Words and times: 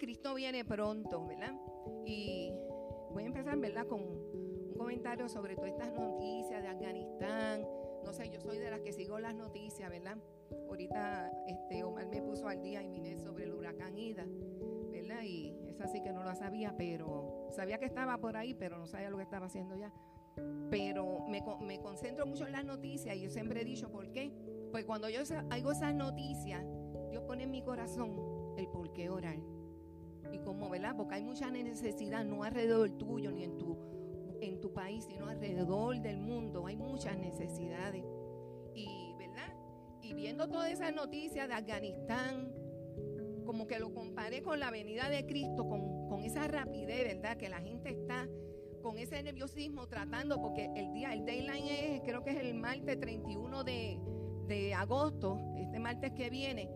Cristo 0.00 0.34
viene 0.34 0.64
pronto, 0.64 1.26
¿verdad? 1.26 1.54
Y 2.06 2.50
voy 3.12 3.24
a 3.24 3.26
empezar, 3.26 3.58
¿verdad? 3.58 3.86
Con 3.86 4.00
un 4.00 4.74
comentario 4.74 5.28
sobre 5.28 5.54
todas 5.54 5.72
estas 5.72 5.92
noticias 5.92 6.62
de 6.62 6.68
Afganistán. 6.68 7.68
No 8.02 8.14
sé, 8.14 8.30
yo 8.30 8.40
soy 8.40 8.58
de 8.58 8.70
las 8.70 8.80
que 8.80 8.94
sigo 8.94 9.20
las 9.20 9.34
noticias, 9.34 9.90
¿verdad? 9.90 10.16
Ahorita 10.68 11.30
este, 11.46 11.84
Omar 11.84 12.06
me 12.06 12.22
puso 12.22 12.48
al 12.48 12.62
día 12.62 12.82
y 12.82 12.88
miré 12.88 13.18
sobre 13.18 13.44
el 13.44 13.52
huracán 13.52 13.98
Ida, 13.98 14.24
¿verdad? 14.90 15.22
Y 15.22 15.54
es 15.68 15.78
así 15.82 16.00
que 16.00 16.12
no 16.12 16.24
lo 16.24 16.34
sabía, 16.34 16.74
pero 16.78 17.48
sabía 17.50 17.76
que 17.76 17.84
estaba 17.84 18.16
por 18.16 18.38
ahí, 18.38 18.54
pero 18.54 18.78
no 18.78 18.86
sabía 18.86 19.10
lo 19.10 19.18
que 19.18 19.24
estaba 19.24 19.46
haciendo 19.46 19.76
ya. 19.76 19.92
Pero 20.70 21.26
me, 21.28 21.42
me 21.60 21.78
concentro 21.78 22.24
mucho 22.24 22.46
en 22.46 22.52
las 22.52 22.64
noticias 22.64 23.14
y 23.16 23.20
yo 23.20 23.30
siempre 23.30 23.60
he 23.60 23.64
dicho, 23.66 23.90
¿por 23.90 24.10
qué? 24.12 24.32
Pues 24.70 24.86
cuando 24.86 25.10
yo 25.10 25.20
hago 25.50 25.72
esas 25.72 25.94
noticias, 25.94 26.64
Dios 27.10 27.22
pone 27.24 27.42
en 27.42 27.50
mi 27.50 27.60
corazón 27.60 28.54
el 28.56 28.66
por 28.68 28.94
qué 28.94 29.10
orar. 29.10 29.36
Y 30.40 30.44
como, 30.44 30.68
¿verdad? 30.68 30.94
Porque 30.96 31.16
hay 31.16 31.22
mucha 31.22 31.50
necesidad, 31.50 32.24
no 32.24 32.42
alrededor 32.42 32.90
tuyo 32.90 33.30
ni 33.30 33.44
en 33.44 33.58
tu, 33.58 33.76
en 34.40 34.60
tu 34.60 34.72
país, 34.72 35.04
sino 35.04 35.28
alrededor 35.28 36.00
del 36.00 36.18
mundo. 36.18 36.66
Hay 36.66 36.76
muchas 36.76 37.18
necesidades. 37.18 38.04
Y, 38.74 39.14
¿verdad? 39.18 39.54
Y 40.02 40.14
viendo 40.14 40.48
todas 40.48 40.70
esas 40.70 40.94
noticias 40.94 41.48
de 41.48 41.54
Afganistán, 41.54 42.52
como 43.44 43.66
que 43.66 43.78
lo 43.78 43.92
comparé 43.92 44.42
con 44.42 44.60
la 44.60 44.70
venida 44.70 45.08
de 45.08 45.26
Cristo, 45.26 45.68
con, 45.68 46.08
con 46.08 46.22
esa 46.22 46.46
rapidez, 46.46 47.04
¿verdad? 47.04 47.36
Que 47.36 47.48
la 47.48 47.60
gente 47.60 47.90
está 47.90 48.28
con 48.80 48.98
ese 48.98 49.22
nerviosismo 49.22 49.86
tratando, 49.88 50.40
porque 50.40 50.70
el 50.74 50.92
día, 50.92 51.12
el 51.12 51.24
deadline 51.24 51.66
es, 51.66 52.00
creo 52.02 52.22
que 52.22 52.30
es 52.30 52.38
el 52.38 52.54
martes 52.54 52.98
31 52.98 53.64
de, 53.64 54.00
de 54.46 54.74
agosto, 54.74 55.38
este 55.56 55.78
martes 55.78 56.12
que 56.12 56.30
viene, 56.30 56.70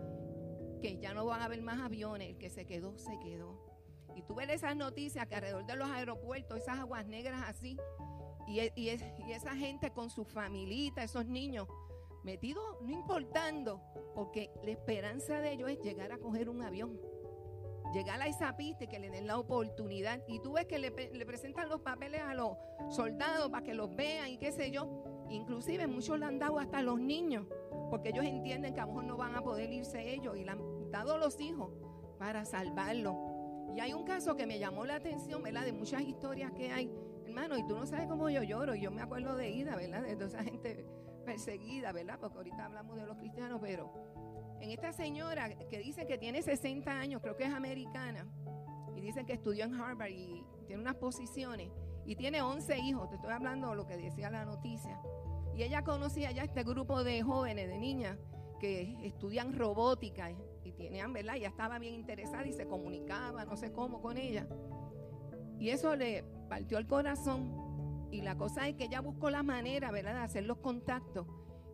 que 0.80 0.98
ya 0.98 1.14
no 1.14 1.24
van 1.24 1.40
a 1.40 1.46
haber 1.46 1.62
más 1.62 1.80
aviones, 1.80 2.28
el 2.28 2.36
que 2.36 2.50
se 2.50 2.66
quedó, 2.66 2.96
se 2.98 3.18
quedó. 3.18 3.63
Y 4.14 4.22
tú 4.22 4.34
ves 4.34 4.48
esas 4.50 4.76
noticias 4.76 5.26
que 5.26 5.34
alrededor 5.34 5.66
de 5.66 5.76
los 5.76 5.90
aeropuertos, 5.90 6.58
esas 6.58 6.78
aguas 6.78 7.06
negras 7.06 7.42
así, 7.46 7.76
y, 8.46 8.60
y, 8.60 8.90
y 9.26 9.32
esa 9.32 9.54
gente 9.56 9.90
con 9.90 10.10
su 10.10 10.24
familita, 10.24 11.02
esos 11.02 11.26
niños 11.26 11.68
metidos, 12.24 12.64
no 12.82 12.90
importando, 12.90 13.80
porque 14.14 14.50
la 14.62 14.70
esperanza 14.70 15.40
de 15.40 15.52
ellos 15.52 15.70
es 15.70 15.80
llegar 15.80 16.12
a 16.12 16.18
coger 16.18 16.48
un 16.48 16.62
avión, 16.62 16.98
llegar 17.92 18.20
a 18.20 18.26
esa 18.26 18.56
pista 18.56 18.86
que 18.86 18.98
le 18.98 19.10
den 19.10 19.26
la 19.26 19.38
oportunidad. 19.38 20.22
Y 20.26 20.40
tú 20.40 20.54
ves 20.54 20.66
que 20.66 20.78
le, 20.78 20.90
presentan 20.90 21.68
los 21.68 21.80
papeles 21.80 22.22
a 22.22 22.34
los 22.34 22.56
soldados 22.88 23.50
para 23.50 23.64
que 23.64 23.74
los 23.74 23.94
vean 23.94 24.28
y 24.28 24.38
qué 24.38 24.50
sé 24.52 24.70
yo. 24.70 25.04
Inclusive 25.28 25.86
muchos 25.86 26.18
le 26.18 26.26
han 26.26 26.38
dado 26.38 26.58
hasta 26.58 26.78
a 26.78 26.82
los 26.82 26.98
niños, 26.98 27.46
porque 27.90 28.08
ellos 28.08 28.24
entienden 28.24 28.74
que 28.74 28.80
a 28.80 28.84
lo 28.84 28.88
mejor 28.88 29.04
no 29.04 29.16
van 29.16 29.34
a 29.36 29.42
poder 29.42 29.72
irse 29.72 30.12
ellos 30.12 30.36
y 30.36 30.44
le 30.44 30.50
han 30.50 30.90
dado 30.90 31.18
los 31.18 31.38
hijos 31.40 31.70
para 32.18 32.44
salvarlo. 32.44 33.23
Y 33.74 33.80
hay 33.80 33.92
un 33.92 34.04
caso 34.04 34.36
que 34.36 34.46
me 34.46 34.58
llamó 34.58 34.84
la 34.86 34.96
atención, 34.96 35.42
¿verdad? 35.42 35.64
De 35.64 35.72
muchas 35.72 36.02
historias 36.02 36.52
que 36.52 36.70
hay. 36.70 36.90
Hermano, 37.26 37.58
y 37.58 37.66
tú 37.66 37.74
no 37.76 37.86
sabes 37.86 38.06
cómo 38.06 38.30
yo 38.30 38.42
lloro. 38.42 38.74
Yo 38.74 38.90
me 38.90 39.02
acuerdo 39.02 39.36
de 39.36 39.50
Ida, 39.50 39.74
¿verdad? 39.74 40.02
De 40.02 40.14
toda 40.14 40.28
esa 40.28 40.44
gente 40.44 40.86
perseguida, 41.24 41.92
¿verdad? 41.92 42.18
Porque 42.20 42.38
ahorita 42.38 42.66
hablamos 42.66 42.96
de 42.96 43.06
los 43.06 43.16
cristianos, 43.16 43.58
pero 43.60 43.90
en 44.60 44.70
esta 44.70 44.92
señora 44.92 45.54
que 45.68 45.78
dice 45.78 46.06
que 46.06 46.18
tiene 46.18 46.42
60 46.42 46.90
años, 46.90 47.20
creo 47.20 47.36
que 47.36 47.44
es 47.44 47.52
americana, 47.52 48.26
y 48.94 49.00
dice 49.00 49.24
que 49.24 49.32
estudió 49.32 49.64
en 49.64 49.74
Harvard 49.74 50.10
y 50.10 50.44
tiene 50.66 50.82
unas 50.82 50.96
posiciones, 50.96 51.70
y 52.06 52.16
tiene 52.16 52.42
11 52.42 52.78
hijos, 52.78 53.08
te 53.08 53.16
estoy 53.16 53.32
hablando 53.32 53.70
de 53.70 53.76
lo 53.76 53.86
que 53.86 53.96
decía 53.96 54.30
la 54.30 54.44
noticia. 54.44 55.00
Y 55.54 55.62
ella 55.62 55.82
conocía 55.82 56.30
ya 56.30 56.42
este 56.42 56.62
grupo 56.62 57.02
de 57.04 57.22
jóvenes, 57.22 57.68
de 57.68 57.78
niñas, 57.78 58.18
que 58.60 58.96
estudian 59.02 59.52
robótica 59.52 60.30
Ya 60.90 61.48
estaba 61.48 61.78
bien 61.78 61.94
interesada 61.94 62.46
y 62.46 62.52
se 62.52 62.66
comunicaba, 62.66 63.44
no 63.44 63.56
sé 63.56 63.72
cómo, 63.72 64.00
con 64.00 64.16
ella. 64.16 64.46
Y 65.58 65.70
eso 65.70 65.96
le 65.96 66.24
partió 66.48 66.78
el 66.78 66.86
corazón. 66.86 68.08
Y 68.10 68.22
la 68.22 68.36
cosa 68.36 68.68
es 68.68 68.76
que 68.76 68.84
ella 68.84 69.00
buscó 69.00 69.30
la 69.30 69.42
manera, 69.42 69.90
¿verdad?, 69.90 70.14
de 70.14 70.20
hacer 70.20 70.44
los 70.44 70.58
contactos. 70.58 71.26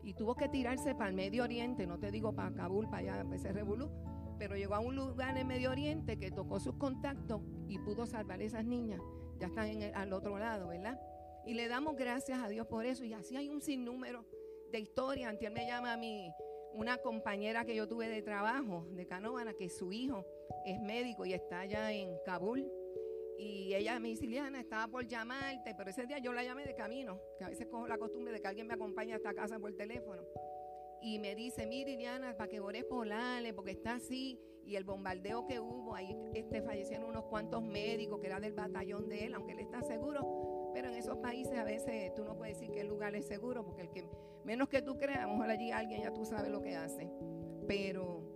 Y 0.03 0.15
tuvo 0.15 0.34
que 0.34 0.48
tirarse 0.48 0.94
para 0.94 1.10
el 1.10 1.16
Medio 1.16 1.44
Oriente, 1.44 1.87
no 1.87 1.98
te 1.98 2.10
digo 2.10 2.34
para 2.34 2.54
Kabul, 2.54 2.88
para 2.88 2.98
allá, 2.98 3.25
para 3.25 3.37
ese 3.37 3.53
revolú, 3.53 3.91
pero 4.38 4.56
llegó 4.56 4.75
a 4.75 4.81
un 4.81 4.97
lugar 4.97 5.31
en 5.31 5.38
el 5.38 5.44
Medio 5.44 5.71
Oriente 5.71 6.19
que 6.19 6.31
tocó 6.31 6.59
sus 6.59 6.77
contactos 6.77 7.42
y 7.69 7.78
pudo 7.78 8.06
salvar 8.06 8.41
a 8.41 8.44
esas 8.44 8.65
niñas. 8.65 9.03
Ya 9.38 9.48
están 9.48 9.69
al 9.94 10.12
otro 10.12 10.38
lado, 10.38 10.69
¿verdad? 10.69 10.98
Y 11.44 11.54
le 11.54 11.69
damos 11.69 11.97
gracias 11.97 12.42
a 12.42 12.48
Dios 12.48 12.66
por 12.66 12.87
eso. 12.87 13.04
Y 13.04 13.12
así 13.12 13.37
hay 13.37 13.50
un 13.50 13.60
sinnúmero 13.60 14.25
de 14.72 14.81
historias. 14.81 15.31
Antes 15.31 15.53
me 15.53 15.66
llama 15.66 15.92
a 15.92 15.97
mi, 15.97 16.31
una 16.75 16.98
compañera 16.98 17.64
que 17.64 17.75
yo 17.75 17.88
tuve 17.88 18.08
de 18.08 18.22
trabajo 18.22 18.86
de 18.91 19.06
Canóvana, 19.06 19.54
que 19.54 19.69
su 19.69 19.92
hijo 19.92 20.25
es 20.64 20.81
médico 20.81 21.25
y 21.26 21.32
está 21.32 21.60
allá 21.60 21.92
en 21.92 22.16
Kabul. 22.25 22.70
Y 23.38 23.75
ella 23.75 23.98
me 23.98 24.08
dice, 24.08 24.26
Liliana, 24.26 24.60
estaba 24.60 24.86
por 24.88 25.06
llamarte, 25.06 25.75
pero 25.75 25.91
ese 25.91 26.06
día 26.06 26.19
yo 26.19 26.32
la 26.32 26.44
llamé 26.44 26.64
de 26.66 26.75
camino, 26.75 27.19
que 27.38 27.44
a 27.44 27.48
veces 27.48 27.66
cojo 27.69 27.88
la 27.88 27.97
costumbre 27.97 28.34
de 28.34 28.41
que 28.41 28.48
alguien 28.48 28.66
me 28.66 28.75
acompañe 28.75 29.14
a 29.14 29.16
esta 29.16 29.32
casa 29.32 29.59
por 29.59 29.72
teléfono. 29.75 30.22
Y 31.00 31.19
me 31.19 31.34
dice, 31.34 31.66
mire 31.66 31.92
Liliana, 31.92 32.36
para 32.36 32.48
que 32.48 32.60
ores 32.60 32.84
por 32.84 33.10
Ale, 33.10 33.54
porque 33.54 33.70
está 33.70 33.94
así. 33.94 34.38
Y 34.66 34.76
el 34.76 34.84
bombardeo 34.84 35.47
que 35.47 35.59
hubo, 35.59 35.94
ahí 35.94 36.14
este, 36.34 36.60
fallecieron 36.60 37.09
unos 37.09 37.25
cuantos 37.25 37.62
médicos 37.62 38.20
que 38.20 38.26
era 38.26 38.41
del 38.41 38.53
batallón 38.53 39.09
de 39.09 39.25
él, 39.25 39.34
aunque 39.34 39.53
él 39.53 39.60
está 39.60 39.82
seguro. 39.82 40.20
Pero 40.72 40.88
en 40.88 40.94
esos 40.94 41.19
países 41.19 41.58
a 41.58 41.64
veces 41.64 42.14
tú 42.14 42.25
no 42.25 42.36
puedes 42.36 42.58
decir 42.58 42.72
que 42.72 42.81
el 42.81 42.88
lugar 42.88 43.14
es 43.14 43.26
seguro, 43.26 43.64
porque 43.64 43.82
el 43.82 43.91
que 43.91 44.04
menos 44.44 44.69
que 44.69 44.82
tú 44.82 44.97
creas, 44.97 45.20
a 45.20 45.26
lo 45.26 45.32
mejor 45.32 45.50
allí 45.50 45.70
alguien 45.70 46.03
ya 46.03 46.12
tú 46.12 46.25
sabes 46.25 46.50
lo 46.50 46.62
que 46.62 46.76
hace. 46.76 47.10
Pero 47.66 48.31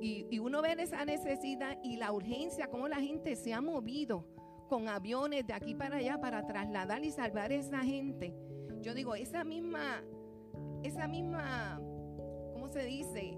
y, 0.00 0.38
uno 0.38 0.62
ve 0.62 0.74
esa 0.78 1.04
necesidad 1.04 1.78
y 1.82 1.96
la 1.96 2.12
urgencia, 2.12 2.68
cómo 2.68 2.88
la 2.88 3.00
gente 3.00 3.36
se 3.36 3.52
ha 3.52 3.60
movido 3.60 4.24
con 4.68 4.88
aviones 4.88 5.46
de 5.46 5.52
aquí 5.52 5.74
para 5.74 5.96
allá 5.96 6.20
para 6.20 6.46
trasladar 6.46 7.04
y 7.04 7.10
salvar 7.10 7.50
a 7.50 7.54
esa 7.54 7.80
gente. 7.80 8.34
Yo 8.80 8.94
digo, 8.94 9.14
esa 9.14 9.44
misma, 9.44 10.02
esa 10.82 11.06
misma, 11.06 11.80
¿cómo 12.52 12.68
se 12.68 12.84
dice? 12.84 13.36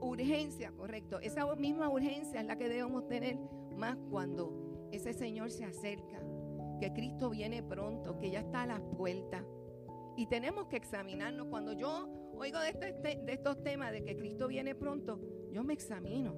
Urgencia, 0.00 0.72
correcto. 0.72 1.20
Esa 1.20 1.54
misma 1.54 1.88
urgencia 1.90 2.40
es 2.40 2.46
la 2.46 2.56
que 2.56 2.68
debemos 2.68 3.06
tener 3.06 3.38
más 3.76 3.96
cuando 4.10 4.88
ese 4.90 5.12
Señor 5.12 5.50
se 5.50 5.64
acerca, 5.64 6.20
que 6.78 6.92
Cristo 6.92 7.30
viene 7.30 7.62
pronto, 7.62 8.18
que 8.18 8.30
ya 8.30 8.40
está 8.40 8.62
a 8.62 8.66
las 8.66 8.80
puertas. 8.96 9.44
Y 10.16 10.26
tenemos 10.26 10.66
que 10.66 10.76
examinarnos. 10.76 11.46
Cuando 11.48 11.72
yo 11.72 12.08
oigo 12.34 12.58
de, 12.60 12.70
este, 12.70 13.16
de 13.22 13.32
estos 13.32 13.62
temas 13.62 13.92
de 13.92 14.02
que 14.02 14.16
Cristo 14.16 14.48
viene 14.48 14.74
pronto, 14.74 15.20
yo 15.52 15.62
me 15.62 15.74
examino. 15.74 16.34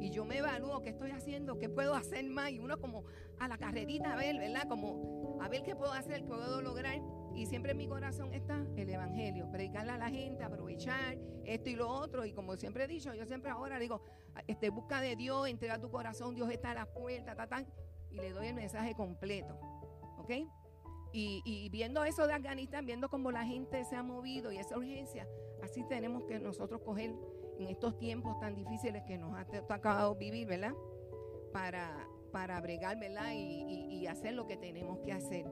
Y 0.00 0.10
yo 0.10 0.24
me 0.24 0.38
evalúo 0.38 0.80
qué 0.80 0.90
estoy 0.90 1.10
haciendo, 1.10 1.58
qué 1.58 1.68
puedo 1.68 1.94
hacer 1.94 2.24
más. 2.24 2.50
Y 2.50 2.58
uno 2.58 2.80
como 2.80 3.04
a 3.38 3.48
la 3.48 3.58
carrerita 3.58 4.14
a 4.14 4.16
ver, 4.16 4.38
¿verdad? 4.38 4.66
Como 4.66 5.38
a 5.42 5.48
ver 5.48 5.62
qué 5.62 5.76
puedo 5.76 5.92
hacer, 5.92 6.22
qué 6.22 6.28
puedo 6.28 6.62
lograr. 6.62 6.98
Y 7.34 7.46
siempre 7.46 7.72
en 7.72 7.78
mi 7.78 7.86
corazón 7.86 8.32
está 8.32 8.64
el 8.76 8.88
Evangelio, 8.88 9.50
predicarle 9.50 9.92
a 9.92 9.98
la 9.98 10.08
gente, 10.08 10.42
aprovechar 10.42 11.18
esto 11.44 11.68
y 11.68 11.76
lo 11.76 11.88
otro. 11.88 12.24
Y 12.24 12.32
como 12.32 12.56
siempre 12.56 12.84
he 12.84 12.88
dicho, 12.88 13.12
yo 13.14 13.26
siempre 13.26 13.50
ahora 13.50 13.78
digo, 13.78 14.00
busca 14.72 15.02
de 15.02 15.16
Dios, 15.16 15.48
entrega 15.48 15.78
tu 15.78 15.90
corazón, 15.90 16.34
Dios 16.34 16.50
está 16.50 16.70
a 16.70 16.74
la 16.74 16.86
puerta, 16.86 17.34
ta, 17.34 17.64
y 18.10 18.16
le 18.16 18.30
doy 18.32 18.48
el 18.48 18.54
mensaje 18.54 18.94
completo. 18.94 19.58
¿Ok? 20.18 20.30
Y, 21.12 21.42
y, 21.44 21.68
viendo 21.70 22.04
eso 22.04 22.26
de 22.26 22.34
Afganistán, 22.34 22.86
viendo 22.86 23.08
cómo 23.08 23.32
la 23.32 23.44
gente 23.44 23.84
se 23.84 23.96
ha 23.96 24.02
movido 24.02 24.52
y 24.52 24.58
esa 24.58 24.78
urgencia, 24.78 25.26
así 25.62 25.82
tenemos 25.88 26.22
que 26.24 26.38
nosotros 26.38 26.82
coger 26.82 27.14
en 27.58 27.68
estos 27.68 27.98
tiempos 27.98 28.38
tan 28.38 28.54
difíciles 28.54 29.02
que 29.04 29.18
nos 29.18 29.36
ha 29.36 29.44
tocado 29.44 30.14
vivir, 30.14 30.46
¿verdad? 30.46 30.72
Para, 31.52 32.06
para 32.32 32.60
bregar, 32.60 32.98
¿verdad? 32.98 33.32
Y, 33.34 33.64
y, 33.90 34.06
hacer 34.06 34.34
lo 34.34 34.46
que 34.46 34.56
tenemos 34.56 35.00
que 35.00 35.12
hacer. 35.12 35.46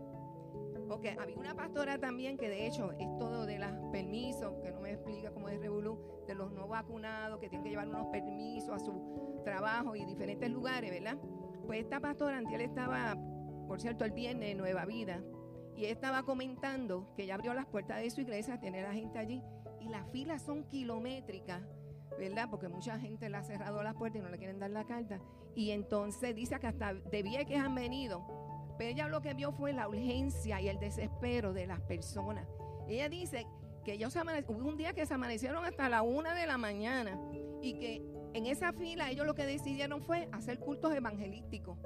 Ok, 0.91 1.06
había 1.19 1.37
una 1.37 1.55
pastora 1.55 1.99
también 1.99 2.38
que 2.38 2.49
de 2.49 2.67
hecho 2.67 2.93
es 2.93 3.09
todo 3.19 3.44
de 3.44 3.59
los 3.59 3.71
permisos, 3.93 4.55
que 4.62 4.71
no 4.71 4.81
me 4.81 4.93
explica 4.93 5.32
cómo 5.32 5.49
es 5.50 5.61
Revolú, 5.61 5.99
de 6.27 6.35
los 6.35 6.50
no 6.53 6.67
vacunados, 6.67 7.38
que 7.41 7.49
tienen 7.49 7.65
que 7.65 7.71
llevar 7.71 7.88
unos 7.88 8.06
permisos 8.06 8.71
a 8.71 8.79
su 8.79 9.43
trabajo 9.44 9.97
y 9.97 10.05
diferentes 10.06 10.50
lugares, 10.50 10.91
¿verdad? 10.91 11.19
Pues 11.69 11.81
esta 11.81 12.00
pastora, 12.00 12.38
Antiel 12.38 12.62
estaba, 12.62 13.15
por 13.67 13.79
cierto, 13.79 14.06
el 14.06 14.12
viernes 14.12 14.53
en 14.53 14.56
Nueva 14.56 14.87
Vida, 14.87 15.23
y 15.76 15.85
estaba 15.85 16.23
comentando 16.23 17.12
que 17.15 17.26
ya 17.26 17.35
abrió 17.35 17.53
las 17.53 17.67
puertas 17.67 18.00
de 18.00 18.09
su 18.09 18.23
iglesia 18.23 18.55
a 18.55 18.59
tener 18.59 18.87
a 18.87 18.88
la 18.88 18.94
gente 18.94 19.19
allí, 19.19 19.43
y 19.79 19.91
las 19.91 20.11
filas 20.11 20.41
son 20.41 20.65
kilométricas 20.65 21.62
¿verdad? 22.19 22.49
Porque 22.50 22.69
mucha 22.69 22.99
gente 22.99 23.29
le 23.29 23.37
ha 23.37 23.43
cerrado 23.43 23.82
las 23.82 23.94
puertas 23.94 24.20
y 24.20 24.25
no 24.25 24.31
le 24.31 24.38
quieren 24.38 24.59
dar 24.59 24.70
la 24.70 24.85
carta. 24.85 25.20
Y 25.55 25.70
entonces 25.70 26.35
dice 26.35 26.59
que 26.59 26.67
hasta 26.67 26.94
de 26.94 27.23
Vieques 27.23 27.59
han 27.59 27.75
venido. 27.75 28.75
Pero 28.79 28.91
ella 28.91 29.06
lo 29.06 29.20
que 29.20 29.35
vio 29.35 29.53
fue 29.53 29.73
la 29.73 29.88
urgencia 29.88 30.61
y 30.61 30.69
el 30.69 30.81
desespero 30.81 31.53
de 31.53 31.67
las 31.67 31.81
personas. 31.82 32.49
Ella 32.88 33.09
dice 33.09 33.47
que 33.85 33.93
ellos 33.93 34.17
hubo 34.17 34.69
un 34.69 34.76
día 34.79 34.94
que 34.94 35.06
se 35.06 35.15
amanecieron 35.15 35.65
hasta 35.65 35.88
la 35.88 36.03
una 36.03 36.35
de 36.35 36.47
la 36.47 36.59
mañana 36.59 37.20
y 37.61 37.75
que 37.75 38.03
en 38.35 38.47
esa 38.47 38.73
fila 38.73 39.11
ellos 39.11 39.27
lo 39.27 39.35
que 39.35 39.47
decidieron 39.47 40.03
fue 40.03 40.29
hacer 40.33 40.59
cultos 40.59 40.95
evangelísticos. 40.95 41.79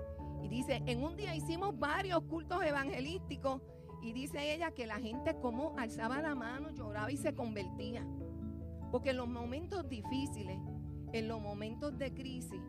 Y 0.42 0.48
dice, 0.48 0.82
en 0.86 1.02
un 1.02 1.16
día 1.16 1.34
hicimos 1.34 1.78
varios 1.78 2.22
cultos 2.24 2.64
evangelísticos 2.64 3.62
y 4.02 4.12
dice 4.12 4.52
ella 4.52 4.72
que 4.72 4.86
la 4.86 4.98
gente 4.98 5.36
como 5.36 5.78
alzaba 5.78 6.20
la 6.20 6.34
mano, 6.34 6.70
lloraba 6.70 7.10
y 7.12 7.16
se 7.16 7.34
convertía. 7.34 8.06
Porque 8.90 9.10
en 9.10 9.18
los 9.18 9.28
momentos 9.28 9.88
difíciles 9.88 10.58
en 11.12 11.28
los 11.28 11.40
momentos 11.40 11.96
de 11.98 12.12
crisis, 12.12 12.60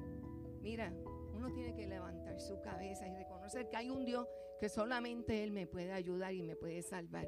mira, 0.61 0.93
uno 1.33 1.51
tiene 1.53 1.73
que 1.73 1.87
levantar 1.87 2.39
su 2.39 2.61
cabeza 2.61 3.07
y 3.07 3.15
reconocer 3.15 3.69
que 3.69 3.77
hay 3.77 3.89
un 3.89 4.05
Dios 4.05 4.27
que 4.59 4.69
solamente 4.69 5.43
Él 5.43 5.51
me 5.51 5.65
puede 5.65 5.93
ayudar 5.93 6.33
y 6.33 6.43
me 6.43 6.55
puede 6.55 6.81
salvar. 6.81 7.27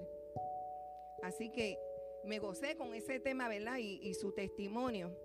Así 1.24 1.52
que 1.52 1.78
me 2.26 2.40
gocé 2.40 2.76
con 2.76 2.94
ese 2.94 3.20
tema, 3.20 3.48
¿verdad? 3.48 3.78
Y, 3.78 4.14
su 4.14 4.32
testimonio. 4.34 5.16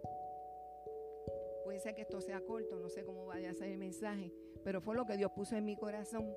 Puede 1.71 1.79
ser 1.79 1.95
que 1.95 2.03
esto 2.03 2.21
sea 2.21 2.41
corto, 2.41 2.81
no 2.81 2.89
sé 2.89 3.05
cómo 3.05 3.27
vaya 3.27 3.51
a 3.51 3.55
ser 3.55 3.69
el 3.69 3.79
mensaje, 3.79 4.33
pero 4.65 4.81
fue 4.81 4.97
lo 4.97 5.07
que 5.07 5.17
Dios 5.17 5.31
puso 5.31 5.55
en 5.55 5.65
mi 5.65 5.77
corazón. 5.77 6.35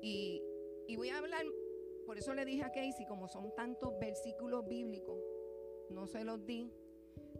Y, 0.00 0.42
y 0.88 0.96
voy 0.96 1.10
a 1.10 1.18
hablar, 1.18 1.44
por 2.06 2.18
eso 2.18 2.34
le 2.34 2.44
dije 2.44 2.64
a 2.64 2.72
Casey, 2.72 3.06
como 3.06 3.28
son 3.28 3.54
tantos 3.54 3.96
versículos 4.00 4.66
bíblicos, 4.66 5.16
no 5.90 6.08
se 6.08 6.24
los 6.24 6.44
di, 6.44 6.72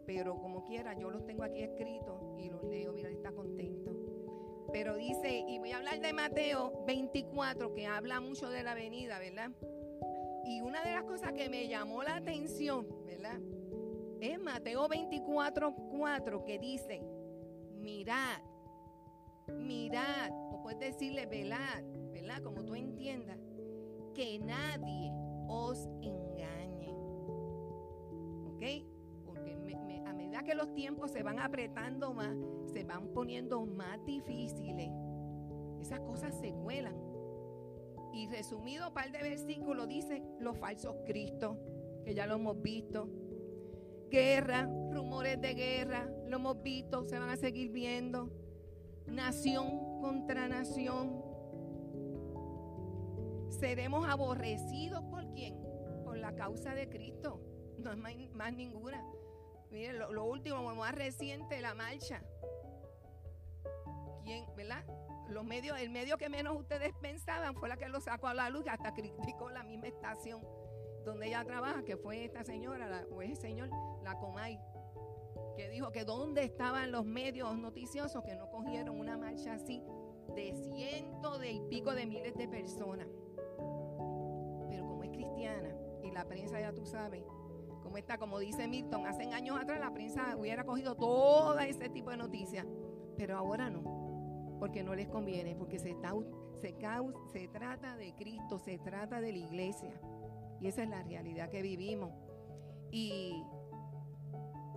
pero 0.05 0.39
como 0.39 0.63
quiera, 0.63 0.97
yo 0.97 1.09
los 1.09 1.25
tengo 1.25 1.43
aquí 1.43 1.61
escritos 1.61 2.23
y 2.37 2.49
los 2.49 2.63
leo, 2.63 2.93
mira, 2.93 3.09
está 3.09 3.33
contento. 3.33 3.91
Pero 4.71 4.95
dice, 4.95 5.43
y 5.45 5.59
voy 5.59 5.71
a 5.71 5.79
hablar 5.79 5.99
de 5.99 6.13
Mateo 6.13 6.85
24, 6.87 7.73
que 7.73 7.85
habla 7.85 8.21
mucho 8.21 8.49
de 8.49 8.63
la 8.63 8.75
venida, 8.75 9.19
¿verdad? 9.19 9.51
Y 10.45 10.61
una 10.61 10.81
de 10.85 10.93
las 10.93 11.03
cosas 11.03 11.33
que 11.33 11.49
me 11.49 11.67
llamó 11.67 12.01
la 12.01 12.15
atención, 12.15 12.87
¿verdad? 13.05 13.41
Es 14.23 14.41
Mateo 14.41 14.87
24, 14.87 15.75
4, 15.75 16.45
que 16.45 16.57
dice, 16.57 17.01
mirad, 17.81 18.37
mirad, 19.51 20.31
o 20.49 20.61
puedes 20.63 20.79
decirle, 20.79 21.25
velad, 21.25 21.83
¿verdad? 22.13 22.41
Como 22.41 22.63
tú 22.63 22.73
entiendas, 22.73 23.37
que 24.13 24.39
nadie 24.39 25.11
os 25.49 25.89
engañe. 26.01 26.93
¿Ok? 28.47 28.63
Porque 29.25 29.57
a 30.05 30.13
medida 30.13 30.41
que 30.43 30.55
los 30.55 30.73
tiempos 30.73 31.11
se 31.11 31.21
van 31.21 31.39
apretando 31.39 32.13
más, 32.13 32.33
se 32.71 32.85
van 32.85 33.09
poniendo 33.09 33.65
más 33.65 34.05
difíciles, 34.05 34.89
esas 35.81 35.99
cosas 35.99 36.33
se 36.39 36.53
cuelan. 36.53 36.95
Y 38.13 38.27
resumido, 38.27 38.87
un 38.87 38.93
par 38.93 39.11
de 39.11 39.21
versículos 39.21 39.89
dice 39.89 40.23
los 40.39 40.57
falsos 40.57 40.95
cristos, 41.05 41.57
que 42.05 42.13
ya 42.13 42.25
lo 42.25 42.35
hemos 42.35 42.61
visto. 42.61 43.09
Guerra, 44.13 44.69
rumores 44.91 45.41
de 45.41 45.55
guerra, 45.55 46.07
lo 46.27 46.35
hemos 46.35 46.61
visto, 46.61 47.03
se 47.03 47.17
van 47.17 47.31
a 47.31 47.35
seguir 47.35 47.71
viendo. 47.71 48.29
Nación 49.07 49.99
contra 50.01 50.47
nación. 50.47 51.19
Seremos 53.49 54.07
aborrecidos 54.07 55.03
por 55.05 55.27
quién? 55.33 55.59
Por 56.03 56.17
la 56.17 56.35
causa 56.35 56.75
de 56.75 56.87
Cristo. 56.89 57.41
No 57.79 57.91
es 57.91 58.29
más, 58.35 58.53
ninguna. 58.53 59.03
Miren, 59.71 59.97
lo, 59.97 60.13
lo 60.13 60.25
último, 60.25 60.61
más 60.75 60.93
reciente, 60.93 61.59
la 61.59 61.73
marcha. 61.73 62.23
¿Quién, 64.23 64.45
verdad? 64.55 64.85
los 65.29 65.43
medios, 65.43 65.79
el 65.79 65.89
medio 65.89 66.19
que 66.19 66.29
menos 66.29 66.55
ustedes 66.55 66.93
pensaban 67.01 67.55
fue 67.55 67.67
la 67.67 67.77
que 67.77 67.89
lo 67.89 67.99
sacó 67.99 68.27
a 68.27 68.35
la 68.35 68.51
luz, 68.51 68.65
hasta 68.67 68.93
criticó 68.93 69.49
la 69.49 69.63
misma 69.63 69.87
estación 69.87 70.43
donde 71.03 71.27
ella 71.27 71.43
trabaja, 71.43 71.83
que 71.83 71.97
fue 71.97 72.25
esta 72.25 72.43
señora, 72.43 73.05
o 73.11 73.21
ese 73.21 73.35
señor, 73.35 73.69
la 74.03 74.17
Comay, 74.17 74.59
que 75.55 75.69
dijo 75.69 75.91
que 75.91 76.03
dónde 76.03 76.43
estaban 76.43 76.91
los 76.91 77.05
medios 77.05 77.57
noticiosos 77.57 78.23
que 78.23 78.35
no 78.35 78.49
cogieron 78.49 78.99
una 78.99 79.17
marcha 79.17 79.53
así 79.53 79.83
de 80.35 80.53
cientos 80.53 81.39
de 81.39 81.51
y 81.51 81.61
pico 81.69 81.93
de 81.93 82.05
miles 82.05 82.35
de 82.35 82.47
personas. 82.47 83.07
Pero 84.69 84.87
como 84.87 85.03
es 85.03 85.11
cristiana 85.11 85.75
y 86.03 86.11
la 86.11 86.25
prensa 86.25 86.59
ya 86.59 86.73
tú 86.73 86.85
sabes, 86.85 87.23
como 87.81 87.97
está, 87.97 88.17
como 88.17 88.39
dice 88.39 88.67
Milton, 88.67 89.05
hace 89.05 89.23
años 89.31 89.59
atrás 89.59 89.79
la 89.79 89.93
prensa 89.93 90.35
hubiera 90.37 90.63
cogido 90.63 90.95
todo 90.95 91.59
ese 91.59 91.89
tipo 91.89 92.09
de 92.09 92.17
noticias, 92.17 92.65
pero 93.17 93.37
ahora 93.37 93.69
no 93.69 94.03
porque 94.63 94.81
no 94.81 94.95
les 94.95 95.09
conviene, 95.09 95.57
porque 95.57 95.77
se, 95.77 95.93
se, 96.61 96.75
se 97.33 97.47
trata 97.49 97.97
de 97.97 98.13
Cristo, 98.15 98.59
se 98.59 98.77
trata 98.79 99.19
de 99.19 99.33
la 99.33 99.37
iglesia. 99.37 99.99
Y 100.63 100.67
esa 100.67 100.83
es 100.83 100.89
la 100.89 101.03
realidad 101.03 101.49
que 101.49 101.61
vivimos. 101.61 102.13
Y, 102.89 103.43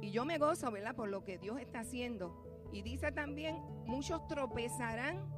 y 0.02 0.10
yo 0.10 0.24
me 0.24 0.36
gozo, 0.36 0.72
¿verdad? 0.72 0.96
Por 0.96 1.08
lo 1.10 1.22
que 1.22 1.38
Dios 1.38 1.60
está 1.60 1.80
haciendo. 1.80 2.66
Y 2.72 2.82
dice 2.82 3.12
también, 3.12 3.54
muchos 3.86 4.26
tropezarán 4.26 5.32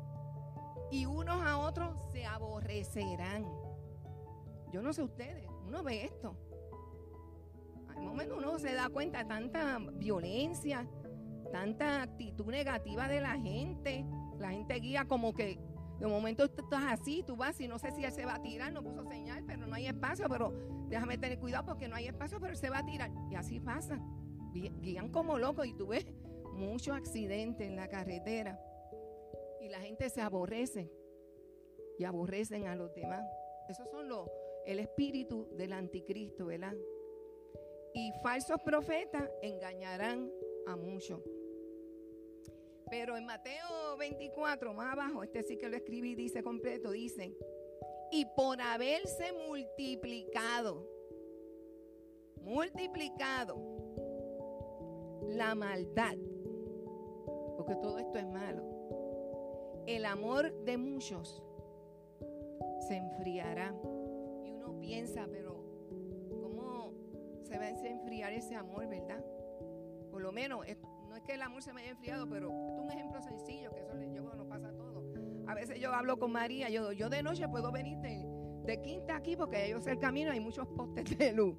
y 0.90 1.04
unos 1.04 1.42
a 1.42 1.58
otros 1.58 2.00
se 2.12 2.24
aborrecerán. 2.24 3.44
Yo 4.72 4.80
no 4.80 4.94
sé 4.94 5.02
ustedes, 5.02 5.46
uno 5.66 5.82
ve 5.82 6.04
esto. 6.04 6.34
Al 7.90 8.00
momento 8.00 8.38
uno 8.38 8.58
se 8.58 8.72
da 8.72 8.88
cuenta 8.88 9.18
de 9.18 9.24
tanta 9.26 9.78
violencia, 9.96 10.88
tanta 11.52 12.00
actitud 12.00 12.46
negativa 12.46 13.06
de 13.06 13.20
la 13.20 13.38
gente, 13.38 14.06
la 14.38 14.52
gente 14.52 14.76
guía 14.76 15.04
como 15.04 15.34
que 15.34 15.60
de 15.98 16.06
momento 16.06 16.44
estás 16.44 16.84
así, 16.86 17.24
tú 17.26 17.36
vas 17.36 17.60
y 17.60 17.66
no 17.66 17.78
sé 17.78 17.90
si 17.90 18.04
él 18.04 18.12
se 18.12 18.24
va 18.24 18.36
a 18.36 18.42
tirar, 18.42 18.72
no 18.72 18.82
puso 18.82 19.04
señal, 19.04 19.44
pero 19.46 19.66
no 19.66 19.74
hay 19.74 19.86
espacio, 19.86 20.26
pero 20.28 20.52
déjame 20.88 21.18
tener 21.18 21.38
cuidado 21.40 21.66
porque 21.66 21.88
no 21.88 21.96
hay 21.96 22.06
espacio, 22.06 22.38
pero 22.40 22.52
él 22.52 22.58
se 22.58 22.70
va 22.70 22.78
a 22.78 22.86
tirar. 22.86 23.10
Y 23.30 23.34
así 23.34 23.58
pasa. 23.58 24.00
Guían 24.52 25.10
como 25.10 25.38
locos 25.38 25.66
y 25.66 25.74
tú 25.74 25.88
ves 25.88 26.06
muchos 26.52 26.96
accidentes 26.96 27.66
en 27.66 27.76
la 27.76 27.88
carretera. 27.88 28.60
Y 29.60 29.68
la 29.68 29.80
gente 29.80 30.08
se 30.08 30.20
aborrece 30.20 30.90
y 31.98 32.04
aborrecen 32.04 32.68
a 32.68 32.76
los 32.76 32.94
demás. 32.94 33.24
Esos 33.68 33.90
son 33.90 34.08
los, 34.08 34.28
el 34.66 34.78
espíritu 34.78 35.48
del 35.56 35.72
anticristo, 35.72 36.46
¿verdad? 36.46 36.74
Y 37.92 38.12
falsos 38.22 38.60
profetas 38.64 39.28
engañarán 39.42 40.30
a 40.66 40.76
muchos. 40.76 41.20
Pero 42.90 43.16
en 43.16 43.26
Mateo 43.26 43.96
24, 43.98 44.72
más 44.74 44.92
abajo, 44.92 45.22
este 45.22 45.42
sí 45.42 45.56
que 45.56 45.68
lo 45.68 45.76
escribí, 45.76 46.14
dice 46.14 46.42
completo, 46.42 46.90
dice, 46.90 47.34
y 48.10 48.24
por 48.36 48.60
haberse 48.60 49.32
multiplicado, 49.32 50.88
multiplicado 52.40 53.56
la 55.28 55.54
maldad, 55.54 56.16
porque 57.56 57.76
todo 57.76 57.98
esto 57.98 58.18
es 58.18 58.26
malo, 58.26 58.64
el 59.86 60.04
amor 60.04 60.52
de 60.64 60.78
muchos 60.78 61.42
se 62.88 62.96
enfriará. 62.96 63.74
Y 64.44 64.52
uno 64.52 64.78
piensa, 64.80 65.26
pero 65.30 65.62
¿cómo 66.40 66.92
se 67.42 67.58
va 67.58 67.64
a 67.64 67.70
enfriar 67.70 68.32
ese 68.32 68.54
amor, 68.54 68.86
verdad? 68.88 69.24
Por 70.10 70.22
lo 70.22 70.32
menos 70.32 70.66
esto, 70.66 70.87
que 71.28 71.34
el 71.34 71.42
amor 71.42 71.62
se 71.62 71.74
me 71.74 71.82
haya 71.82 71.90
enfriado, 71.90 72.26
pero 72.26 72.48
es 72.48 72.80
un 72.80 72.90
ejemplo 72.90 73.20
sencillo, 73.20 73.70
que 73.74 73.80
eso 73.82 73.92
yo, 74.14 74.34
nos 74.34 74.46
pasa 74.46 74.68
a 74.68 74.72
todos. 74.72 75.04
A 75.46 75.54
veces 75.54 75.78
yo 75.78 75.92
hablo 75.92 76.18
con 76.18 76.32
María, 76.32 76.70
yo, 76.70 76.92
yo 76.92 77.10
de 77.10 77.22
noche 77.22 77.46
puedo 77.48 77.70
venir 77.70 77.98
de, 77.98 78.80
quinta 78.80 79.16
aquí 79.16 79.36
porque 79.36 79.68
yo 79.68 79.78
sé 79.78 79.90
el 79.90 79.98
camino, 79.98 80.32
hay 80.32 80.40
muchos 80.40 80.66
postes 80.68 81.18
de 81.18 81.32
luz. 81.34 81.54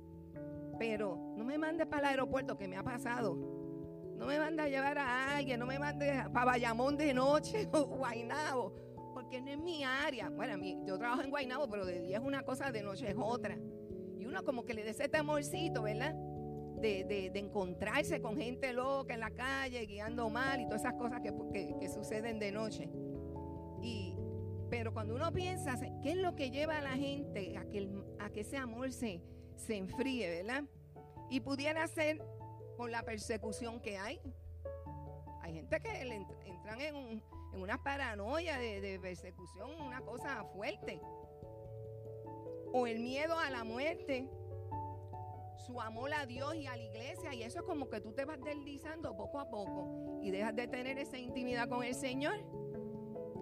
Pero 0.80 1.36
no 1.38 1.46
me 1.46 1.60
mandes 1.60 1.86
para 1.86 2.02
el 2.02 2.10
aeropuerto, 2.10 2.58
que 2.58 2.68
me 2.68 2.78
ha 2.78 2.84
pasado. 2.84 3.36
No 4.18 4.26
me 4.26 4.40
mandes 4.40 4.66
a 4.66 4.70
llevar 4.70 4.98
a 4.98 5.38
alguien, 5.38 5.60
no 5.60 5.68
me 5.68 5.78
mandes 5.78 6.28
para 6.30 6.46
Bayamón 6.46 6.98
de 6.98 7.14
noche 7.14 7.70
o 7.72 7.86
Guainabo, 7.86 8.74
porque 9.14 9.40
no 9.40 9.52
es 9.52 9.60
mi 9.60 9.84
área. 9.84 10.30
Bueno, 10.30 10.58
yo 10.84 10.98
trabajo 10.98 11.22
en 11.22 11.30
Guainabo, 11.30 11.70
pero 11.70 11.86
de 11.86 12.02
día 12.02 12.18
es 12.18 12.24
una 12.24 12.42
cosa, 12.42 12.72
de 12.72 12.82
noche 12.82 13.08
es 13.08 13.16
otra. 13.20 13.56
Y 14.18 14.26
uno 14.26 14.44
como 14.44 14.66
que 14.66 14.74
le 14.74 14.84
dé 14.84 14.90
ese 14.90 15.08
temorcito, 15.10 15.84
¿verdad? 15.84 16.16
De, 16.80 17.32
encontrarse 17.36 18.22
con 18.22 18.38
gente 18.38 18.74
loca 18.74 19.14
en 19.14 19.20
la 19.20 19.32
calle, 19.32 19.86
guiando 19.86 20.30
mal 20.30 20.62
y 20.62 20.66
todas 20.66 20.82
esas 20.82 20.94
cosas 20.94 21.22
que, 21.22 21.90
suceden 21.90 22.40
de 22.40 22.52
noche. 22.52 22.90
Y, 23.82 24.16
pero 24.70 24.94
cuando 24.94 25.16
uno 25.16 25.32
piensa, 25.32 25.78
¿qué 26.02 26.12
es 26.12 26.18
lo 26.18 26.36
que 26.36 26.52
lleva 26.52 26.78
a 26.78 26.82
la 26.82 26.96
gente 26.96 27.58
a 27.58 27.66
que, 27.66 27.90
a 28.20 28.30
que 28.30 28.42
ese 28.42 28.58
amor 28.58 28.92
se, 28.92 29.22
se 29.56 29.76
enfríe, 29.78 30.30
verdad? 30.30 30.64
Y 31.30 31.42
pudiera 31.42 31.88
ser 31.88 32.24
por 32.78 32.90
la 32.90 33.04
persecución 33.04 33.80
que 33.82 33.98
hay. 33.98 34.22
Hay 35.42 35.54
gente 35.54 35.80
que 35.80 36.02
entran 36.46 36.82
en, 36.82 37.24
una 37.54 37.82
paranoia 37.82 38.58
de, 38.58 38.80
de 38.80 39.00
persecución, 39.00 39.82
una 39.82 40.02
cosa 40.02 40.44
fuerte. 40.54 41.02
O 42.72 42.86
el 42.86 43.00
miedo 43.00 43.38
a 43.38 43.50
la 43.50 43.64
muerte 43.64 44.30
su 45.60 45.80
amor 45.80 46.14
a 46.14 46.26
Dios 46.26 46.56
y 46.56 46.68
a 46.68 46.76
la 46.76 46.84
iglesia. 46.84 47.34
Y 47.34 47.44
eso 47.44 47.60
es 47.60 47.66
como 47.66 47.90
que 47.90 48.02
tú 48.02 48.12
te 48.14 48.26
vas 48.26 48.42
deslizando 48.42 49.16
poco 49.16 49.40
a 49.40 49.50
poco 49.50 50.20
y 50.22 50.32
dejas 50.32 50.56
de 50.56 50.68
tener 50.68 50.98
esa 50.98 51.18
intimidad 51.18 51.70
con 51.70 51.84
el 51.84 51.94
Señor. 51.94 52.36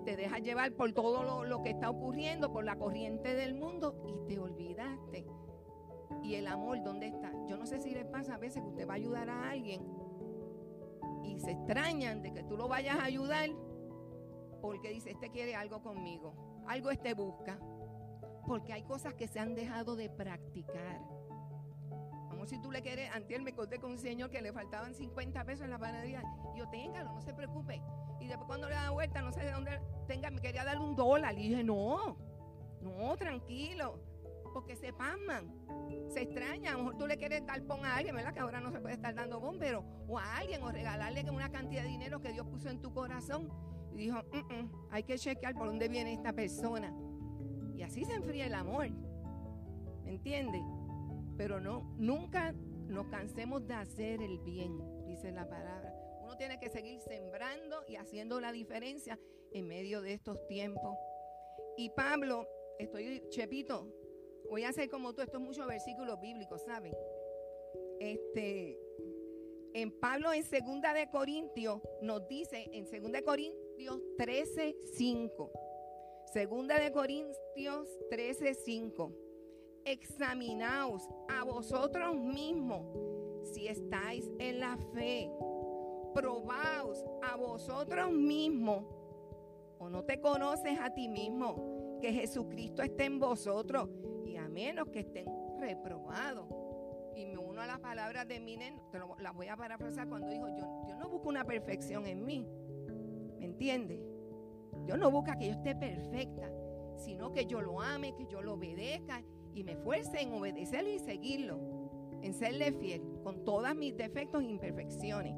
Te 0.05 0.15
dejas 0.15 0.41
llevar 0.41 0.71
por 0.73 0.93
todo 0.93 1.43
lo, 1.43 1.63
que 1.63 1.71
está 1.71 1.89
ocurriendo, 1.89 2.51
por 2.51 2.63
la 2.63 2.77
corriente 2.77 3.35
del 3.35 3.55
mundo 3.55 4.03
y 4.07 4.27
te 4.27 4.39
olvidaste. 4.39 5.25
Y 6.23 6.35
el 6.35 6.47
amor, 6.47 6.81
¿dónde 6.83 7.07
está? 7.07 7.31
Yo 7.47 7.57
no 7.57 7.65
sé 7.65 7.79
si 7.79 7.91
les 7.91 8.05
pasa 8.05 8.35
a 8.35 8.37
veces 8.37 8.63
que 8.63 8.69
usted 8.69 8.87
va 8.87 8.93
a 8.93 8.97
ayudar 8.97 9.29
a 9.29 9.49
alguien 9.49 9.85
y 11.23 11.39
se 11.39 11.51
extrañan 11.51 12.21
de 12.21 12.33
que 12.33 12.43
tú 12.43 12.55
lo 12.55 12.67
vayas 12.67 12.97
a 12.97 13.03
ayudar 13.03 13.49
porque 14.61 14.89
dice, 14.89 15.11
este 15.11 15.29
quiere 15.29 15.55
algo 15.55 15.81
conmigo, 15.81 16.63
algo 16.67 16.89
este 16.89 17.13
busca. 17.13 17.59
Porque 18.45 18.71
hay 18.71 18.83
cosas 18.83 19.13
que 19.13 19.27
se 19.27 19.39
han 19.39 19.55
dejado 19.55 19.97
de 19.97 20.09
practicar 20.09 21.01
si 22.47 22.59
tú 22.59 22.71
le 22.71 22.81
quieres, 22.81 23.09
antes 23.13 23.41
me 23.41 23.53
conté 23.53 23.77
con 23.79 23.91
un 23.91 23.97
señor 23.97 24.29
que 24.29 24.41
le 24.41 24.53
faltaban 24.53 24.93
50 24.93 25.43
pesos 25.43 25.65
en 25.65 25.71
la 25.71 25.77
panadería. 25.77 26.23
Y 26.55 26.59
yo, 26.59 26.69
téngalo, 26.69 27.13
no 27.13 27.21
se 27.21 27.33
preocupe. 27.33 27.81
Y 28.21 28.27
después 28.27 28.47
cuando 28.47 28.69
le 28.69 28.75
da 28.75 28.89
vuelta, 28.89 29.21
no 29.21 29.31
sé 29.31 29.41
de 29.41 29.51
dónde 29.51 29.79
tenga, 30.07 30.29
me 30.31 30.39
quería 30.41 30.63
darle 30.63 30.83
un 30.83 30.95
dólar. 30.95 31.37
Y 31.37 31.49
dije, 31.49 31.63
no, 31.63 32.17
no, 32.81 33.17
tranquilo. 33.17 33.99
Porque 34.53 34.75
se 34.75 34.93
pasman, 34.93 35.53
se 36.09 36.21
extraña. 36.21 36.71
A 36.71 36.73
lo 36.73 36.79
mejor 36.79 36.97
tú 36.97 37.05
le 37.05 37.17
quieres 37.17 37.45
dar 37.45 37.61
pon 37.63 37.85
a 37.85 37.97
alguien, 37.97 38.15
¿verdad? 38.15 38.33
Que 38.33 38.39
ahora 38.39 38.61
no 38.61 38.71
se 38.71 38.79
puede 38.79 38.95
estar 38.95 39.13
dando 39.13 39.41
pero 39.59 39.83
o 40.07 40.17
a 40.17 40.37
alguien, 40.37 40.63
o 40.63 40.71
regalarle 40.71 41.29
una 41.29 41.51
cantidad 41.51 41.83
de 41.83 41.89
dinero 41.89 42.21
que 42.21 42.31
Dios 42.31 42.47
puso 42.47 42.69
en 42.69 42.81
tu 42.81 42.93
corazón. 42.93 43.51
Y 43.91 43.97
dijo, 43.97 44.23
mm, 44.31 44.53
mm, 44.53 44.71
hay 44.91 45.03
que 45.03 45.17
chequear 45.17 45.53
por 45.53 45.67
dónde 45.67 45.89
viene 45.89 46.13
esta 46.13 46.31
persona. 46.31 46.93
Y 47.75 47.83
así 47.83 48.05
se 48.05 48.13
enfría 48.13 48.45
el 48.45 48.55
amor. 48.55 48.89
¿Me 50.03 50.11
entiendes? 50.11 50.63
Pero 51.37 51.59
no, 51.59 51.93
nunca 51.97 52.53
nos 52.87 53.07
cansemos 53.07 53.67
de 53.67 53.75
hacer 53.75 54.21
el 54.21 54.39
bien, 54.39 55.05
dice 55.05 55.31
la 55.31 55.47
palabra. 55.47 55.93
Uno 56.23 56.35
tiene 56.35 56.59
que 56.59 56.69
seguir 56.69 56.99
sembrando 56.99 57.83
y 57.87 57.95
haciendo 57.95 58.41
la 58.41 58.51
diferencia 58.51 59.19
en 59.51 59.67
medio 59.67 60.01
de 60.01 60.13
estos 60.13 60.45
tiempos. 60.47 60.97
Y 61.77 61.89
Pablo, 61.91 62.47
estoy, 62.79 63.23
Chepito, 63.29 63.87
voy 64.49 64.63
a 64.63 64.69
hacer 64.69 64.89
como 64.89 65.13
tú, 65.13 65.21
estos 65.21 65.39
muchos 65.39 65.67
versículos 65.67 66.19
bíblicos, 66.19 66.63
¿saben? 66.63 66.93
Este, 67.99 68.79
en 69.73 69.91
Pablo 69.99 70.33
en 70.33 70.43
Segunda 70.43 70.93
de 70.93 71.09
Corintios 71.09 71.81
nos 72.01 72.27
dice, 72.27 72.67
en 72.73 72.87
Segunda 72.87 73.19
de 73.19 73.25
Corintios 73.25 74.01
13, 74.17 74.75
5. 74.95 75.51
Segunda 76.33 76.79
de 76.79 76.91
Corintios 76.91 77.87
13, 78.09 78.53
5 78.55 79.26
examinaos 79.87 81.09
a 81.29 81.43
vosotros 81.43 82.15
mismos 82.15 82.85
si 83.43 83.67
estáis 83.67 84.29
en 84.39 84.59
la 84.59 84.77
fe. 84.93 85.31
Probaos 86.13 87.03
a 87.23 87.35
vosotros 87.37 88.11
mismos 88.11 88.83
o 89.79 89.89
no 89.89 90.03
te 90.03 90.19
conoces 90.19 90.77
a 90.79 90.93
ti 90.93 91.07
mismo 91.07 91.97
que 92.01 92.11
Jesucristo 92.11 92.81
esté 92.81 93.05
en 93.05 93.19
vosotros 93.19 93.89
y 94.25 94.35
a 94.35 94.49
menos 94.49 94.89
que 94.89 94.99
estén 94.99 95.27
reprobados. 95.59 96.47
Y 97.15 97.25
me 97.25 97.37
uno 97.37 97.61
a 97.61 97.67
las 97.67 97.79
palabras 97.79 98.27
de 98.27 98.39
Minen, 98.39 98.81
te 98.91 98.99
las 98.99 99.33
voy 99.33 99.47
a 99.47 99.55
parafrasar 99.55 100.07
cuando 100.07 100.27
dijo, 100.27 100.47
yo, 100.49 100.83
yo 100.87 100.95
no 100.95 101.09
busco 101.09 101.29
una 101.29 101.45
perfección 101.45 102.05
en 102.05 102.25
mí. 102.25 102.45
¿Me 103.39 103.45
entiendes? 103.45 103.99
Yo 104.85 104.97
no 104.97 105.09
busco 105.09 105.31
que 105.39 105.47
yo 105.47 105.53
esté 105.53 105.75
perfecta, 105.75 106.51
sino 106.97 107.31
que 107.31 107.45
yo 107.45 107.61
lo 107.61 107.81
ame, 107.81 108.15
que 108.15 108.27
yo 108.27 108.41
lo 108.41 108.53
obedezca 108.53 109.23
y 109.57 109.63
me 109.63 109.71
esfuerce 109.71 110.21
en 110.21 110.33
obedecerlo 110.33 110.89
y 110.89 110.99
seguirlo, 110.99 111.59
en 112.21 112.33
serle 112.35 112.71
fiel 112.73 113.01
con 113.23 113.43
todos 113.43 113.75
mis 113.75 113.97
defectos 113.97 114.43
e 114.43 114.45
imperfecciones. 114.45 115.33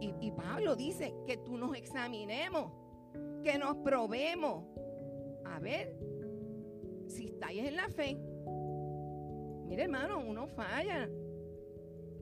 Y, 0.00 0.30
Pablo 0.30 0.76
dice 0.76 1.12
que 1.26 1.38
tú 1.38 1.56
nos 1.56 1.76
examinemos, 1.76 2.70
que 3.42 3.58
nos 3.58 3.76
probemos, 3.78 4.64
a 5.44 5.58
ver 5.58 5.98
si 7.08 7.26
estáis 7.26 7.66
en 7.66 7.74
la 7.74 7.88
fe. 7.88 8.16
Mire 9.66 9.82
hermano, 9.82 10.20
uno 10.24 10.46
falla. 10.46 11.10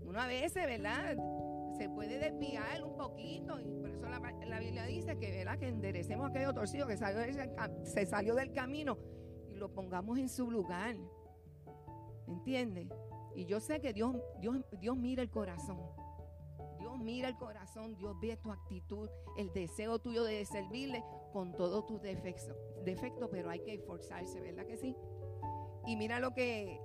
Uno 0.07 0.19
a 0.19 0.27
veces, 0.27 0.65
¿verdad? 0.65 1.19
Se 1.77 1.91
puede 1.91 2.19
desviar 2.19 2.83
un 2.83 2.97
poquito. 2.97 3.61
Y 3.61 3.65
por 3.83 3.91
eso 3.91 4.07
la, 4.09 4.61
Biblia 4.61 4.87
dice 4.87 5.19
que, 5.19 5.31
¿verdad? 5.31 5.59
que 5.59 5.69
enderecemos 5.69 6.31
aquello 6.31 6.55
torcido 6.55 6.87
que 6.87 6.97
salió, 6.97 7.21
se 7.83 8.07
salió 8.07 8.35
del 8.35 8.53
camino 8.53 8.97
lo 9.57 9.73
pongamos 9.73 10.19
en 10.19 10.29
su 10.29 10.51
lugar. 10.51 10.97
¿Entiendes? 12.27 12.89
Y 13.35 13.45
yo 13.45 13.61
sé 13.61 13.81
que 13.81 13.93
Dios, 13.93 14.17
Dios, 14.41 14.57
Dios 14.81 14.97
mira 14.97 15.23
el 15.23 15.31
corazón. 15.31 15.79
Dios 16.79 16.99
mira 16.99 17.29
el 17.29 17.37
corazón, 17.37 17.97
Dios 17.97 18.17
ve 18.21 18.37
tu 18.37 18.51
actitud, 18.51 19.11
el 19.37 19.53
deseo 19.53 19.99
tuyo 19.99 20.25
de 20.25 20.45
servirle 20.45 21.03
con 21.33 21.53
todos 21.53 21.87
tus 21.87 22.01
defectos, 22.01 22.57
defectos, 22.85 23.29
pero 23.31 23.51
hay 23.51 23.61
que 23.61 23.75
esforzarse, 23.75 24.41
¿verdad 24.41 24.67
que 24.67 24.77
sí? 24.77 24.97
Y 25.87 25.97
mira 25.97 26.21
lo 26.21 26.33
que, 26.33 26.81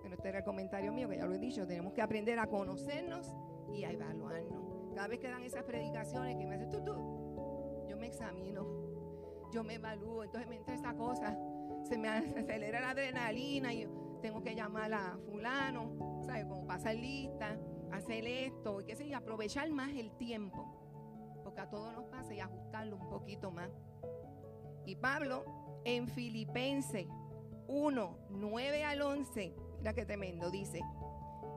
bueno, 0.00 0.16
este 0.16 0.28
era 0.28 0.38
el 0.38 0.44
comentario 0.44 0.92
mío, 0.92 1.08
que 1.08 1.16
ya 1.16 1.26
lo 1.26 1.34
he 1.34 1.38
dicho, 1.38 1.66
tenemos 1.66 1.92
que 1.92 2.02
aprender 2.02 2.38
a 2.38 2.46
conocernos 2.46 3.34
y 3.72 3.84
a 3.84 3.90
evaluarnos. 3.90 4.94
Cada 4.94 5.08
vez 5.08 5.20
que 5.20 5.28
dan 5.28 5.42
esas 5.42 5.64
predicaciones 5.64 6.36
que 6.36 6.46
me 6.46 6.56
hacen 6.56 6.70
tú, 6.70 6.84
tú, 6.84 7.86
yo 7.88 7.96
me 7.96 8.08
examino 8.08 8.79
yo 9.50 9.64
me 9.64 9.74
evalúo. 9.74 10.24
Entonces 10.24 10.48
me 10.48 10.56
entra 10.56 10.74
esta 10.74 10.94
cosa, 10.94 11.36
se 11.84 11.98
me 11.98 12.08
acelera 12.38 12.80
la 12.80 12.90
adrenalina 12.90 13.72
y 13.72 13.82
yo 13.82 13.90
tengo 14.22 14.42
que 14.42 14.54
llamar 14.54 14.92
a 14.92 15.18
fulano, 15.30 16.20
¿sabes? 16.24 16.44
Como 16.44 16.66
pasar 16.66 16.94
lista, 16.94 17.58
hacer 17.92 18.26
esto, 18.26 18.80
y 18.80 18.84
qué 18.84 18.96
sé 18.96 19.08
yo, 19.08 19.16
aprovechar 19.16 19.70
más 19.70 19.90
el 19.90 20.10
tiempo. 20.16 20.76
Porque 21.42 21.60
a 21.60 21.70
todos 21.70 21.92
nos 21.94 22.04
pasa 22.04 22.34
y 22.34 22.40
ajustarlo 22.40 22.96
un 22.96 23.08
poquito 23.08 23.50
más. 23.50 23.70
Y 24.84 24.96
Pablo 24.96 25.44
en 25.84 26.08
Filipenses 26.08 27.06
1, 27.66 28.18
9 28.30 28.84
al 28.84 29.02
11, 29.02 29.54
mira 29.78 29.94
qué 29.94 30.04
tremendo, 30.04 30.50
dice. 30.50 30.80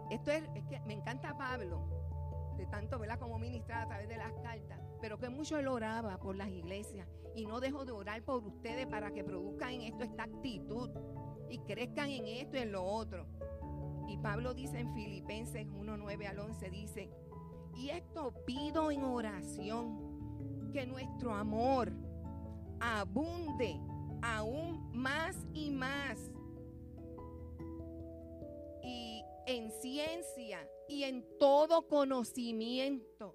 Esto 0.09 0.31
es, 0.31 0.43
es 0.55 0.65
que 0.65 0.79
me 0.81 0.93
encanta 0.93 1.37
Pablo, 1.37 2.53
de 2.57 2.65
tanto, 2.67 2.99
¿verdad? 2.99 3.19
Como 3.19 3.39
ministrar 3.39 3.83
a 3.83 3.87
través 3.87 4.07
de 4.07 4.17
las 4.17 4.31
cartas 4.41 4.79
pero 5.03 5.19
que 5.19 5.27
mucho 5.27 5.57
él 5.57 5.67
oraba 5.67 6.17
por 6.17 6.37
las 6.37 6.47
iglesias 6.47 7.09
y 7.35 7.45
no 7.45 7.59
dejó 7.59 7.83
de 7.83 7.91
orar 7.91 8.23
por 8.23 8.41
ustedes 8.41 8.87
para 8.87 9.11
que 9.11 9.21
produzcan 9.21 9.71
en 9.71 9.81
esto 9.81 10.05
esta 10.05 10.23
actitud 10.23 10.89
y 11.49 11.59
crezcan 11.59 12.09
en 12.09 12.25
esto 12.25 12.55
y 12.55 12.61
en 12.61 12.71
lo 12.71 12.85
otro. 12.85 13.27
Y 14.07 14.15
Pablo 14.19 14.53
dice 14.53 14.79
en 14.79 14.93
Filipenses 14.93 15.67
1, 15.69 15.97
9 15.97 16.27
al 16.27 16.39
11, 16.39 16.69
dice, 16.69 17.09
y 17.75 17.89
esto 17.89 18.33
pido 18.45 18.91
en 18.91 19.03
oración, 19.03 20.71
que 20.71 20.85
nuestro 20.85 21.33
amor 21.33 21.91
abunde 22.79 23.81
aún 24.21 24.89
más 24.93 25.35
y 25.53 25.69
más. 25.69 26.31
Y 28.81 29.21
en 29.47 29.69
ciencia 29.69 30.65
y 30.87 31.03
en 31.03 31.25
todo 31.39 31.89
conocimiento 31.89 33.33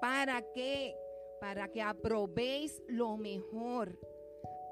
¿Para 0.00 0.42
qué? 0.52 0.96
Para 1.40 1.68
que 1.68 1.82
aprobéis 1.82 2.82
lo 2.88 3.16
mejor, 3.16 3.98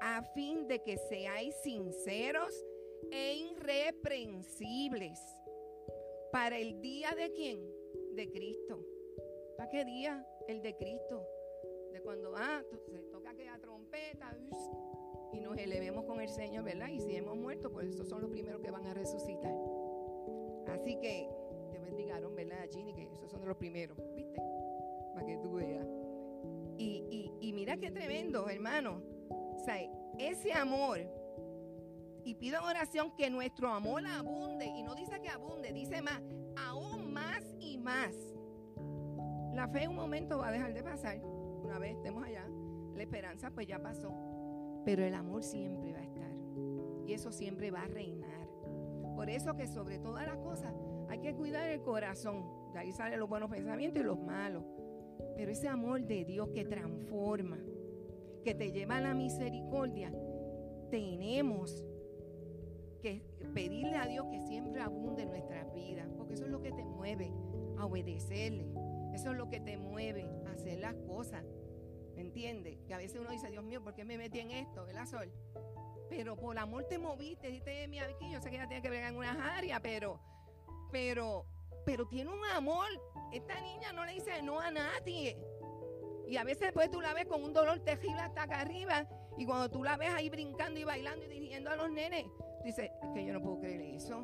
a 0.01 0.21
fin 0.33 0.67
de 0.67 0.81
que 0.83 0.97
seáis 0.97 1.55
sinceros 1.63 2.53
e 3.11 3.35
irreprensibles. 3.35 5.19
Para 6.31 6.57
el 6.57 6.81
día 6.81 7.11
de 7.15 7.31
quién? 7.31 7.59
De 8.15 8.29
Cristo. 8.31 8.85
¿Para 9.57 9.69
qué 9.69 9.85
día? 9.85 10.25
El 10.47 10.61
de 10.61 10.75
Cristo. 10.75 11.25
De 11.91 12.01
cuando 12.01 12.33
ah, 12.35 12.61
se 12.91 12.99
toca 13.11 13.31
aquella 13.31 13.57
trompeta 13.59 14.37
y 15.33 15.39
nos 15.39 15.57
elevemos 15.57 16.05
con 16.05 16.21
el 16.21 16.29
Señor, 16.29 16.63
¿verdad? 16.63 16.89
Y 16.89 16.99
si 16.99 17.15
hemos 17.15 17.35
muerto, 17.35 17.71
pues 17.71 17.87
esos 17.87 18.07
son 18.07 18.21
los 18.21 18.29
primeros 18.29 18.61
que 18.61 18.71
van 18.71 18.85
a 18.85 18.93
resucitar. 18.93 19.53
Así 20.67 20.97
que 20.99 21.29
te 21.71 21.79
bendigaron, 21.79 22.35
¿verdad, 22.35 22.67
Ginny? 22.71 22.93
Que 22.93 23.03
esos 23.13 23.29
son 23.31 23.45
los 23.45 23.57
primeros, 23.57 23.97
¿viste? 24.15 24.41
Que 25.25 25.37
tú 25.37 25.53
veas. 25.53 25.87
Y, 26.77 27.31
y, 27.41 27.53
mira 27.53 27.77
qué 27.77 27.91
tremendo, 27.91 28.49
hermano. 28.49 29.01
O 29.29 29.59
sea, 29.65 29.77
ese 30.19 30.53
amor. 30.53 30.99
Y 32.23 32.35
pido 32.35 32.59
en 32.59 32.65
oración 32.65 33.15
que 33.15 33.29
nuestro 33.29 33.69
amor 33.69 34.05
abunde. 34.05 34.65
Y 34.65 34.83
no 34.83 34.95
dice 34.95 35.19
que 35.21 35.29
abunde, 35.29 35.71
dice 35.73 36.01
más. 36.01 36.21
Aún 36.55 37.11
más 37.11 37.43
y 37.59 37.77
más. 37.77 38.15
La 39.53 39.67
fe 39.67 39.87
un 39.87 39.95
momento 39.95 40.37
va 40.37 40.49
a 40.49 40.51
dejar 40.51 40.73
de 40.73 40.83
pasar. 40.83 41.19
Una 41.23 41.79
vez 41.79 41.95
estemos 41.95 42.23
allá. 42.23 42.47
La 42.95 43.03
esperanza 43.03 43.49
pues 43.51 43.67
ya 43.67 43.79
pasó. 43.79 44.11
Pero 44.85 45.03
el 45.03 45.15
amor 45.15 45.43
siempre 45.43 45.93
va 45.93 45.99
a 45.99 46.03
estar. 46.03 46.31
Y 47.05 47.13
eso 47.13 47.31
siempre 47.31 47.71
va 47.71 47.83
a 47.83 47.87
reinar. 47.87 48.47
Por 49.15 49.31
eso 49.31 49.55
que 49.55 49.65
sobre 49.65 49.97
todas 49.97 50.27
las 50.27 50.37
cosas 50.37 50.73
hay 51.09 51.19
que 51.19 51.33
cuidar 51.33 51.67
el 51.69 51.81
corazón. 51.81 52.45
De 52.73 52.79
ahí 52.79 52.91
salen 52.91 53.19
los 53.19 53.27
buenos 53.27 53.49
pensamientos 53.49 54.01
y 54.01 54.05
los 54.05 54.19
malos. 54.19 54.63
Pero 55.37 55.51
ese 55.51 55.67
amor 55.67 56.01
de 56.01 56.25
Dios 56.25 56.49
que 56.49 56.65
transforma, 56.65 57.59
que 58.43 58.55
te 58.55 58.71
lleva 58.71 58.97
a 58.97 59.01
la 59.01 59.13
misericordia, 59.13 60.11
tenemos 60.89 61.85
que 63.03 63.21
pedirle 63.53 63.95
a 63.95 64.07
Dios 64.07 64.25
que 64.31 64.41
siempre 64.41 64.81
abunde 64.81 65.23
en 65.23 65.29
nuestras 65.29 65.71
vidas, 65.75 66.09
porque 66.17 66.33
eso 66.33 66.45
es 66.45 66.49
lo 66.49 66.59
que 66.59 66.71
te 66.71 66.83
mueve 66.83 67.31
a 67.77 67.85
obedecerle. 67.85 68.65
Eso 69.13 69.31
es 69.31 69.37
lo 69.37 69.47
que 69.47 69.59
te 69.59 69.77
mueve 69.77 70.27
a 70.47 70.53
hacer 70.53 70.79
las 70.79 70.95
cosas. 71.07 71.45
¿Me 72.15 72.21
entiendes? 72.21 72.79
Que 72.87 72.95
a 72.95 72.97
veces 72.97 73.21
uno 73.21 73.29
dice, 73.29 73.51
Dios 73.51 73.63
mío, 73.63 73.83
¿por 73.83 73.93
qué 73.93 74.03
me 74.03 74.17
metí 74.17 74.39
en 74.39 74.49
esto? 74.49 74.85
¿Verdad, 74.85 75.05
Sol? 75.05 75.31
Pero 76.09 76.35
por 76.35 76.57
amor 76.57 76.85
te 76.85 76.97
moviste, 76.97 77.47
dijiste, 77.47 77.87
mi 77.87 77.99
aquí, 77.99 78.31
yo 78.31 78.41
sé 78.41 78.49
que 78.49 78.57
ya 78.57 78.67
tiene 78.67 78.81
que 78.81 78.89
ver 78.89 79.03
en 79.03 79.15
unas 79.15 79.37
áreas, 79.37 79.79
pero, 79.83 80.19
pero, 80.91 81.45
pero 81.85 82.07
tiene 82.07 82.31
un 82.31 82.43
amor 82.55 82.87
esta 83.31 83.59
niña 83.61 83.93
no 83.93 84.05
le 84.05 84.13
dice 84.13 84.41
no 84.41 84.59
a 84.59 84.71
nadie. 84.71 85.37
Y 86.27 86.35
a 86.37 86.43
veces 86.43 86.61
después 86.61 86.91
tú 86.91 86.99
la 86.99 87.13
ves 87.13 87.25
con 87.25 87.43
un 87.43 87.53
dolor 87.53 87.79
terrible 87.79 88.19
hasta 88.19 88.43
acá 88.43 88.59
arriba. 88.59 89.07
Y 89.37 89.45
cuando 89.45 89.69
tú 89.69 89.83
la 89.83 89.95
ves 89.97 90.09
ahí 90.13 90.29
brincando 90.29 90.79
y 90.79 90.83
bailando 90.83 91.25
y 91.25 91.29
dirigiendo 91.29 91.69
a 91.69 91.75
los 91.75 91.89
nenes, 91.89 92.23
tú 92.23 92.63
dices, 92.65 92.91
que 93.13 93.25
yo 93.25 93.33
no 93.33 93.41
puedo 93.41 93.59
creer 93.59 93.81
eso. 93.81 94.23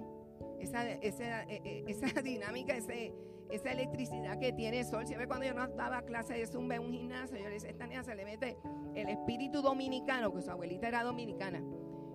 Esa, 0.60 0.90
esa, 0.90 1.44
e, 1.44 1.62
e, 1.64 1.84
esa 1.88 2.08
dinámica, 2.22 2.76
ese, 2.76 3.14
esa 3.50 3.72
electricidad 3.72 4.40
que 4.40 4.52
tiene 4.52 4.82
el 4.82 4.86
sol. 4.86 5.06
Siempre 5.06 5.28
cuando 5.28 5.46
yo 5.46 5.54
no 5.54 5.68
daba 5.68 6.02
clase 6.02 6.34
de 6.34 6.48
zumba 6.48 6.76
en 6.76 6.82
un 6.82 6.92
gimnasio, 6.92 7.38
yo 7.38 7.46
le 7.46 7.56
decía, 7.56 7.70
esta 7.70 7.88
niña 7.88 8.04
se 8.04 8.16
le 8.16 8.26
mete 8.26 8.58
el 8.96 9.10
espíritu 9.10 9.62
dominicano, 9.62 10.34
que 10.34 10.42
su 10.42 10.52
abuelita 10.52 10.88
era 10.88 11.04
dominicana. 11.04 11.64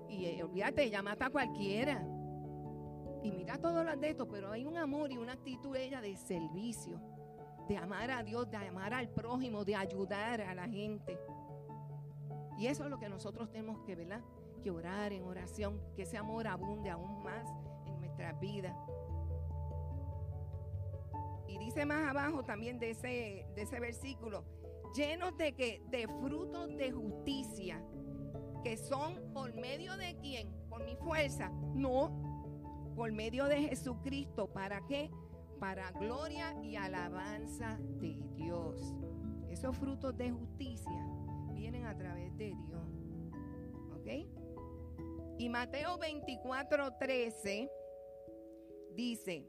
Y 0.08 0.26
eh, 0.26 0.42
olvídate, 0.42 0.84
ella 0.84 1.02
mata 1.02 1.26
a 1.26 1.30
cualquiera. 1.30 2.04
Y 3.22 3.32
mira 3.32 3.58
todos 3.58 3.84
los 3.84 4.00
de 4.00 4.10
esto, 4.10 4.28
pero 4.28 4.52
hay 4.52 4.64
un 4.64 4.76
amor 4.76 5.10
y 5.10 5.16
una 5.16 5.32
actitud 5.32 5.74
ella 5.76 6.00
de 6.00 6.16
servicio, 6.16 7.00
de 7.68 7.76
amar 7.76 8.10
a 8.10 8.22
Dios, 8.22 8.50
de 8.50 8.56
amar 8.56 8.94
al 8.94 9.08
prójimo, 9.08 9.64
de 9.64 9.74
ayudar 9.74 10.40
a 10.40 10.54
la 10.54 10.68
gente. 10.68 11.18
Y 12.58 12.66
eso 12.66 12.84
es 12.84 12.90
lo 12.90 12.98
que 12.98 13.08
nosotros 13.08 13.50
tenemos 13.50 13.80
que, 13.84 13.94
¿verdad? 13.94 14.22
Que 14.62 14.70
orar 14.70 15.12
en 15.12 15.24
oración, 15.24 15.80
que 15.94 16.02
ese 16.02 16.16
amor 16.16 16.46
abunde 16.46 16.90
aún 16.90 17.22
más 17.22 17.48
en 17.86 17.98
nuestra 18.00 18.32
vida. 18.32 18.76
Y 21.46 21.58
dice 21.58 21.86
más 21.86 22.08
abajo 22.08 22.44
también 22.44 22.78
de 22.78 22.90
ese, 22.90 23.46
de 23.54 23.62
ese 23.62 23.80
versículo, 23.80 24.44
llenos 24.94 25.36
de 25.36 25.54
que 25.54 25.82
de 25.88 26.06
frutos 26.20 26.76
de 26.76 26.90
justicia, 26.92 27.82
que 28.62 28.76
son 28.76 29.32
por 29.32 29.54
medio 29.54 29.96
de 29.96 30.16
quién? 30.20 30.52
Por 30.68 30.84
mi 30.84 30.96
fuerza. 30.96 31.50
No, 31.74 32.27
por 32.98 33.12
medio 33.12 33.44
de 33.44 33.68
Jesucristo. 33.68 34.48
¿Para 34.48 34.84
qué? 34.84 35.08
Para 35.60 35.92
gloria 35.92 36.52
y 36.64 36.74
alabanza 36.74 37.78
de 38.00 38.20
Dios. 38.34 38.92
Esos 39.48 39.76
frutos 39.76 40.16
de 40.18 40.32
justicia 40.32 41.06
vienen 41.54 41.86
a 41.86 41.96
través 41.96 42.36
de 42.36 42.46
Dios. 42.46 42.88
¿Ok? 43.94 44.08
Y 45.38 45.48
Mateo 45.48 45.96
24, 45.96 46.96
13 46.98 47.70
dice, 48.94 49.46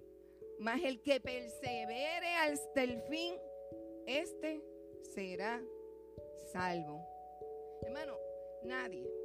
mas 0.59 0.83
el 0.83 1.01
que 1.01 1.19
persevere 1.19 2.35
hasta 2.35 2.83
el 2.83 3.01
fin, 3.09 3.33
este 4.05 4.63
será 5.15 5.59
salvo. 6.51 7.03
Hermano, 7.81 8.13
nadie 8.63 9.18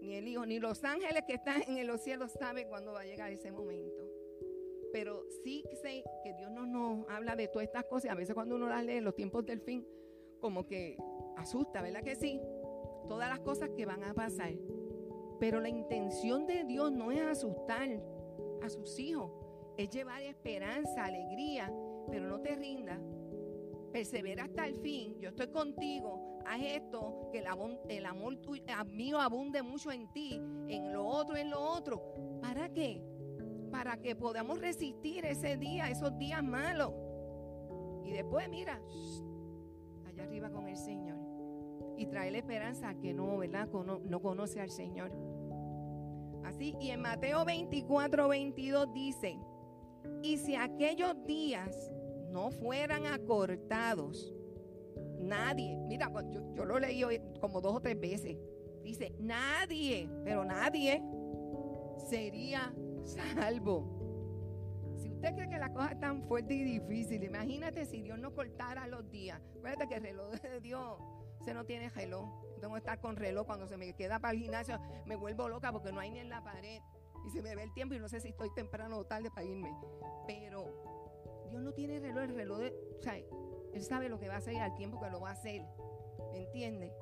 ni 0.00 0.14
el 0.14 0.28
Hijo, 0.28 0.46
ni 0.46 0.58
los 0.58 0.82
ángeles 0.84 1.24
que 1.26 1.34
están 1.34 1.62
en 1.62 1.86
los 1.86 2.00
cielos 2.00 2.32
saben 2.32 2.68
cuándo 2.68 2.92
va 2.92 3.00
a 3.00 3.04
llegar 3.04 3.30
ese 3.32 3.52
momento. 3.52 4.02
Pero 4.92 5.24
sí 5.44 5.64
sé 5.82 6.02
que 6.24 6.34
Dios 6.34 6.50
no 6.50 6.66
nos 6.66 7.08
habla 7.08 7.36
de 7.36 7.48
todas 7.48 7.66
estas 7.66 7.84
cosas. 7.84 8.10
A 8.10 8.14
veces 8.14 8.34
cuando 8.34 8.56
uno 8.56 8.68
las 8.68 8.84
lee 8.84 9.00
los 9.00 9.14
tiempos 9.14 9.46
del 9.46 9.60
fin, 9.60 9.86
como 10.40 10.66
que 10.66 10.96
asusta, 11.36 11.82
¿verdad 11.82 12.02
que 12.02 12.16
sí? 12.16 12.40
Todas 13.08 13.28
las 13.28 13.40
cosas 13.40 13.70
que 13.76 13.86
van 13.86 14.02
a 14.02 14.14
pasar. 14.14 14.52
Pero 15.38 15.60
la 15.60 15.68
intención 15.68 16.46
de 16.46 16.64
Dios 16.64 16.90
no 16.92 17.12
es 17.12 17.20
asustar 17.20 17.88
a 18.62 18.68
sus 18.68 18.98
hijos, 18.98 19.30
es 19.76 19.90
llevar 19.90 20.22
esperanza, 20.22 21.04
alegría, 21.04 21.72
pero 22.10 22.28
no 22.28 22.40
te 22.40 22.56
rindas. 22.56 22.98
Persevera 23.92 24.44
hasta 24.44 24.66
el 24.66 24.76
fin. 24.76 25.18
Yo 25.20 25.30
estoy 25.30 25.48
contigo 25.48 26.19
haz 26.46 26.60
esto, 26.62 27.28
que 27.32 27.38
el, 27.38 27.46
amor 28.06 28.38
mío 28.86 29.20
abunde 29.20 29.62
mucho 29.62 29.90
en 29.90 30.10
ti, 30.12 30.40
en 30.68 30.92
lo 30.92 31.06
otro, 31.06 31.36
en 31.36 31.50
lo 31.50 31.60
otro. 31.60 32.02
¿Para 32.40 32.68
qué? 32.72 33.02
Para 33.70 33.96
que 33.98 34.16
podamos 34.16 34.60
resistir 34.60 35.24
ese 35.24 35.56
día, 35.56 35.90
esos 35.90 36.16
días 36.18 36.42
malos. 36.42 36.92
Y 38.04 38.12
después, 38.12 38.48
mira, 38.48 38.80
allá 40.06 40.24
arriba 40.24 40.50
con 40.50 40.68
el 40.68 40.76
Señor. 40.76 41.18
Y 41.96 42.06
trae 42.06 42.30
la 42.30 42.38
esperanza 42.38 42.94
que 42.94 43.12
no, 43.12 43.38
¿verdad? 43.38 43.68
no 43.68 44.20
conoce 44.20 44.60
al 44.60 44.70
Señor. 44.70 45.12
Así, 46.44 46.74
y 46.80 46.90
en 46.90 47.00
Mateo 47.00 47.44
24, 47.44 48.28
22 48.28 48.92
dice, 48.92 49.38
y 50.22 50.38
si 50.38 50.56
aquellos 50.56 51.14
días 51.26 51.92
no 52.30 52.50
fueran 52.50 53.06
acortados, 53.06 54.34
Nadie, 55.20 55.76
mira, 55.76 56.10
yo, 56.54 56.64
lo 56.64 56.78
leí 56.78 57.02
como 57.40 57.60
dos 57.60 57.76
o 57.76 57.80
tres 57.80 58.00
veces. 58.00 58.36
Dice, 58.82 59.14
nadie, 59.18 60.08
pero 60.24 60.44
nadie 60.44 61.02
sería 62.08 62.74
salvo. 63.04 63.98
Si 64.96 65.10
usted 65.10 65.34
cree 65.34 65.48
que 65.48 65.58
la 65.58 65.72
cosa 65.72 65.92
es 65.92 66.00
tan 66.00 66.22
fuerte 66.22 66.54
y 66.54 66.64
difícil, 66.64 67.22
imagínate 67.22 67.86
si 67.86 68.02
Dios 68.02 68.18
no 68.18 68.34
cortara 68.34 68.86
los 68.86 69.08
días. 69.10 69.40
Acuérdate 69.56 69.88
que 69.88 69.94
el 69.96 70.02
reloj 70.02 70.30
de 70.40 70.60
Dios, 70.60 70.98
se 71.44 71.54
no 71.54 71.64
tiene 71.64 71.88
reloj. 71.90 72.28
tengo 72.60 72.74
que 72.74 72.78
estar 72.78 73.00
con 73.00 73.16
reloj 73.16 73.46
cuando 73.46 73.66
se 73.66 73.76
me 73.76 73.94
queda 73.94 74.18
para 74.18 74.34
el 74.34 74.40
gimnasio, 74.40 74.78
me 75.06 75.16
vuelvo 75.16 75.48
loca 75.48 75.72
porque 75.72 75.92
no 75.92 76.00
hay 76.00 76.10
ni 76.10 76.18
en 76.18 76.28
la 76.28 76.42
pared. 76.42 76.80
Y 77.26 77.30
se 77.30 77.42
me 77.42 77.54
ve 77.54 77.64
el 77.64 77.72
tiempo 77.74 77.94
y 77.94 77.98
no 77.98 78.08
sé 78.08 78.20
si 78.20 78.28
estoy 78.28 78.50
temprano 78.54 78.96
o 78.96 79.04
tarde 79.04 79.30
para 79.30 79.46
irme. 79.46 79.70
Pero 80.26 81.46
Dios 81.50 81.62
no 81.62 81.72
tiene 81.72 82.00
reloj, 82.00 82.24
el 82.24 82.34
reloj 82.34 82.58
de, 82.58 82.74
o 82.98 83.02
sea, 83.02 83.14
él 83.72 83.82
sabe 83.82 84.08
lo 84.08 84.18
que 84.18 84.28
va 84.28 84.34
a 84.34 84.38
hacer 84.38 84.54
y 84.54 84.58
al 84.58 84.74
tiempo 84.74 85.00
que 85.00 85.10
lo 85.10 85.20
va 85.20 85.30
a 85.30 85.32
hacer. 85.32 85.64
¿Me 86.32 86.38
entiende? 86.38 86.92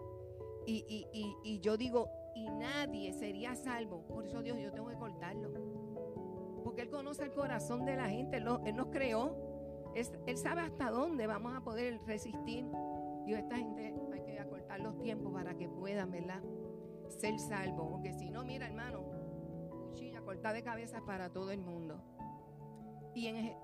Y, 0.67 1.61
yo 1.63 1.77
digo, 1.77 2.11
y 2.35 2.49
nadie 2.51 3.13
sería 3.13 3.55
salvo. 3.55 4.07
Por 4.07 4.27
eso 4.27 4.43
Dios, 4.43 4.59
yo 4.59 4.71
tengo 4.73 4.89
que 4.89 4.97
cortarlo. 4.97 5.51
Porque 6.63 6.83
Él 6.83 6.91
conoce 6.91 7.25
el 7.25 7.33
corazón 7.33 7.85
de 7.85 7.97
la 7.97 8.09
gente. 8.09 8.37
Él, 8.37 8.45
nos 8.45 8.89
creó. 8.89 9.35
Él, 9.95 10.37
sabe 10.37 10.61
hasta 10.61 10.91
dónde 10.91 11.27
vamos 11.27 11.57
a 11.57 11.63
poder 11.63 12.01
resistir. 12.07 12.67
Y 13.27 13.33
esta 13.33 13.57
gente 13.57 13.95
hay 14.13 14.23
que 14.23 14.39
acortar 14.39 14.81
los 14.81 14.99
tiempos 14.99 15.33
para 15.33 15.55
que 15.55 15.69
puedan, 15.69 16.11
¿verdad? 16.11 16.43
Ser 17.09 17.39
salvo. 17.39 17.89
Porque 17.89 18.13
si 18.13 18.31
no, 18.31 18.45
mira, 18.45 18.67
hermano, 18.67 19.05
cuchilla 19.71 20.21
corta 20.21 20.53
de 20.53 20.63
cabeza 20.63 21.01
para 21.07 21.31
todo 21.31 21.51
el 21.51 21.61
mundo. 21.61 21.99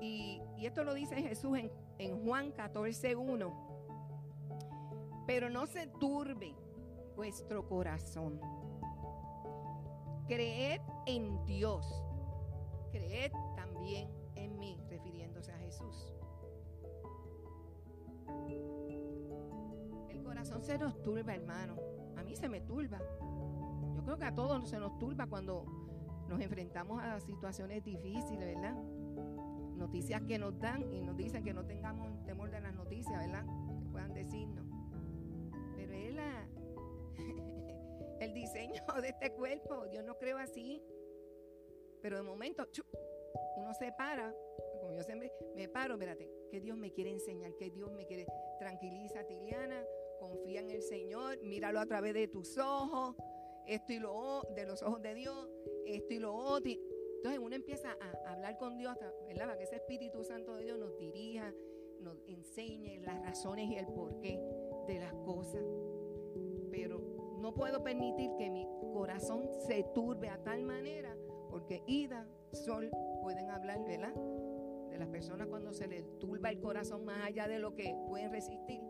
Y, 0.00 0.40
esto 0.62 0.84
lo 0.84 0.94
dice 0.94 1.16
Jesús 1.16 1.56
en, 1.58 1.70
en 1.98 2.24
Juan 2.24 2.52
14, 2.52 3.16
1. 3.16 3.52
Pero 5.26 5.50
no 5.50 5.66
se 5.66 5.86
turbe 5.86 6.54
vuestro 7.16 7.66
corazón. 7.66 8.40
Creed 10.26 10.80
en 11.06 11.44
Dios. 11.44 11.86
Creed 12.92 13.32
también 13.56 14.08
en 14.34 14.58
mí, 14.58 14.78
refiriéndose 14.88 15.52
a 15.52 15.58
Jesús. 15.58 16.12
El 20.08 20.22
corazón 20.22 20.62
se 20.62 20.78
nos 20.78 21.00
turba, 21.02 21.34
hermano. 21.34 21.76
A 22.16 22.22
mí 22.22 22.36
se 22.36 22.48
me 22.48 22.60
turba. 22.60 22.98
Yo 23.94 24.02
creo 24.04 24.18
que 24.18 24.24
a 24.24 24.34
todos 24.34 24.68
se 24.68 24.78
nos 24.78 24.98
turba 24.98 25.26
cuando 25.26 25.64
nos 26.28 26.40
enfrentamos 26.40 27.02
a 27.02 27.20
situaciones 27.20 27.84
difíciles, 27.84 28.54
¿verdad? 28.54 28.76
Noticias 29.76 30.22
que 30.22 30.38
nos 30.38 30.58
dan 30.58 30.92
y 30.92 31.00
nos 31.00 31.16
dicen 31.16 31.44
que 31.44 31.52
no 31.52 31.64
tengamos 31.64 32.24
temor 32.24 32.50
de 32.50 32.60
las 32.60 32.74
noticias, 32.74 33.18
¿verdad? 33.18 33.44
Que 33.80 33.90
puedan 33.90 34.14
decirnos. 34.14 34.64
Pero 35.76 35.92
es 35.92 36.14
la, 36.14 36.48
el 38.20 38.34
diseño 38.34 38.82
de 39.02 39.08
este 39.08 39.32
cuerpo, 39.32 39.86
Dios 39.88 40.04
no 40.04 40.16
creo 40.18 40.38
así. 40.38 40.82
Pero 42.02 42.16
de 42.16 42.22
momento, 42.22 42.66
uno 43.56 43.72
se 43.74 43.90
para, 43.92 44.34
como 44.80 44.92
yo 44.92 45.02
siempre 45.02 45.32
me 45.56 45.68
paro, 45.68 45.94
espérate, 45.94 46.30
que 46.50 46.60
Dios 46.60 46.76
me 46.76 46.92
quiere 46.92 47.10
enseñar, 47.10 47.54
que 47.56 47.70
Dios 47.70 47.90
me 47.92 48.06
quiere. 48.06 48.26
Tranquiliza, 48.58 49.24
Tiliana, 49.24 49.84
confía 50.18 50.60
en 50.60 50.70
el 50.70 50.82
Señor, 50.82 51.40
míralo 51.42 51.80
a 51.80 51.86
través 51.86 52.14
de 52.14 52.28
tus 52.28 52.58
ojos, 52.58 53.16
esto 53.66 53.92
y 53.92 53.98
lo 53.98 54.42
de 54.54 54.66
los 54.66 54.82
ojos 54.82 55.00
de 55.02 55.14
Dios, 55.14 55.48
esto 55.86 56.12
y 56.14 56.18
lo 56.18 56.34
otro. 56.34 56.72
Entonces 57.24 57.42
uno 57.42 57.56
empieza 57.56 57.96
a 58.02 58.32
hablar 58.32 58.58
con 58.58 58.76
Dios, 58.76 58.98
¿verdad? 59.26 59.46
Para 59.46 59.56
que 59.56 59.64
ese 59.64 59.76
Espíritu 59.76 60.22
Santo 60.24 60.56
de 60.56 60.64
Dios 60.64 60.78
nos 60.78 60.94
dirija, 60.98 61.54
nos 62.02 62.22
enseñe 62.26 63.00
las 63.00 63.18
razones 63.22 63.70
y 63.70 63.76
el 63.76 63.86
porqué 63.86 64.38
de 64.86 64.98
las 64.98 65.14
cosas. 65.14 65.64
Pero 66.70 66.98
no 67.38 67.54
puedo 67.54 67.82
permitir 67.82 68.30
que 68.36 68.50
mi 68.50 68.68
corazón 68.92 69.48
se 69.66 69.84
turbe 69.94 70.28
a 70.28 70.36
tal 70.42 70.64
manera, 70.64 71.16
porque 71.48 71.82
Ida, 71.86 72.28
Sol 72.52 72.90
pueden 73.22 73.48
hablar, 73.48 73.82
¿verdad? 73.86 74.14
De 74.90 74.98
las 74.98 75.08
personas 75.08 75.46
cuando 75.46 75.72
se 75.72 75.86
les 75.86 76.04
turba 76.18 76.50
el 76.50 76.60
corazón 76.60 77.06
más 77.06 77.24
allá 77.24 77.48
de 77.48 77.58
lo 77.58 77.74
que 77.74 77.96
pueden 78.06 78.32
resistir, 78.32 78.82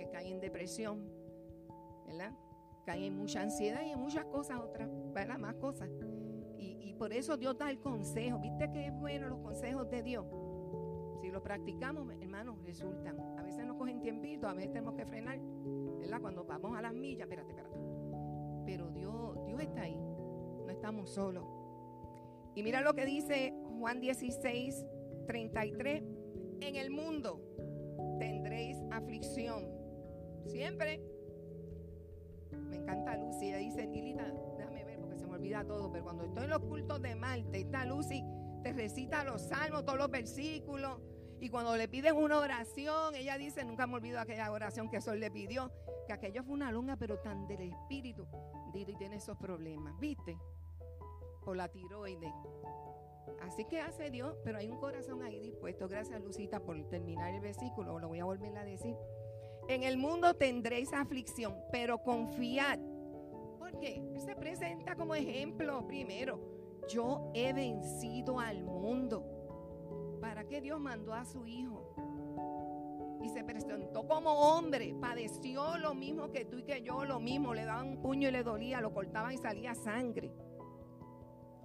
que 0.00 0.10
caen 0.10 0.32
en 0.32 0.40
depresión, 0.40 1.08
¿verdad? 2.06 2.32
Caen 2.84 3.04
en 3.04 3.16
mucha 3.16 3.40
ansiedad 3.40 3.82
y 3.86 3.90
en 3.90 4.00
muchas 4.00 4.24
cosas 4.24 4.58
otras, 4.58 4.88
¿verdad? 5.12 5.38
Más 5.38 5.54
cosas. 5.54 5.88
Por 6.98 7.12
eso 7.12 7.36
Dios 7.36 7.56
da 7.56 7.70
el 7.70 7.78
consejo. 7.78 8.38
¿Viste 8.40 8.70
que 8.72 8.86
es 8.86 8.94
bueno 8.98 9.28
los 9.28 9.38
consejos 9.38 9.88
de 9.88 10.02
Dios? 10.02 10.26
Si 11.20 11.30
lo 11.30 11.42
practicamos, 11.42 12.10
hermanos, 12.20 12.56
resultan. 12.64 13.18
A 13.38 13.42
veces 13.42 13.64
nos 13.64 13.76
cogen 13.76 14.00
tiempito, 14.00 14.48
a 14.48 14.54
veces 14.54 14.72
tenemos 14.72 14.94
que 14.94 15.06
frenar. 15.06 15.38
¿Verdad? 15.98 16.20
Cuando 16.20 16.44
vamos 16.44 16.76
a 16.76 16.82
las 16.82 16.92
millas, 16.92 17.22
espérate, 17.22 17.50
espérate. 17.50 17.78
Pero 18.66 18.90
Dios, 18.90 19.46
Dios 19.46 19.60
está 19.60 19.82
ahí. 19.82 19.96
No 19.96 20.70
estamos 20.70 21.10
solos. 21.10 21.44
Y 22.54 22.62
mira 22.62 22.80
lo 22.80 22.94
que 22.94 23.06
dice 23.06 23.54
Juan 23.78 24.00
16, 24.00 24.84
33. 25.26 26.02
En 26.60 26.74
el 26.74 26.90
mundo 26.90 27.40
tendréis 28.18 28.76
aflicción. 28.90 29.68
Siempre. 30.46 31.00
Me 32.50 32.76
encanta 32.76 33.16
Lucy. 33.16 33.37
Todo, 35.64 35.90
pero 35.90 36.04
cuando 36.04 36.24
estoy 36.24 36.44
en 36.44 36.50
los 36.50 36.60
cultos 36.60 37.00
de 37.02 37.14
Marte, 37.14 37.60
está 37.60 37.84
Lucy, 37.84 38.24
te 38.62 38.72
recita 38.72 39.24
los 39.24 39.42
salmos, 39.42 39.84
todos 39.84 39.98
los 39.98 40.10
versículos. 40.10 41.00
Y 41.40 41.48
cuando 41.50 41.76
le 41.76 41.88
piden 41.88 42.16
una 42.16 42.38
oración, 42.38 43.14
ella 43.14 43.38
dice, 43.38 43.64
nunca 43.64 43.86
me 43.86 43.94
olvido 43.94 44.18
aquella 44.18 44.50
oración 44.50 44.90
que 44.90 45.00
Sol 45.00 45.20
le 45.20 45.30
pidió, 45.30 45.70
que 46.06 46.12
aquello 46.12 46.42
fue 46.42 46.54
una 46.54 46.72
lunga, 46.72 46.96
pero 46.96 47.18
tan 47.20 47.46
del 47.46 47.72
espíritu. 47.72 48.26
Didi 48.72 48.96
tiene 48.96 49.16
esos 49.16 49.36
problemas, 49.38 49.98
¿viste? 50.00 50.36
Por 51.44 51.56
la 51.56 51.68
tiroides. 51.68 52.34
Así 53.40 53.64
que 53.66 53.80
hace 53.80 54.10
Dios, 54.10 54.36
pero 54.44 54.58
hay 54.58 54.68
un 54.68 54.78
corazón 54.78 55.22
ahí 55.22 55.38
dispuesto. 55.38 55.86
Gracias, 55.88 56.20
Lucita, 56.20 56.60
por 56.60 56.82
terminar 56.88 57.32
el 57.32 57.40
versículo. 57.40 57.98
Lo 57.98 58.08
voy 58.08 58.18
a 58.18 58.24
volver 58.24 58.56
a 58.56 58.64
decir. 58.64 58.96
En 59.68 59.82
el 59.82 59.96
mundo 59.96 60.34
tendréis 60.34 60.92
aflicción, 60.92 61.54
pero 61.70 62.02
confiad. 62.02 62.78
Porque 63.78 63.94
Él 63.94 64.20
se 64.20 64.34
presenta 64.34 64.96
como 64.96 65.14
ejemplo 65.14 65.86
primero. 65.86 66.40
Yo 66.88 67.30
he 67.32 67.52
vencido 67.52 68.40
al 68.40 68.64
mundo. 68.64 70.18
¿Para 70.20 70.48
qué 70.48 70.60
Dios 70.60 70.80
mandó 70.80 71.14
a 71.14 71.24
su 71.24 71.46
Hijo? 71.46 71.94
Y 73.22 73.28
se 73.28 73.44
presentó 73.44 74.08
como 74.08 74.32
hombre, 74.32 74.96
padeció 75.00 75.78
lo 75.78 75.94
mismo 75.94 76.32
que 76.32 76.44
tú 76.44 76.58
y 76.58 76.64
que 76.64 76.82
yo, 76.82 77.04
lo 77.04 77.20
mismo, 77.20 77.54
le 77.54 77.66
daban 77.66 77.86
un 77.86 78.02
puño 78.02 78.28
y 78.28 78.32
le 78.32 78.42
dolía, 78.42 78.80
lo 78.80 78.92
cortaban 78.92 79.32
y 79.32 79.38
salía 79.38 79.76
sangre. 79.76 80.32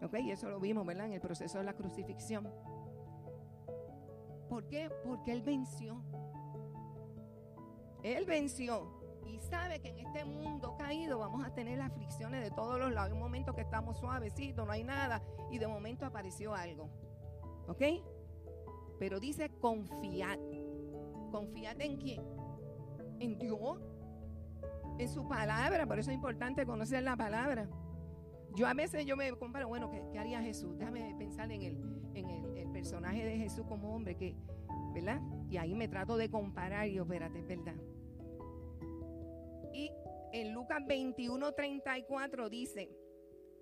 Ok, 0.04 0.19
y 0.19 0.30
eso 0.30 0.49
lo 0.49 0.60
vimos, 0.60 0.86
¿verdad? 0.86 1.08
En 1.08 1.13
el 1.13 1.21
proceso 1.21 1.58
de 1.58 1.63
la 1.63 1.73
crucifixión. 1.73 2.47
¿Por 4.49 4.67
qué? 4.67 4.91
Porque 5.04 5.32
Él 5.32 5.41
venció. 5.41 5.99
Él 8.04 8.26
venció 8.26 9.03
y 9.26 9.40
sabe 9.40 9.80
que 9.80 9.90
en 9.90 10.00
este 10.00 10.26
mundo 10.26 10.76
caído 10.78 11.20
vamos 11.20 11.46
a 11.46 11.54
tener 11.54 11.80
aflicciones 11.82 12.44
de 12.44 12.52
todos 12.52 12.80
los 12.80 12.92
lados. 12.92 13.10
Hay 13.10 13.14
un 13.14 13.24
momento 13.24 13.54
que 13.54 13.62
estamos 13.62 13.98
suavecitos, 13.98 14.66
no 14.66 14.72
hay 14.72 14.84
nada, 14.84 15.22
y 15.52 15.58
de 15.58 15.68
momento 15.68 16.06
apareció 16.06 16.54
algo. 16.54 16.90
¿Ok? 17.68 17.82
Pero 19.00 19.20
dice 19.20 19.50
confiad. 19.60 20.40
¿Confiad 21.32 21.82
en 21.82 21.98
quién? 21.98 22.24
En 23.20 23.38
Dios. 23.38 23.80
En 24.98 25.10
su 25.10 25.28
palabra. 25.28 25.86
Por 25.86 26.00
eso 26.00 26.12
es 26.12 26.16
importante 26.16 26.66
conocer 26.66 27.04
la 27.04 27.16
palabra. 27.16 27.68
Yo 28.56 28.68
a 28.68 28.74
veces 28.74 29.06
yo 29.06 29.18
me 29.18 29.32
comparo, 29.32 29.68
bueno, 29.68 29.90
¿qué, 29.90 30.20
haría 30.20 30.42
Jesús? 30.42 30.78
Déjame 30.78 31.16
pensar 31.18 31.52
en, 31.52 31.64
el, 31.64 31.78
en 32.14 32.30
el, 32.30 32.72
personaje 32.72 33.24
de 33.24 33.38
Jesús 33.38 33.66
como 33.68 33.96
hombre, 33.96 34.16
que, 34.16 34.36
¿verdad? 34.94 35.22
Y 35.50 35.58
ahí 35.58 35.76
me 35.76 35.88
trato 35.88 36.18
de 36.18 36.30
comparar 36.30 36.88
y 36.88 36.94
yo, 36.94 37.04
espérate, 37.04 37.42
¿verdad? 37.44 37.76
En 40.34 40.52
Lucas 40.52 40.80
21, 40.88 41.54
34 41.54 42.50
dice, 42.50 42.89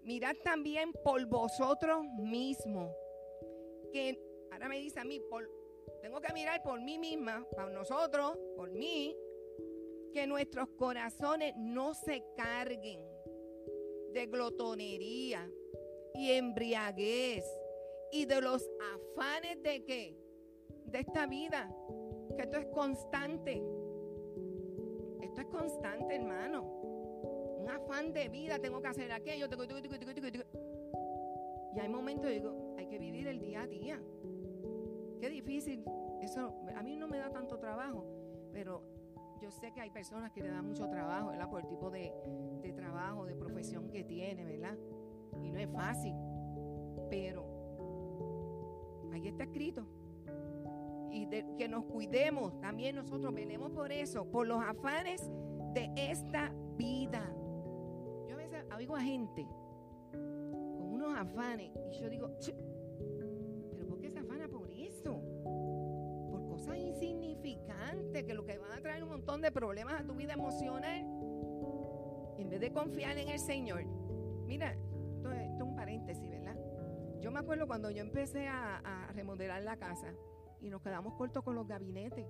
mirad 0.03 0.35
también 0.41 0.93
por 1.03 1.25
vosotros 1.25 2.05
mismos, 2.17 2.95
que 3.91 4.17
ahora 4.53 4.69
me 4.69 4.79
dice 4.79 5.01
a 5.01 5.03
mí, 5.03 5.19
por, 5.29 5.51
tengo 6.01 6.21
que 6.21 6.31
mirar 6.31 6.63
por 6.63 6.79
mí 6.79 6.97
misma, 6.97 7.45
para 7.53 7.69
nosotros, 7.69 8.37
por 8.55 8.71
mí, 8.71 9.13
que 10.13 10.25
nuestros 10.25 10.69
corazones 10.77 11.53
no 11.57 11.93
se 11.93 12.23
carguen 12.37 13.01
de 14.13 14.27
glotonería 14.27 15.51
y 16.13 16.31
embriaguez 16.31 17.43
y 18.13 18.23
de 18.23 18.39
los 18.39 18.65
afanes 18.93 19.61
de 19.61 19.83
qué? 19.83 20.17
De 20.85 20.99
esta 20.99 21.27
vida, 21.27 21.69
que 22.37 22.43
esto 22.43 22.59
es 22.59 22.65
constante. 22.67 23.61
Esto 25.31 25.41
es 25.41 25.47
constante, 25.47 26.13
hermano. 26.13 26.61
Un 26.61 27.69
afán 27.69 28.11
de 28.11 28.27
vida, 28.27 28.59
tengo 28.59 28.81
que 28.81 28.89
hacer 28.89 29.09
aquello, 29.13 29.47
y 31.73 31.79
hay 31.79 31.87
momentos, 31.87 32.29
digo, 32.29 32.75
hay 32.77 32.85
que 32.87 32.99
vivir 32.99 33.29
el 33.29 33.39
día 33.39 33.61
a 33.61 33.67
día. 33.67 34.01
Qué 35.21 35.29
difícil. 35.29 35.85
Eso 36.21 36.53
a 36.75 36.83
mí 36.83 36.97
no 36.97 37.07
me 37.07 37.17
da 37.17 37.29
tanto 37.29 37.57
trabajo, 37.59 38.05
pero 38.51 38.83
yo 39.41 39.49
sé 39.51 39.71
que 39.71 39.79
hay 39.79 39.89
personas 39.89 40.33
que 40.33 40.41
le 40.41 40.49
dan 40.49 40.65
mucho 40.65 40.89
trabajo, 40.89 41.29
¿verdad? 41.29 41.49
Por 41.49 41.61
el 41.61 41.67
tipo 41.69 41.89
de, 41.89 42.11
trabajo, 42.75 43.25
de 43.25 43.33
profesión 43.35 43.89
que 43.89 44.03
tiene, 44.03 44.43
¿verdad? 44.43 44.77
Y 45.41 45.49
no 45.49 45.59
es 45.59 45.69
fácil. 45.69 46.13
Pero 47.09 47.45
ahí 49.13 49.29
está 49.29 49.45
escrito. 49.45 49.85
Y 51.11 51.27
que 51.57 51.67
nos 51.67 51.85
cuidemos, 51.85 52.59
también 52.61 52.95
nosotros 52.95 53.33
velemos 53.33 53.71
por 53.71 53.91
eso, 53.91 54.25
por 54.31 54.47
los 54.47 54.61
afanes 54.63 55.29
de 55.73 55.91
esta 55.95 56.53
vida. 56.77 57.29
Yo 58.27 58.33
a 58.33 58.37
veces 58.37 58.63
oigo 58.75 58.95
a 58.95 59.01
gente 59.01 59.45
con 60.11 60.93
unos 60.93 61.17
afanes 61.17 61.71
y 61.91 62.01
yo 62.01 62.09
digo, 62.09 62.29
que 68.25 68.33
lo 68.33 68.45
que 68.45 68.57
van 68.57 68.71
a 68.71 68.81
traer 68.81 69.03
un 69.03 69.09
montón 69.09 69.41
de 69.41 69.51
problemas 69.51 70.01
a 70.01 70.05
tu 70.05 70.13
vida 70.13 70.33
emocional, 70.33 70.99
en 72.37 72.49
vez 72.49 72.59
de 72.59 72.71
confiar 72.71 73.17
en 73.17 73.29
el 73.29 73.39
Señor. 73.39 73.85
Mira, 74.45 74.73
esto, 75.15 75.31
es 75.31 75.61
un 75.61 75.75
paréntesis, 75.75 76.29
¿verdad? 76.29 76.55
Yo 77.19 77.31
me 77.31 77.39
acuerdo 77.39 77.67
cuando 77.67 77.89
yo 77.89 78.01
empecé 78.01 78.47
a, 78.47 79.09
remodelar 79.13 79.61
la 79.63 79.77
casa 79.77 80.13
y 80.61 80.69
nos 80.69 80.81
quedamos 80.81 81.13
cortos 81.15 81.43
con 81.43 81.55
los 81.55 81.67
gabinetes. 81.67 82.25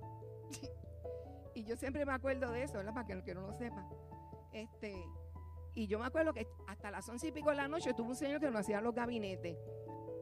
y 1.54 1.64
yo 1.64 1.76
siempre 1.76 2.06
me 2.06 2.14
acuerdo 2.14 2.52
de 2.52 2.64
eso, 2.64 2.78
¿verdad? 2.78 2.94
Para 2.94 3.06
que 3.06 3.14
el 3.14 3.24
que 3.24 3.36
no 3.36 3.42
lo 3.42 3.54
sepa. 3.54 3.88
Este, 4.54 4.96
y 5.74 5.88
yo 5.88 6.00
me 6.00 6.06
acuerdo 6.06 6.34
que 6.34 6.48
hasta 6.68 6.92
las 6.92 7.08
once 7.08 7.28
y 7.28 7.32
pico 7.32 7.50
de 7.50 7.58
la 7.58 7.68
noche 7.68 7.94
tuvo 7.94 8.10
un 8.10 8.16
señor 8.16 8.40
que 8.40 8.48
nos 8.48 8.62
hacía 8.62 8.82
los 8.82 8.94
gabinetes. 8.94 9.58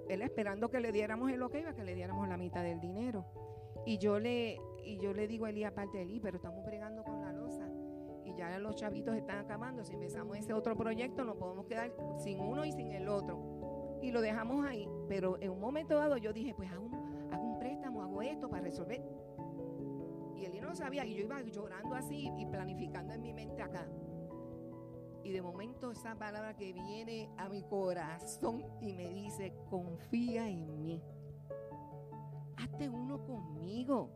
Él 0.07 0.21
esperando 0.21 0.69
que 0.69 0.79
le 0.79 0.91
diéramos 0.91 1.31
el 1.31 1.41
ok, 1.41 1.55
iba 1.55 1.73
que 1.73 1.83
le 1.83 1.93
diéramos 1.95 2.27
la 2.27 2.37
mitad 2.37 2.63
del 2.63 2.79
dinero. 2.79 3.25
Y 3.85 3.97
yo 3.97 4.19
le, 4.19 4.59
y 4.83 4.97
yo 4.97 5.13
le 5.13 5.27
digo 5.27 5.45
a 5.45 5.49
Elí, 5.49 5.63
aparte 5.63 5.97
de 5.97 6.03
Elí, 6.03 6.19
pero 6.19 6.37
estamos 6.37 6.65
bregando 6.65 7.03
con 7.03 7.21
la 7.21 7.31
losa. 7.31 7.67
Y 8.25 8.35
ya 8.35 8.57
los 8.59 8.75
chavitos 8.75 9.15
están 9.15 9.39
acabando. 9.39 9.83
Si 9.83 9.93
empezamos 9.93 10.37
ese 10.37 10.53
otro 10.53 10.75
proyecto, 10.75 11.23
nos 11.23 11.37
podemos 11.37 11.65
quedar 11.65 11.91
sin 12.17 12.39
uno 12.39 12.65
y 12.65 12.71
sin 12.71 12.91
el 12.91 13.07
otro. 13.07 13.99
Y 14.01 14.11
lo 14.11 14.21
dejamos 14.21 14.65
ahí. 14.65 14.87
Pero 15.07 15.37
en 15.41 15.51
un 15.51 15.59
momento 15.59 15.95
dado 15.95 16.17
yo 16.17 16.33
dije, 16.33 16.53
pues 16.55 16.71
hago 16.71 16.85
un, 16.85 16.88
esto 18.21 18.49
para 18.49 18.63
resolver. 18.63 19.01
Y 20.35 20.45
Elí 20.45 20.61
no 20.61 20.75
sabía. 20.75 21.05
Y 21.05 21.15
yo 21.15 21.23
iba 21.23 21.41
llorando 21.41 21.95
así 21.95 22.31
y 22.37 22.45
planificando 22.45 23.13
en 23.13 23.21
mi 23.21 23.33
mente 23.33 23.61
acá. 23.61 23.87
Y 25.23 25.31
de 25.31 25.41
momento 25.41 25.91
esa 25.91 26.15
palabra 26.15 26.55
que 26.55 26.73
viene 26.73 27.29
a 27.37 27.49
mi 27.49 27.61
corazón 27.63 28.63
y 28.81 28.93
me 28.93 29.09
dice, 29.09 29.53
confía 29.69 30.47
en 30.47 30.81
mí 30.81 31.03
hazte 32.59 32.89
uno 32.89 33.23
conmigo. 33.25 34.09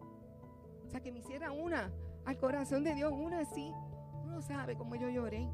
O 0.86 0.90
sea, 0.90 1.02
que 1.02 1.12
me 1.12 1.20
hiciera 1.20 1.52
una 1.52 1.92
al 2.26 2.38
corazón 2.38 2.84
de 2.84 2.94
Dios, 2.94 3.12
una 3.14 3.40
así. 3.40 3.74
Uno 4.24 4.42
sabe 4.42 4.76
cómo 4.76 4.96
yo 4.96 5.10
lloré. 5.10 5.50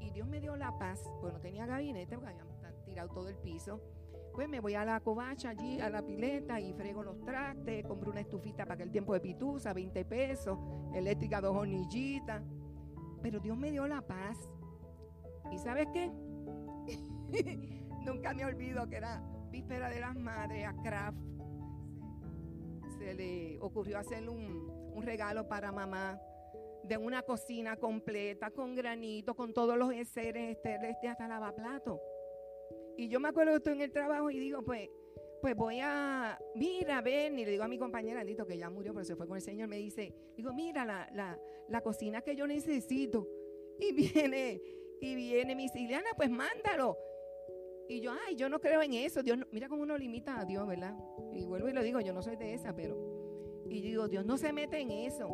Y 0.00 0.10
Dios 0.10 0.26
me 0.28 0.40
dio 0.40 0.56
la 0.56 0.76
paz. 0.78 1.02
Pues 1.20 1.32
no 1.32 1.40
tenía 1.40 1.66
gabinete 1.66 2.16
porque 2.16 2.30
habían 2.30 2.84
tirado 2.84 3.08
todo 3.10 3.28
el 3.28 3.36
piso. 3.36 3.80
Pues 4.36 4.48
me 4.48 4.60
voy 4.60 4.74
a 4.74 4.84
la 4.84 5.00
covacha 5.00 5.48
allí, 5.48 5.80
a 5.80 5.90
la 5.90 6.06
pileta 6.06 6.60
y 6.60 6.72
frego 6.74 7.02
los 7.02 7.20
trastes. 7.22 7.84
Compro 7.84 8.12
una 8.12 8.20
estufita 8.20 8.64
para 8.64 8.74
aquel 8.74 8.92
tiempo 8.92 9.14
de 9.14 9.20
pitusa, 9.20 9.72
20 9.72 10.04
pesos. 10.04 10.58
Eléctrica, 10.94 11.40
dos 11.40 11.56
hornillitas. 11.56 12.42
Pero 13.22 13.40
Dios 13.40 13.56
me 13.56 13.72
dio 13.72 13.88
la 13.88 14.02
paz. 14.02 14.38
¿Y 15.50 15.58
sabes 15.58 15.88
qué? 15.92 16.12
Nunca 18.04 18.32
me 18.34 18.44
olvido 18.44 18.88
que 18.88 18.96
era 18.96 19.20
víspera 19.50 19.88
de 19.88 20.00
las 20.00 20.14
madres 20.14 20.66
a 20.66 20.74
Kraft 20.82 21.18
se 22.98 23.14
le 23.14 23.58
ocurrió 23.60 23.98
hacer 23.98 24.28
un, 24.28 24.74
regalo 25.02 25.46
para 25.46 25.70
mamá 25.72 26.18
de 26.82 26.96
una 26.96 27.22
cocina 27.22 27.76
completa, 27.76 28.50
con 28.50 28.74
granito, 28.74 29.34
con 29.34 29.52
todos 29.52 29.76
los 29.76 29.92
enseres 29.92 30.56
este, 30.64 31.08
hasta 31.08 31.28
lavaplato. 31.28 32.00
Y 32.96 33.08
yo 33.08 33.20
me 33.20 33.28
acuerdo 33.28 33.52
que 33.52 33.56
estoy 33.58 33.72
en 33.74 33.82
el 33.82 33.92
trabajo 33.92 34.30
y 34.30 34.38
digo, 34.38 34.62
pues, 34.62 34.88
pues 35.40 35.54
voy 35.54 35.80
a, 35.80 36.38
mira, 36.54 37.00
ven, 37.02 37.38
y 37.38 37.44
le 37.44 37.52
digo 37.52 37.64
a 37.64 37.68
mi 37.68 37.78
compañera, 37.78 38.20
Andito, 38.20 38.46
que 38.46 38.56
ya 38.56 38.70
murió, 38.70 38.92
pero 38.92 39.04
se 39.04 39.16
fue 39.16 39.26
con 39.26 39.36
el 39.36 39.42
Señor, 39.42 39.68
me 39.68 39.76
dice, 39.76 40.14
digo, 40.36 40.52
mira 40.52 40.84
la, 40.84 41.08
la, 41.12 41.38
la 41.68 41.80
cocina 41.82 42.22
que 42.22 42.34
yo 42.34 42.46
necesito. 42.46 43.28
Y 43.78 43.92
viene, 44.14 44.60
y 45.00 45.14
viene 45.14 45.54
mi 45.54 45.68
Siliana, 45.68 46.08
pues 46.16 46.30
mándalo. 46.30 46.96
Y 47.88 48.00
yo, 48.00 48.12
ay, 48.26 48.34
yo 48.34 48.48
no 48.48 48.60
creo 48.60 48.82
en 48.82 48.94
eso. 48.94 49.22
Dios 49.22 49.38
mira 49.52 49.68
cómo 49.68 49.82
uno 49.82 49.96
limita 49.96 50.40
a 50.40 50.44
Dios, 50.44 50.66
¿verdad? 50.66 50.94
Y 51.32 51.44
vuelvo 51.44 51.68
y 51.68 51.72
lo 51.72 51.82
digo, 51.82 52.00
yo 52.00 52.12
no 52.12 52.22
soy 52.22 52.36
de 52.36 52.54
esa, 52.54 52.74
pero. 52.74 52.96
Y 53.68 53.80
digo, 53.80 54.08
Dios 54.08 54.24
no 54.24 54.38
se 54.38 54.52
mete 54.52 54.80
en 54.80 54.90
eso. 54.90 55.28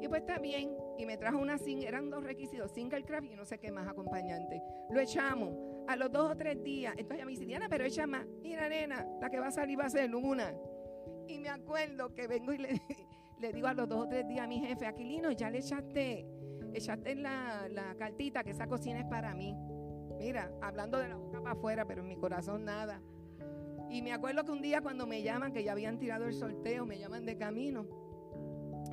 Y 0.00 0.08
pues 0.08 0.22
está 0.22 0.38
bien. 0.38 0.76
Y 0.98 1.06
me 1.06 1.16
trajo 1.16 1.38
una 1.38 1.58
sin, 1.58 1.82
eran 1.82 2.10
dos 2.10 2.24
requisitos, 2.24 2.72
single 2.72 3.04
craft 3.04 3.30
y 3.30 3.36
no 3.36 3.44
sé 3.44 3.58
qué 3.58 3.70
más 3.70 3.86
acompañante. 3.86 4.60
Lo 4.90 5.00
echamos. 5.00 5.54
A 5.88 5.96
los 5.96 6.12
dos 6.12 6.30
o 6.30 6.36
tres 6.36 6.62
días, 6.62 6.92
entonces 6.96 7.16
ella 7.16 7.26
me 7.26 7.32
dice, 7.32 7.46
Diana, 7.46 7.68
pero 7.68 7.84
echa 7.84 8.06
más. 8.06 8.26
Mira, 8.42 8.68
nena, 8.68 9.06
la 9.20 9.28
que 9.28 9.40
va 9.40 9.48
a 9.48 9.50
salir 9.50 9.78
va 9.78 9.86
a 9.86 9.90
ser 9.90 10.14
una. 10.14 10.54
Y 11.26 11.38
me 11.38 11.48
acuerdo 11.48 12.14
que 12.14 12.26
vengo 12.26 12.52
y 12.52 12.58
le, 13.38 13.52
digo 13.52 13.66
a 13.66 13.74
los 13.74 13.88
dos 13.88 14.06
o 14.06 14.08
tres 14.08 14.26
días 14.28 14.44
a 14.44 14.48
mi 14.48 14.60
jefe, 14.60 14.86
Aquilino, 14.86 15.32
ya 15.32 15.50
le 15.50 15.58
echaste, 15.58 16.26
echaste 16.74 17.14
la, 17.16 17.68
la 17.68 17.94
cartita 17.96 18.44
que 18.44 18.50
esa 18.50 18.66
cocina 18.66 19.00
es 19.00 19.06
para 19.06 19.34
mí. 19.34 19.54
Mira, 20.18 20.52
hablando 20.60 20.98
de 20.98 21.08
la 21.08 21.16
boca 21.16 21.40
para 21.40 21.52
afuera, 21.52 21.84
pero 21.86 22.02
en 22.02 22.08
mi 22.08 22.16
corazón 22.16 22.64
nada. 22.64 23.00
Y 23.90 24.02
me 24.02 24.12
acuerdo 24.12 24.44
que 24.44 24.52
un 24.52 24.62
día 24.62 24.80
cuando 24.80 25.06
me 25.06 25.22
llaman, 25.22 25.52
que 25.52 25.64
ya 25.64 25.72
habían 25.72 25.98
tirado 25.98 26.26
el 26.26 26.34
sorteo, 26.34 26.86
me 26.86 26.98
llaman 26.98 27.24
de 27.24 27.36
camino. 27.36 27.86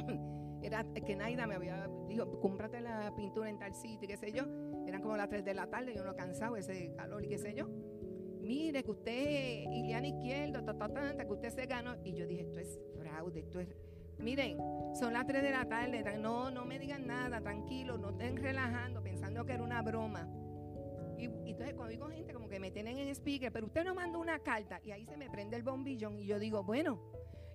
Era 0.61 0.83
que 0.83 1.15
Naida 1.15 1.45
me 1.45 1.55
había 1.55 1.87
dicho, 2.07 2.39
cómprate 2.41 2.81
la 2.81 3.13
pintura 3.15 3.49
en 3.49 3.59
tal 3.59 3.75
sitio, 3.75 4.07
qué 4.07 4.17
sé 4.17 4.31
yo. 4.31 4.43
Eran 4.87 5.01
como 5.01 5.17
las 5.17 5.29
3 5.29 5.43
de 5.45 5.53
la 5.53 5.67
tarde, 5.67 5.93
yo 5.93 6.03
no 6.03 6.15
cansado, 6.15 6.57
ese 6.57 6.93
calor 6.95 7.23
y 7.23 7.27
qué 7.27 7.37
sé 7.37 7.53
yo. 7.53 7.67
Mire, 8.41 8.83
que 8.83 8.91
usted, 8.91 9.63
Iliana 9.69 10.07
Izquierdo, 10.07 10.63
ta, 10.63 10.73
ta, 10.73 11.25
que 11.25 11.33
usted 11.33 11.49
se 11.49 11.65
ganó. 11.65 11.95
Y 12.03 12.13
yo 12.13 12.25
dije, 12.25 12.43
esto 12.43 12.59
es 12.59 12.79
fraude, 12.97 13.41
esto 13.41 13.59
es 13.59 13.67
Miren, 14.19 14.57
son 14.95 15.13
las 15.13 15.27
3 15.27 15.43
de 15.43 15.51
la 15.51 15.65
tarde, 15.65 16.03
no, 16.17 16.49
no 16.49 16.65
me 16.65 16.79
digan 16.79 17.05
nada, 17.05 17.39
tranquilo, 17.39 17.97
no 17.97 18.09
estén 18.09 18.35
relajando, 18.37 19.03
pensando 19.03 19.45
que 19.45 19.53
era 19.53 19.63
una 19.63 19.81
broma. 19.83 20.27
Y, 21.17 21.25
entonces 21.25 21.75
cuando 21.75 21.91
digo 21.91 22.07
gente 22.09 22.33
como 22.33 22.49
que 22.49 22.59
me 22.59 22.71
tienen 22.71 22.97
en 22.97 23.09
speaker, 23.09 23.51
pero 23.51 23.67
usted 23.67 23.83
no 23.83 23.93
mandó 23.93 24.19
una 24.19 24.39
carta 24.39 24.79
y 24.83 24.91
ahí 24.91 25.05
se 25.05 25.17
me 25.17 25.29
prende 25.29 25.55
el 25.55 25.63
bombillón 25.63 26.19
y 26.19 26.25
yo 26.25 26.39
digo, 26.39 26.63
bueno, 26.63 26.99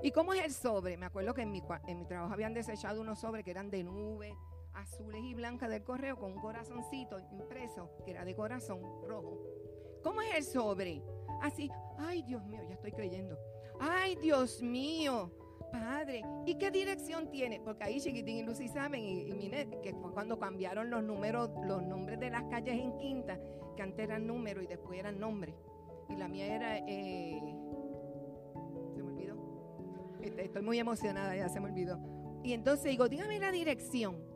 ¿y 0.03 0.13
cómo 0.13 0.35
es 0.35 0.45
el 0.45 0.53
sobre? 0.53 0.97
Me 0.97 1.07
acuerdo 1.07 1.35
que 1.35 1.43
en 1.43 1.51
mi, 1.51 1.63
en 1.89 1.99
mi 1.99 2.07
trabajo 2.07 2.33
habían 2.33 2.55
desechado 2.55 3.01
unos 3.01 3.21
sobres 3.21 3.45
que 3.45 3.51
eran 3.51 3.71
de 3.71 3.83
nube, 3.83 4.37
azules 4.75 5.23
y 5.23 5.35
blancas 5.35 5.71
del 5.71 5.83
correo 5.83 6.17
con 6.17 6.33
un 6.33 6.41
corazoncito 6.41 7.19
impreso 7.31 7.91
que 8.05 8.13
era 8.13 8.25
de 8.25 8.35
corazón 8.35 8.81
rojo. 9.07 9.39
¿Cómo 10.03 10.21
es 10.23 10.35
el 10.35 10.45
sobre? 10.45 11.03
Así, 11.41 11.71
ay 11.99 12.23
Dios 12.23 12.45
mío, 12.47 12.63
ya 12.69 12.75
estoy 12.75 12.93
creyendo. 12.93 13.39
Ay 13.81 14.17
Dios 14.17 14.63
mío, 14.63 15.31
Padre, 15.73 16.23
¿y 16.45 16.57
qué 16.57 16.71
dirección 16.71 17.31
tiene? 17.31 17.59
Porque 17.61 17.85
ahí 17.85 17.99
Chiquitín 17.99 18.37
y 18.37 18.43
Lucy 18.43 18.69
saben, 18.69 19.03
y, 19.03 19.31
y 19.31 19.51
que 19.83 19.95
fue 19.95 20.13
cuando 20.13 20.39
cambiaron 20.39 20.91
los 20.91 21.03
números, 21.03 21.51
los 21.65 21.83
nombres 21.83 22.21
de 22.21 22.29
las 22.31 22.43
calles 22.45 22.75
en 22.75 22.97
Quinta, 22.99 23.41
que 23.75 23.83
antes 23.83 24.05
eran 24.05 24.27
números 24.27 24.65
y 24.65 24.67
después 24.67 24.99
eran 24.99 25.19
nombres. 25.19 25.55
Y 26.11 26.17
la 26.17 26.29
mía 26.29 26.55
era, 26.55 26.79
eh, 26.79 27.41
se 28.95 29.03
me 29.03 29.13
olvidó. 29.13 29.37
Este, 30.21 30.45
estoy 30.45 30.63
muy 30.63 30.79
emocionada, 30.79 31.35
ya 31.35 31.49
se 31.49 31.59
me 31.59 31.71
olvidó. 31.71 31.99
Y 32.45 32.53
entonces 32.53 32.91
digo, 32.91 33.09
dígame 33.09 33.39
la 33.39 33.51
dirección. 33.51 34.32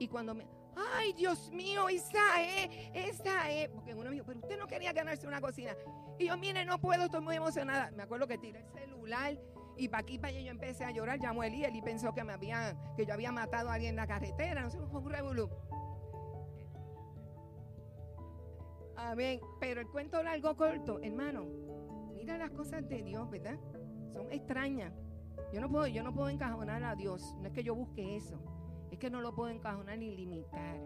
Y 0.00 0.08
cuando 0.08 0.34
me, 0.34 0.46
ay 0.74 1.12
Dios 1.12 1.52
mío, 1.52 1.90
esa 1.90 2.42
es, 2.42 2.70
esa 2.94 3.50
es. 3.50 3.68
Porque 3.68 3.94
uno 3.94 4.08
me 4.08 4.12
dijo, 4.12 4.24
pero 4.26 4.40
usted 4.40 4.58
no 4.58 4.66
quería 4.66 4.94
ganarse 4.94 5.26
una 5.26 5.42
cocina. 5.42 5.76
Y 6.18 6.28
yo, 6.28 6.38
mire, 6.38 6.64
no 6.64 6.80
puedo, 6.80 7.04
estoy 7.04 7.20
muy 7.20 7.36
emocionada. 7.36 7.90
Me 7.90 8.02
acuerdo 8.02 8.26
que 8.26 8.38
tiré 8.38 8.60
el 8.60 8.72
celular 8.72 9.38
y 9.76 9.88
para 9.88 10.00
aquí, 10.00 10.18
para 10.18 10.28
allá, 10.28 10.40
yo 10.40 10.50
empecé 10.52 10.86
a 10.86 10.90
llorar. 10.90 11.20
Llamó 11.20 11.44
él 11.44 11.54
y 11.54 11.82
pensó 11.82 12.14
que, 12.14 12.24
me 12.24 12.32
había, 12.32 12.74
que 12.96 13.04
yo 13.04 13.12
había 13.12 13.30
matado 13.30 13.68
a 13.68 13.74
alguien 13.74 13.90
en 13.90 13.96
la 13.96 14.06
carretera. 14.06 14.62
No 14.62 14.70
sé, 14.70 14.78
fue 14.90 15.00
un 15.00 15.10
revolú. 15.10 15.50
Amén. 18.96 19.38
Pero 19.60 19.82
el 19.82 19.86
cuento 19.88 20.22
largo 20.22 20.56
corto, 20.56 20.98
hermano, 21.02 21.44
mira 22.14 22.38
las 22.38 22.52
cosas 22.52 22.88
de 22.88 23.02
Dios, 23.02 23.30
¿verdad? 23.30 23.58
Son 24.14 24.32
extrañas. 24.32 24.94
Yo 25.52 25.60
no 25.60 25.68
puedo, 25.68 25.86
yo 25.88 26.02
no 26.02 26.14
puedo 26.14 26.30
encajonar 26.30 26.82
a 26.84 26.94
Dios. 26.94 27.34
No 27.38 27.48
es 27.48 27.52
que 27.52 27.62
yo 27.62 27.74
busque 27.74 28.16
eso. 28.16 28.59
Es 28.90 28.98
que 28.98 29.10
no 29.10 29.20
lo 29.20 29.34
puedo 29.34 29.50
encajonar 29.50 29.98
ni 29.98 30.10
limitar. 30.16 30.80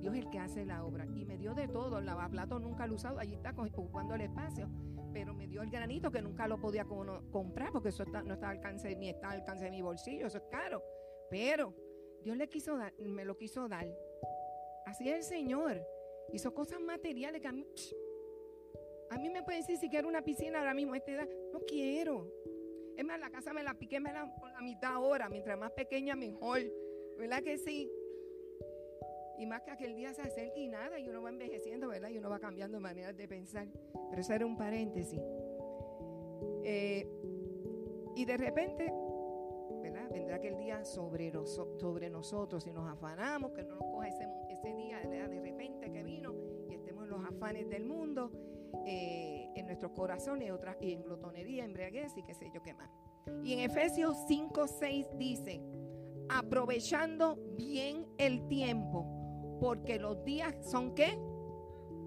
Dios 0.00 0.14
es 0.14 0.24
el 0.24 0.30
que 0.30 0.38
hace 0.38 0.64
la 0.64 0.84
obra. 0.84 1.06
Y 1.06 1.24
me 1.24 1.36
dio 1.38 1.54
de 1.54 1.68
todo. 1.68 1.98
El 1.98 2.06
lavaplato 2.06 2.58
nunca 2.58 2.86
lo 2.86 2.94
he 2.94 2.96
usado. 2.96 3.18
Allí 3.18 3.34
está 3.34 3.50
ocupando 3.50 4.14
el 4.14 4.22
espacio 4.22 4.68
pero 5.12 5.34
me 5.34 5.46
dio 5.46 5.62
el 5.62 5.70
granito 5.70 6.10
que 6.10 6.22
nunca 6.22 6.46
lo 6.46 6.60
podía 6.60 6.84
comprar 6.84 7.72
porque 7.72 7.88
eso 7.88 8.04
no 8.04 8.34
está 8.34 8.50
al 8.50 8.56
alcance, 8.56 8.94
ni 8.96 9.10
está 9.10 9.30
al 9.30 9.40
alcance 9.40 9.64
de 9.64 9.70
mi 9.70 9.82
bolsillo, 9.82 10.26
eso 10.26 10.38
es 10.38 10.44
caro. 10.50 10.82
Pero 11.30 11.74
Dios 12.22 12.36
le 12.36 12.48
quiso 12.48 12.76
dar, 12.76 12.92
me 12.98 13.24
lo 13.24 13.36
quiso 13.36 13.68
dar. 13.68 13.86
Así 14.86 15.08
es 15.08 15.16
el 15.16 15.22
Señor. 15.22 15.80
Hizo 16.32 16.54
cosas 16.54 16.80
materiales 16.80 17.40
que 17.40 17.48
a 17.48 17.52
mí, 17.52 17.66
a 19.10 19.18
mí 19.18 19.30
me 19.30 19.42
pueden 19.42 19.60
decir 19.60 19.76
si 19.78 19.88
quiero 19.88 20.08
una 20.08 20.22
piscina 20.22 20.58
ahora 20.60 20.74
mismo 20.74 20.94
a 20.94 20.98
esta 20.98 21.12
edad. 21.12 21.28
No 21.52 21.60
quiero. 21.60 22.32
Es 22.96 23.04
más, 23.04 23.18
la 23.18 23.30
casa 23.30 23.52
me 23.52 23.62
la 23.62 23.74
piqué 23.74 23.98
me 23.98 24.12
la, 24.12 24.32
por 24.36 24.50
la 24.50 24.60
mitad 24.60 24.92
ahora. 24.92 25.28
Mientras 25.28 25.58
más 25.58 25.72
pequeña, 25.72 26.14
mejor. 26.14 26.60
¿Verdad 27.20 27.42
que 27.42 27.58
sí? 27.58 27.92
Y 29.36 29.44
más 29.46 29.60
que 29.62 29.70
aquel 29.70 29.94
día 29.94 30.14
se 30.14 30.22
acerca 30.22 30.58
y 30.58 30.68
nada, 30.68 30.98
y 30.98 31.06
uno 31.06 31.20
va 31.20 31.28
envejeciendo, 31.28 31.88
¿verdad? 31.88 32.08
Y 32.08 32.16
uno 32.16 32.30
va 32.30 32.38
cambiando 32.38 32.80
maneras 32.80 33.14
de 33.14 33.28
pensar. 33.28 33.68
Pero 34.08 34.22
eso 34.22 34.32
era 34.32 34.46
un 34.46 34.56
paréntesis. 34.56 35.20
Eh, 36.64 37.06
y 38.16 38.24
de 38.24 38.36
repente, 38.38 38.90
¿verdad? 39.82 40.08
Vendrá 40.10 40.36
aquel 40.36 40.56
día 40.56 40.82
sobre, 40.86 41.30
nosotros 41.30 42.66
y 42.66 42.72
nos 42.72 42.90
afanamos, 42.90 43.52
que 43.52 43.64
no 43.64 43.76
nos 43.76 43.84
coja 43.84 44.08
ese, 44.08 44.26
día 44.74 45.00
de 45.00 45.40
repente 45.40 45.90
que 45.90 46.02
vino 46.02 46.34
y 46.70 46.74
estemos 46.74 47.04
en 47.04 47.10
los 47.10 47.24
afanes 47.24 47.68
del 47.68 47.84
mundo, 47.84 48.30
eh, 48.86 49.50
en 49.56 49.66
nuestros 49.66 49.92
corazones 49.92 50.50
otras, 50.52 50.76
y 50.80 50.92
en 50.92 51.02
glotonería, 51.02 51.64
embriaguez 51.64 52.16
y 52.16 52.22
qué 52.22 52.32
sé 52.32 52.50
yo 52.54 52.62
qué 52.62 52.72
más. 52.72 52.90
Y 53.42 53.52
en 53.52 53.60
Efesios 53.60 54.16
5, 54.26 54.66
6 54.66 55.06
dice, 55.16 55.60
aprovechando 56.30 57.38
bien 57.56 58.06
el 58.18 58.46
tiempo 58.48 59.20
porque 59.60 59.98
los 59.98 60.24
días 60.24 60.54
son 60.62 60.94
qué? 60.94 61.18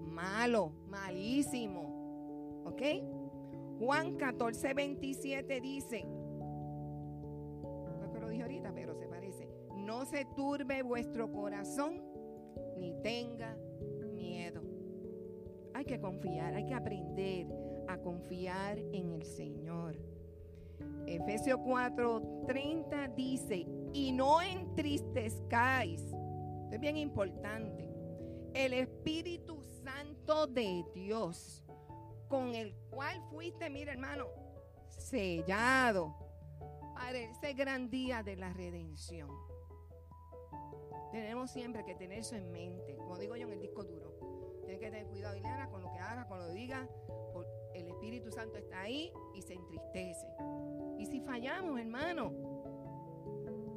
Malo, 0.06 0.72
malísimo. 0.88 2.62
¿Ok? 2.64 2.82
Juan 3.78 4.16
14, 4.16 4.74
27 4.74 5.60
dice, 5.60 6.06
creo 7.98 8.12
que 8.12 8.20
lo 8.20 8.28
dije 8.28 8.42
ahorita, 8.42 8.72
pero 8.74 8.94
se 8.94 9.06
parece, 9.06 9.48
no 9.76 10.04
se 10.04 10.24
turbe 10.36 10.82
vuestro 10.82 11.30
corazón 11.30 12.02
ni 12.78 12.94
tenga 13.02 13.56
miedo. 14.12 14.62
Hay 15.74 15.84
que 15.84 16.00
confiar, 16.00 16.54
hay 16.54 16.66
que 16.66 16.74
aprender 16.74 17.48
a 17.88 17.98
confiar 17.98 18.78
en 18.78 19.12
el 19.12 19.24
Señor. 19.24 19.96
Efesios 21.06 21.58
4:30 21.60 23.14
dice, 23.14 23.66
y 23.94 24.12
no 24.12 24.42
entristezcáis 24.42 26.02
es 26.70 26.80
bien 26.80 26.96
importante. 26.96 27.88
El 28.52 28.72
Espíritu 28.72 29.62
Santo 29.62 30.48
de 30.48 30.84
Dios, 30.92 31.64
con 32.28 32.54
el 32.54 32.74
cual 32.90 33.22
fuiste, 33.30 33.70
mira 33.70 33.92
hermano, 33.92 34.26
sellado 34.88 36.14
para 36.94 37.18
ese 37.18 37.54
gran 37.54 37.88
día 37.88 38.22
de 38.24 38.36
la 38.36 38.52
redención. 38.52 39.30
Tenemos 41.12 41.52
siempre 41.52 41.84
que 41.84 41.94
tener 41.94 42.18
eso 42.18 42.34
en 42.34 42.50
mente, 42.50 42.96
como 42.96 43.16
digo 43.16 43.36
yo 43.36 43.46
en 43.46 43.52
el 43.52 43.60
disco 43.60 43.84
duro. 43.84 44.12
Tienes 44.64 44.80
que 44.80 44.90
tener 44.90 45.06
cuidado, 45.06 45.36
Ileana, 45.36 45.68
con 45.70 45.82
lo 45.82 45.92
que 45.92 45.98
hagas, 45.98 46.26
con 46.26 46.40
lo 46.40 46.48
que 46.48 46.54
digas. 46.54 46.88
El 47.74 47.88
Espíritu 47.88 48.32
Santo 48.32 48.58
está 48.58 48.80
ahí 48.80 49.12
y 49.34 49.42
se 49.42 49.54
entristece. 49.54 50.26
Y 50.98 51.06
si 51.06 51.20
fallamos, 51.20 51.78
hermano, 51.78 52.32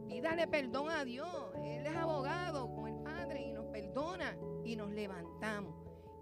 pídale 0.07 0.47
perdón 0.47 0.89
a 0.89 1.03
Dios. 1.05 1.53
Él 1.63 1.85
es 1.85 1.95
abogado 1.95 2.73
con 2.73 2.87
el 2.87 2.97
Padre 3.03 3.47
y 3.47 3.53
nos 3.53 3.65
perdona 3.67 4.37
y 4.63 4.75
nos 4.75 4.91
levantamos. 4.91 5.75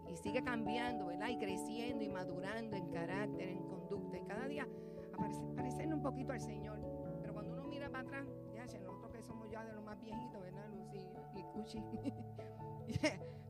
Y 0.07 0.17
sigue 0.17 0.43
cambiando, 0.43 1.07
¿verdad? 1.07 1.29
Y 1.29 1.37
creciendo 1.37 2.03
y 2.03 2.09
madurando 2.09 2.75
en 2.75 2.91
carácter, 2.91 3.49
en 3.49 3.63
conducta. 3.63 4.17
Y 4.17 4.23
cada 4.23 4.47
día 4.47 4.67
aparece, 5.13 5.87
un 5.87 6.01
poquito 6.01 6.33
al 6.33 6.41
Señor. 6.41 6.79
Pero 7.21 7.33
cuando 7.33 7.53
uno 7.53 7.63
mira 7.67 7.89
para 7.89 8.03
atrás, 8.03 8.27
ya, 8.53 8.65
nosotros 8.79 9.11
que 9.11 9.23
somos 9.23 9.49
ya 9.49 9.63
de 9.63 9.73
los 9.73 9.83
más 9.83 9.99
viejitos, 10.01 10.41
¿verdad, 10.41 10.67
Lucy 10.69 10.99
y 11.35 11.43
Cuchi? 11.53 11.83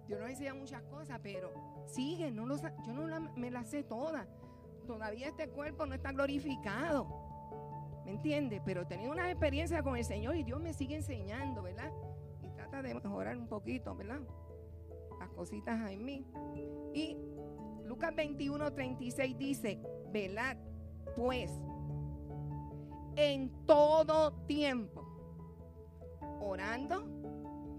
Yo 0.08 0.20
no 0.20 0.26
decía 0.26 0.54
muchas 0.54 0.84
cosas, 0.84 1.20
pero 1.24 1.52
sigue, 1.88 2.32
no 2.32 2.46
yo 2.86 2.94
no 2.94 3.32
me 3.36 3.50
las 3.50 3.70
sé 3.70 3.84
todas. 3.84 4.28
Todavía 4.86 5.30
este 5.30 5.50
cuerpo 5.50 5.86
no 5.86 5.96
está 5.96 6.12
glorificado. 6.12 7.25
¿Me 8.06 8.12
entiende? 8.12 8.62
Pero 8.64 8.86
tenido 8.86 9.12
una 9.12 9.30
experiencia 9.30 9.82
con 9.82 9.98
el 9.98 10.06
Señor 10.06 10.36
y 10.36 10.44
Dios 10.44 10.62
me 10.62 10.74
sigue 10.74 10.96
enseñando, 10.96 11.64
¿verdad? 11.64 11.92
Y 12.44 12.50
trata 12.56 12.82
de 12.82 12.94
mejorar 12.94 13.36
un 13.38 13.48
poquito, 13.48 13.96
¿verdad? 13.96 14.22
Las 15.20 15.30
cositas 15.30 15.90
en 15.90 16.06
mí. 16.06 16.26
Y 16.94 17.18
Lucas 17.86 18.16
21, 18.16 18.72
36 18.74 19.38
dice, 19.38 19.80
velad 20.12 20.58
pues 21.16 21.52
en 23.16 23.50
todo 23.66 24.34
tiempo, 24.46 25.06
orando 26.42 27.08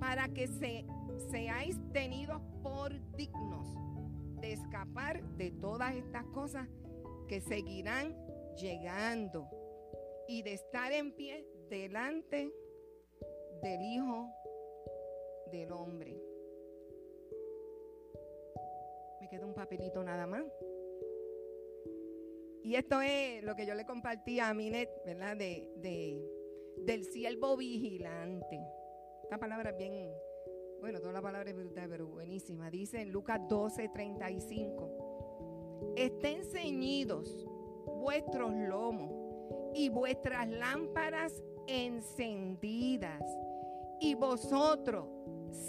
para 0.01 0.29
que 0.29 0.49
se, 0.49 0.87
seáis 1.31 1.79
tenidos 1.93 2.41
por 2.63 2.93
dignos 3.17 3.67
de 4.41 4.55
escapar 4.55 5.23
de 5.37 5.51
todas 5.51 5.95
estas 5.95 6.25
cosas 6.27 6.69
que 7.29 7.41
seguirán 7.41 8.17
llegando 8.57 9.49
y 10.29 10.43
de 10.43 10.55
estar 10.55 10.93
en 10.93 11.13
pie 11.13 11.47
delante 11.69 12.53
del 13.63 13.83
Hijo 13.83 14.29
del 15.51 15.73
Hombre. 15.73 16.17
Me 19.21 19.29
queda 19.29 19.47
un 19.47 19.55
papelito 19.55 20.03
nada 20.03 20.27
más. 20.27 20.45
Y 22.63 22.75
esto 22.75 23.01
es 23.01 23.45
lo 23.45 23.55
que 23.55 23.65
yo 23.65 23.75
le 23.75 23.87
compartí 23.87 24.41
a 24.41 24.53
Minet, 24.53 24.91
¿verdad? 25.05 25.37
De, 25.37 26.21
del 26.79 27.05
siervo 27.05 27.57
vigilante. 27.57 28.61
Esta 29.23 29.39
palabra 29.39 29.71
es 29.71 29.77
bien 29.77 30.13
Bueno, 30.81 31.01
toda 31.01 31.13
la 31.13 31.23
palabra 31.23 31.49
es 31.49 31.57
brutal, 31.57 31.89
pero 31.89 32.09
buenísima. 32.09 32.71
Dice 32.71 33.01
en 33.01 33.13
Lucas 33.13 33.41
12, 33.49 33.89
35. 33.91 35.95
Estén 35.97 36.45
ceñidos 36.45 37.47
vuestros 38.01 38.53
lomos 38.53 39.26
y 39.77 39.91
vuestras 39.91 40.49
lámparas 40.49 41.43
encendidas. 41.67 43.23
Y 44.01 44.15
vosotros 44.15 45.07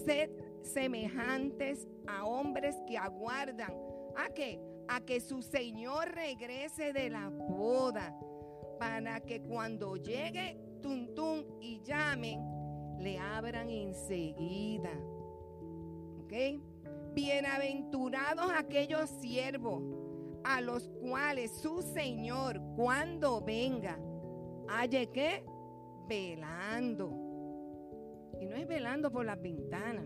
sed 0.06 0.30
semejantes 0.62 1.88
a 2.08 2.26
hombres 2.26 2.76
que 2.88 2.98
aguardan 2.98 3.74
a 4.16 4.30
que 4.30 4.60
a 4.90 5.02
que 5.02 5.20
su 5.20 5.42
Señor 5.42 6.14
regrese 6.14 6.94
de 6.94 7.10
la 7.10 7.30
boda 7.30 8.18
para 8.80 9.20
que 9.20 9.42
cuando 9.42 9.98
llegue 9.98 10.58
Tuntún 10.82 11.46
y 11.60 11.82
llamen, 11.82 12.40
le 13.00 13.18
abran 13.18 13.70
enseguida. 13.70 14.92
Bienaventurados 17.14 18.52
aquellos 18.56 19.10
siervos 19.10 19.82
a 20.48 20.62
los 20.62 20.90
cuales 20.90 21.52
su 21.52 21.82
Señor 21.82 22.62
cuando 22.76 23.42
venga 23.42 24.00
halle 24.68 25.10
que 25.12 25.44
velando. 26.08 27.12
Y 28.40 28.46
no 28.46 28.56
es 28.56 28.68
velando 28.68 29.12
por 29.12 29.26
las 29.26 29.42
ventanas, 29.42 30.06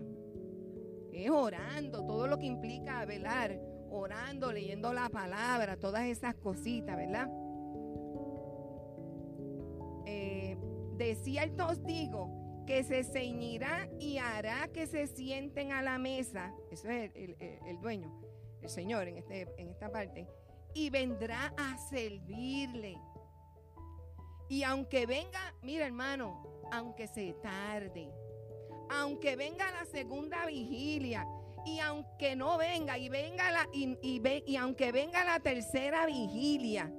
es 1.12 1.30
orando, 1.30 2.04
todo 2.06 2.26
lo 2.26 2.38
que 2.38 2.46
implica 2.46 3.04
velar, 3.04 3.60
orando, 3.90 4.52
leyendo 4.52 4.92
la 4.92 5.08
palabra, 5.10 5.76
todas 5.76 6.04
esas 6.04 6.34
cositas, 6.36 6.96
¿verdad? 6.96 7.28
De 11.02 11.16
cierto 11.16 11.74
digo 11.84 12.64
que 12.64 12.84
se 12.84 13.02
ceñirá 13.02 13.88
y 13.98 14.18
hará 14.18 14.68
que 14.68 14.86
se 14.86 15.08
sienten 15.08 15.72
a 15.72 15.82
la 15.82 15.98
mesa. 15.98 16.54
Eso 16.70 16.88
es 16.90 17.10
el, 17.16 17.80
dueño, 17.80 18.08
el 18.62 18.70
Señor 18.70 19.08
en, 19.08 19.18
este, 19.18 19.48
en 19.58 19.68
esta 19.68 19.90
parte. 19.90 20.28
Y 20.74 20.90
vendrá 20.90 21.52
a 21.56 21.76
servirle. 21.90 22.98
Y 24.48 24.62
aunque 24.62 25.06
venga, 25.06 25.54
mira 25.62 25.86
hermano, 25.86 26.62
aunque 26.72 27.06
se 27.06 27.32
tarde, 27.34 28.10
aunque 28.90 29.36
venga 29.36 29.70
la 29.70 29.84
segunda 29.86 30.46
vigilia, 30.46 31.26
y 31.64 31.78
aunque 31.78 32.34
no 32.34 32.58
venga, 32.58 32.98
y 32.98 33.08
venga 33.08 33.50
la, 33.50 33.68
y, 33.72 33.96
y 34.02 34.56
aunque 34.56 34.90
venga 34.92 35.24
la 35.24 35.38
tercera 35.40 36.06
vigilia, 36.06 36.92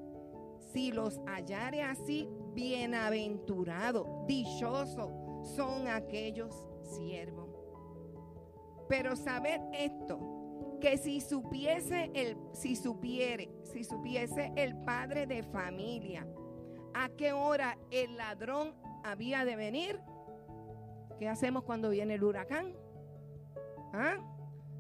si 0.71 0.91
los 0.91 1.19
hallare 1.27 1.83
así, 1.83 2.27
bienaventurados, 2.53 4.07
dichosos 4.25 5.11
son 5.55 5.87
aquellos 5.87 6.55
siervos. 6.95 7.49
Pero 8.87 9.15
sabed 9.15 9.61
esto, 9.73 10.19
que 10.83 10.97
si 10.97 11.21
supiese 11.21 12.11
el, 12.13 12.35
si 12.51 12.75
supiere, 12.75 13.49
si 13.63 13.85
supiese 13.85 14.51
el 14.57 14.75
padre 14.83 15.25
de 15.25 15.41
familia, 15.41 16.27
a 16.93 17.07
qué 17.07 17.31
hora 17.31 17.77
el 17.89 18.17
ladrón 18.17 18.75
había 19.01 19.45
de 19.45 19.55
venir, 19.55 19.97
¿qué 21.17 21.29
hacemos 21.29 21.63
cuando 21.63 21.89
viene 21.89 22.15
el 22.15 22.23
huracán? 22.25 22.75
¿Ah? 23.93 24.17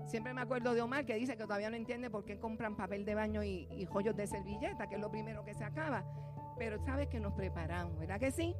Siempre 0.05 0.33
me 0.33 0.41
acuerdo 0.41 0.73
de 0.73 0.81
Omar 0.81 1.05
que 1.05 1.15
dice 1.15 1.37
que 1.37 1.43
todavía 1.43 1.69
no 1.69 1.77
entiende 1.77 2.09
por 2.09 2.25
qué 2.25 2.37
compran 2.37 2.75
papel 2.75 3.05
de 3.05 3.15
baño 3.15 3.41
y, 3.41 3.69
y 3.71 3.85
joyos 3.85 4.17
de 4.17 4.27
servilleta, 4.27 4.89
que 4.89 4.95
es 4.95 5.01
lo 5.01 5.09
primero 5.09 5.45
que 5.45 5.53
se 5.53 5.63
acaba 5.63 6.03
pero 6.57 6.77
sabes 6.85 7.07
que 7.07 7.19
nos 7.19 7.33
preparamos, 7.33 7.97
¿verdad 7.97 8.19
que 8.19 8.31
sí? 8.31 8.55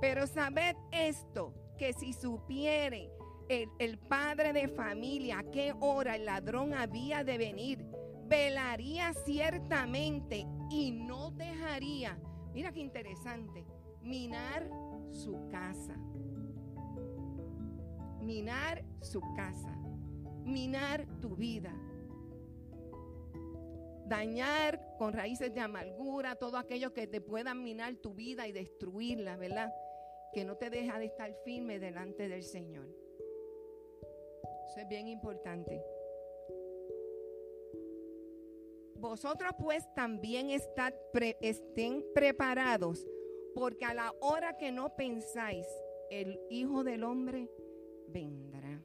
Pero 0.00 0.26
sabed 0.26 0.76
esto, 0.90 1.52
que 1.76 1.92
si 1.92 2.12
supiere 2.12 3.10
el, 3.50 3.98
padre 3.98 4.52
de 4.52 4.68
familia 4.68 5.40
a 5.40 5.50
qué 5.50 5.74
hora 5.80 6.14
el 6.14 6.24
ladrón 6.24 6.72
había 6.72 7.24
de 7.24 7.36
venir, 7.36 7.84
velaría 8.26 9.12
ciertamente 9.12 10.46
y 10.70 10.92
no 10.92 11.32
dejaría, 11.32 12.16
mira 12.54 12.70
qué 12.70 12.80
interesante, 12.80 13.66
minar 14.02 14.70
su 15.10 15.48
casa. 15.50 15.96
Minar 18.20 18.84
su 19.00 19.20
casa. 19.34 19.76
Minar 20.44 21.06
tu 21.20 21.36
vida 21.36 21.74
dañar 24.06 24.96
con 24.98 25.12
raíces 25.12 25.54
de 25.54 25.60
amargura, 25.60 26.34
todo 26.34 26.58
aquello 26.58 26.92
que 26.92 27.06
te 27.06 27.20
pueda 27.20 27.54
minar 27.54 27.94
tu 27.94 28.12
vida 28.12 28.48
y 28.48 28.52
destruirla, 28.52 29.36
¿verdad? 29.36 29.72
Que 30.32 30.44
no 30.44 30.56
te 30.56 30.68
deja 30.68 30.98
de 30.98 31.04
estar 31.04 31.32
firme 31.44 31.78
delante 31.78 32.28
del 32.28 32.42
Señor. 32.42 32.88
Eso 34.70 34.80
es 34.80 34.88
bien 34.88 35.08
importante. 35.08 35.84
Vosotros 38.94 39.50
pues 39.58 39.82
también 39.94 40.50
estad 40.50 40.92
estén 41.40 42.04
preparados, 42.14 43.06
porque 43.54 43.84
a 43.84 43.94
la 43.94 44.14
hora 44.20 44.56
que 44.56 44.70
no 44.72 44.94
pensáis, 44.94 45.66
el 46.10 46.38
Hijo 46.50 46.84
del 46.84 47.04
Hombre 47.04 47.50
vendrá 48.08 48.80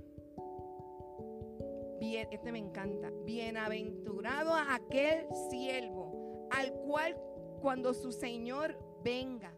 este 2.31 2.51
me 2.51 2.59
encanta, 2.59 3.11
bienaventurado 3.25 4.53
a 4.53 4.75
aquel 4.75 5.27
siervo 5.49 6.47
al 6.51 6.71
cual 6.73 7.17
cuando 7.61 7.93
su 7.93 8.11
Señor 8.11 8.77
venga, 9.03 9.53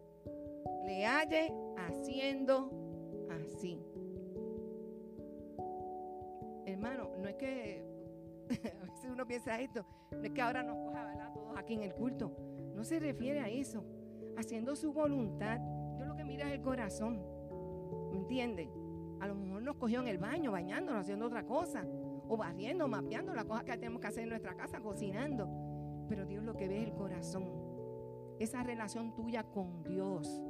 le 0.86 1.06
halle 1.06 1.52
haciendo 1.78 2.72
así. 3.30 3.87
Uno 9.18 9.26
piensa 9.26 9.60
esto, 9.60 9.84
no 10.12 10.22
es 10.22 10.30
que 10.30 10.42
ahora 10.44 10.62
nos 10.62 10.78
coja 10.78 11.04
¿verdad? 11.04 11.34
todos 11.34 11.58
aquí 11.58 11.74
en 11.74 11.82
el 11.82 11.96
culto. 11.96 12.32
No 12.76 12.84
se 12.84 13.00
refiere 13.00 13.40
a 13.40 13.50
eso. 13.50 13.84
Haciendo 14.38 14.76
su 14.76 14.94
voluntad. 14.94 15.60
Yo 15.98 16.06
lo 16.06 16.16
que 16.16 16.24
mira 16.24 16.48
es 16.48 16.54
el 16.54 16.62
corazón. 16.62 17.20
¿Me 18.12 18.18
entiende? 18.18 18.70
A 19.20 19.26
lo 19.26 19.34
mejor 19.34 19.64
nos 19.64 19.76
cogió 19.78 20.02
en 20.02 20.08
el 20.08 20.20
baño, 20.20 20.52
bañándonos, 20.52 21.02
haciendo 21.02 21.26
otra 21.26 21.44
cosa 21.44 21.84
o 22.30 22.38
barriendo, 22.38 22.88
mapeando 22.88 23.34
las 23.34 23.46
cosas 23.46 23.64
que 23.64 23.72
tenemos 23.72 24.00
que 24.00 24.08
hacer 24.08 24.24
en 24.24 24.30
nuestra 24.30 24.56
casa, 24.56 24.82
cocinando. 24.82 25.50
Pero 26.08 26.28
Dios 26.28 26.44
lo 26.44 26.56
que 26.56 26.68
ve 26.68 26.84
es 26.84 26.88
el 26.90 26.94
corazón. 26.94 27.50
Esa 28.38 28.62
relación 28.62 29.16
tuya 29.16 29.42
con 29.42 29.82
Dios. 29.82 30.44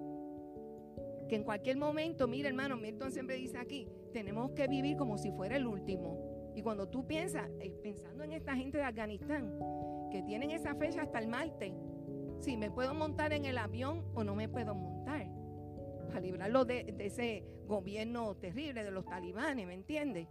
Que 1.29 1.37
en 1.37 1.45
cualquier 1.45 1.77
momento, 1.77 2.27
mira 2.27 2.49
hermano, 2.49 2.75
Milton 2.75 3.13
siempre 3.13 3.37
dice 3.37 3.57
aquí, 3.57 3.87
tenemos 4.11 4.51
que 4.51 4.67
vivir 4.67 4.97
como 4.97 5.17
si 5.17 5.31
fuera 5.31 5.55
el 5.55 5.65
último. 5.67 6.26
Y 6.57 6.63
cuando 6.63 6.87
tú 6.87 7.05
piensas, 7.05 7.47
eh, 7.59 7.71
pensando 7.83 8.23
en 8.23 8.33
esta 8.33 8.55
gente 8.55 8.79
de 8.79 8.83
Afganistán, 8.83 9.53
que 10.09 10.23
tienen 10.23 10.49
esa 10.49 10.73
fecha 10.73 11.03
hasta 11.03 11.19
el 11.19 11.27
martes, 11.27 11.71
si 12.39 12.57
me 12.57 12.71
puedo 12.71 12.95
montar 12.95 13.31
en 13.31 13.45
el 13.45 13.59
avión 13.59 14.03
o 14.15 14.23
no 14.23 14.33
me 14.33 14.49
puedo 14.49 14.73
montar, 14.73 15.27
para 16.07 16.19
librarlo 16.19 16.65
de, 16.65 16.95
ese 16.97 17.45
gobierno 17.67 18.35
terrible 18.37 18.83
de 18.83 18.89
los 18.89 19.05
talibanes, 19.05 19.67
¿me 19.67 19.75
entiendes? 19.75 20.27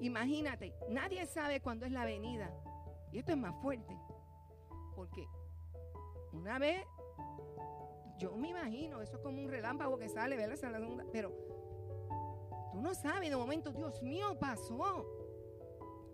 Imagínate, 0.00 0.74
nadie 0.90 1.26
sabe 1.26 1.60
cuándo 1.60 1.86
es 1.86 1.92
la 1.92 2.04
venida. 2.04 2.52
Y 3.12 3.20
esto 3.20 3.30
es 3.30 3.38
más 3.38 3.54
fuerte. 3.62 3.96
Porque 4.96 5.28
una 6.32 6.58
vez, 6.58 6.84
yo 8.18 8.36
me 8.36 8.48
imagino, 8.48 9.00
eso 9.00 9.14
es 9.14 9.22
como 9.22 9.40
un 9.40 9.48
relámpago 9.48 9.96
que 9.96 10.08
sale, 10.08 10.36
¿verdad? 10.36 10.58
Pero 11.12 11.51
tú 12.82 12.88
no 12.88 12.94
sabes, 12.94 13.30
de 13.30 13.36
momento, 13.36 13.70
Dios 13.70 14.02
mío, 14.02 14.36
pasó. 14.40 15.06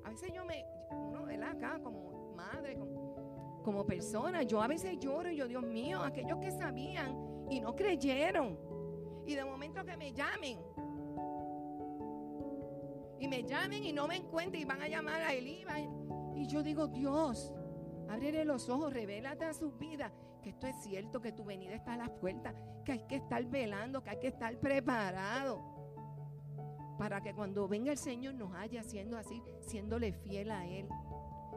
A 0.05 0.11
veces 0.11 0.31
yo 0.35 0.45
me, 0.45 0.67
uno, 0.91 1.25
¿verdad? 1.25 1.51
Acá 1.51 1.81
como 1.83 2.35
madre, 2.37 2.77
como, 2.77 3.63
como 3.65 3.87
persona, 3.87 4.43
yo 4.43 4.61
a 4.61 4.69
veces 4.69 4.99
lloro 4.99 5.31
y 5.31 5.37
yo, 5.37 5.49
Dios 5.49 5.63
mío, 5.63 6.03
aquellos 6.03 6.39
que 6.39 6.51
sabían 6.51 7.47
y 7.51 7.61
no 7.61 7.75
creyeron. 7.75 8.59
Y 9.27 9.35
de 9.35 9.45
momento 9.45 9.83
que 9.83 9.97
me 9.97 10.13
llamen, 10.13 10.59
y 13.19 13.27
me 13.27 13.43
llamen 13.43 13.85
y 13.85 13.93
no 13.93 14.07
me 14.07 14.17
encuentren 14.17 14.63
y 14.63 14.65
van 14.67 14.83
a 14.83 14.89
llamar 14.89 15.23
a 15.23 15.33
Elí. 15.33 15.65
Y 16.35 16.47
yo 16.49 16.63
digo, 16.63 16.87
Dios, 16.87 17.53
ábrele 18.11 18.45
los 18.45 18.69
ojos, 18.69 18.93
revélate 18.93 19.47
a 19.47 19.55
sus 19.55 19.77
vidas 19.79 20.13
que 20.43 20.51
esto 20.51 20.67
es 20.67 20.77
cierto, 20.83 21.21
que 21.21 21.33
tu 21.33 21.45
venida 21.45 21.75
está 21.75 21.95
a 21.95 21.97
las 21.97 22.11
puertas, 22.11 22.55
que 22.85 22.93
hay 22.93 23.07
que 23.09 23.17
estar 23.17 23.43
velando, 23.47 24.03
que 24.03 24.11
hay 24.11 24.21
que 24.21 24.29
estar 24.29 24.57
preparado 24.59 25.78
para 26.99 27.23
que 27.23 27.35
cuando 27.35 27.69
venga 27.69 27.93
el 27.93 27.99
Señor 27.99 28.35
nos 28.35 28.55
haya 28.55 28.83
siendo 28.83 29.17
así, 29.17 29.43
siéndole 29.61 30.13
fiel 30.13 30.51
a 30.51 30.67
Él, 30.67 30.89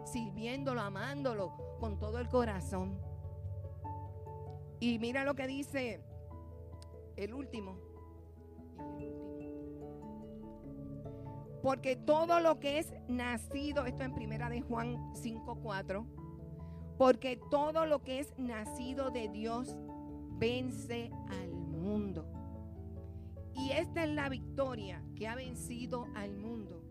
sirviéndolo, 0.05 0.81
amándolo 0.81 1.77
con 1.79 1.99
todo 1.99 2.19
el 2.19 2.29
corazón. 2.29 2.99
Y 4.79 4.99
mira 4.99 5.25
lo 5.25 5.35
que 5.35 5.47
dice 5.47 6.01
el 7.15 7.33
último, 7.33 7.91
Porque 11.61 11.95
todo 11.95 12.39
lo 12.39 12.59
que 12.59 12.79
es 12.79 12.91
nacido, 13.07 13.85
esto 13.85 14.03
en 14.03 14.15
primera 14.15 14.49
de 14.49 14.61
Juan 14.61 15.13
5:4, 15.13 16.05
porque 16.97 17.39
todo 17.51 17.85
lo 17.85 18.01
que 18.01 18.19
es 18.19 18.33
nacido 18.37 19.11
de 19.11 19.29
Dios 19.29 19.77
vence 20.39 21.11
al 21.29 21.51
mundo. 21.53 22.40
Y 23.61 23.71
esta 23.73 24.03
es 24.03 24.09
la 24.09 24.27
victoria 24.27 25.05
que 25.15 25.27
ha 25.27 25.35
vencido 25.35 26.07
al 26.15 26.35
mundo. 26.35 26.81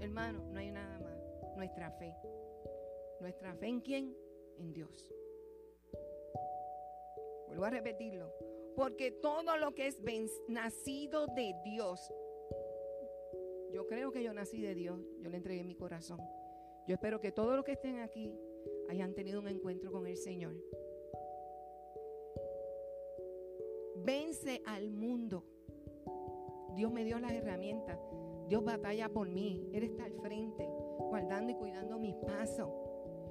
Hermano, 0.00 0.42
no 0.50 0.58
hay 0.58 0.72
nada 0.72 0.98
más. 0.98 1.56
Nuestra 1.56 1.92
fe. 1.92 2.12
¿Nuestra 3.20 3.54
fe 3.54 3.68
en 3.68 3.80
quién? 3.80 4.16
En 4.58 4.72
Dios. 4.72 5.14
Vuelvo 7.46 7.64
a 7.64 7.70
repetirlo. 7.70 8.34
Porque 8.74 9.12
todo 9.12 9.56
lo 9.56 9.72
que 9.72 9.86
es 9.86 10.02
nacido 10.48 11.28
de 11.28 11.54
Dios, 11.64 12.12
yo 13.72 13.86
creo 13.86 14.10
que 14.10 14.24
yo 14.24 14.32
nací 14.34 14.60
de 14.60 14.74
Dios, 14.74 15.00
yo 15.20 15.30
le 15.30 15.36
entregué 15.36 15.62
mi 15.62 15.76
corazón. 15.76 16.20
Yo 16.88 16.94
espero 16.94 17.20
que 17.20 17.30
todos 17.30 17.54
los 17.54 17.64
que 17.64 17.72
estén 17.72 18.00
aquí 18.00 18.34
hayan 18.88 19.14
tenido 19.14 19.38
un 19.38 19.46
encuentro 19.46 19.92
con 19.92 20.08
el 20.08 20.16
Señor. 20.16 20.56
Vence 23.96 24.60
al 24.66 24.90
mundo. 24.90 25.44
Dios 26.74 26.92
me 26.92 27.04
dio 27.04 27.18
las 27.18 27.32
herramientas. 27.32 27.98
Dios 28.48 28.64
batalla 28.64 29.08
por 29.08 29.28
mí. 29.28 29.68
Él 29.72 29.84
está 29.84 30.04
al 30.04 30.14
frente, 30.14 30.68
guardando 30.98 31.52
y 31.52 31.54
cuidando 31.54 31.98
mis 31.98 32.16
pasos. 32.16 32.68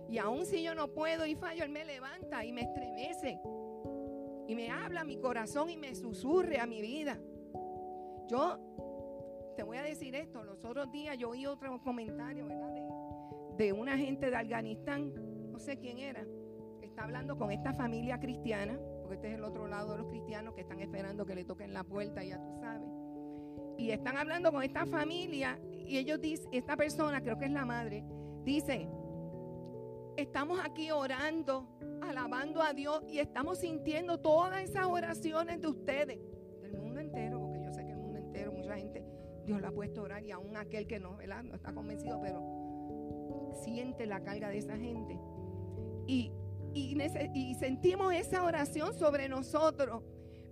Y 0.09 0.17
aun 0.17 0.45
si 0.45 0.63
yo 0.63 0.73
no 0.73 0.87
puedo 0.87 1.25
y 1.25 1.35
fallo, 1.35 1.63
Él 1.63 1.69
me 1.69 1.85
levanta 1.85 2.43
y 2.45 2.51
me 2.51 2.61
estremece. 2.61 3.39
Y 4.47 4.55
me 4.55 4.71
habla 4.71 5.03
mi 5.03 5.17
corazón 5.17 5.69
y 5.69 5.77
me 5.77 5.93
susurre 5.93 6.59
a 6.59 6.65
mi 6.65 6.81
vida. 6.81 7.19
Yo 8.27 8.57
te 9.55 9.63
voy 9.63 9.77
a 9.77 9.83
decir 9.83 10.15
esto. 10.15 10.43
Los 10.43 10.63
otros 10.63 10.91
días 10.91 11.17
yo 11.17 11.29
oí 11.29 11.45
otro 11.45 11.81
comentario, 11.81 12.47
¿verdad? 12.47 12.73
De, 12.73 13.65
de 13.65 13.73
una 13.73 13.97
gente 13.97 14.29
de 14.29 14.35
Afganistán, 14.35 15.13
no 15.51 15.59
sé 15.59 15.77
quién 15.77 15.99
era, 15.99 16.25
está 16.81 17.03
hablando 17.03 17.37
con 17.37 17.51
esta 17.51 17.73
familia 17.73 18.19
cristiana, 18.19 18.79
porque 19.01 19.15
este 19.15 19.27
es 19.27 19.35
el 19.35 19.43
otro 19.43 19.67
lado 19.67 19.91
de 19.91 19.97
los 19.99 20.07
cristianos 20.07 20.53
que 20.53 20.61
están 20.61 20.79
esperando 20.79 21.25
que 21.25 21.35
le 21.35 21.43
toquen 21.43 21.73
la 21.73 21.83
puerta, 21.83 22.23
ya 22.23 22.41
tú 22.41 22.55
sabes 22.59 22.88
y 23.79 23.91
están 23.91 24.17
hablando 24.17 24.51
con 24.51 24.61
esta 24.61 24.85
familia 24.85 25.57
y 25.87 25.97
ellos 25.97 26.19
dicen, 26.19 26.49
esta 26.51 26.75
persona, 26.75 27.21
creo 27.21 27.39
que 27.39 27.45
es 27.45 27.51
la 27.51 27.63
madre, 27.63 28.03
dice, 28.43 28.89
estamos 30.17 30.59
aquí 30.61 30.91
orando, 30.91 31.65
alabando 32.01 32.61
a 32.61 32.73
Dios 32.73 33.01
y 33.07 33.19
estamos 33.19 33.59
sintiendo 33.59 34.19
todas 34.19 34.61
esas 34.61 34.85
oraciones 34.85 35.61
de 35.61 35.67
ustedes, 35.67 36.19
del 36.61 36.77
mundo 36.77 36.99
entero, 36.99 37.39
porque 37.39 37.63
yo 37.63 37.71
sé 37.71 37.85
que 37.85 37.91
el 37.93 37.97
mundo 37.97 38.19
entero, 38.19 38.51
mucha 38.51 38.75
gente, 38.75 39.01
Dios 39.45 39.61
la 39.61 39.69
ha 39.69 39.71
puesto 39.71 40.01
a 40.01 40.03
orar 40.03 40.23
y 40.25 40.31
aún 40.31 40.57
aquel 40.57 40.85
que 40.85 40.99
no. 40.99 41.17
No 41.43 41.55
está 41.55 41.71
convencido, 41.73 42.19
pero 42.21 43.53
siente 43.63 44.05
la 44.05 44.21
carga 44.21 44.49
de 44.49 44.57
esa 44.57 44.75
gente. 44.75 45.17
Y 46.05 46.33
sentimos 47.57 48.13
esa 48.13 48.43
oración 48.43 48.93
sobre 48.93 49.29
nosotros. 49.29 50.03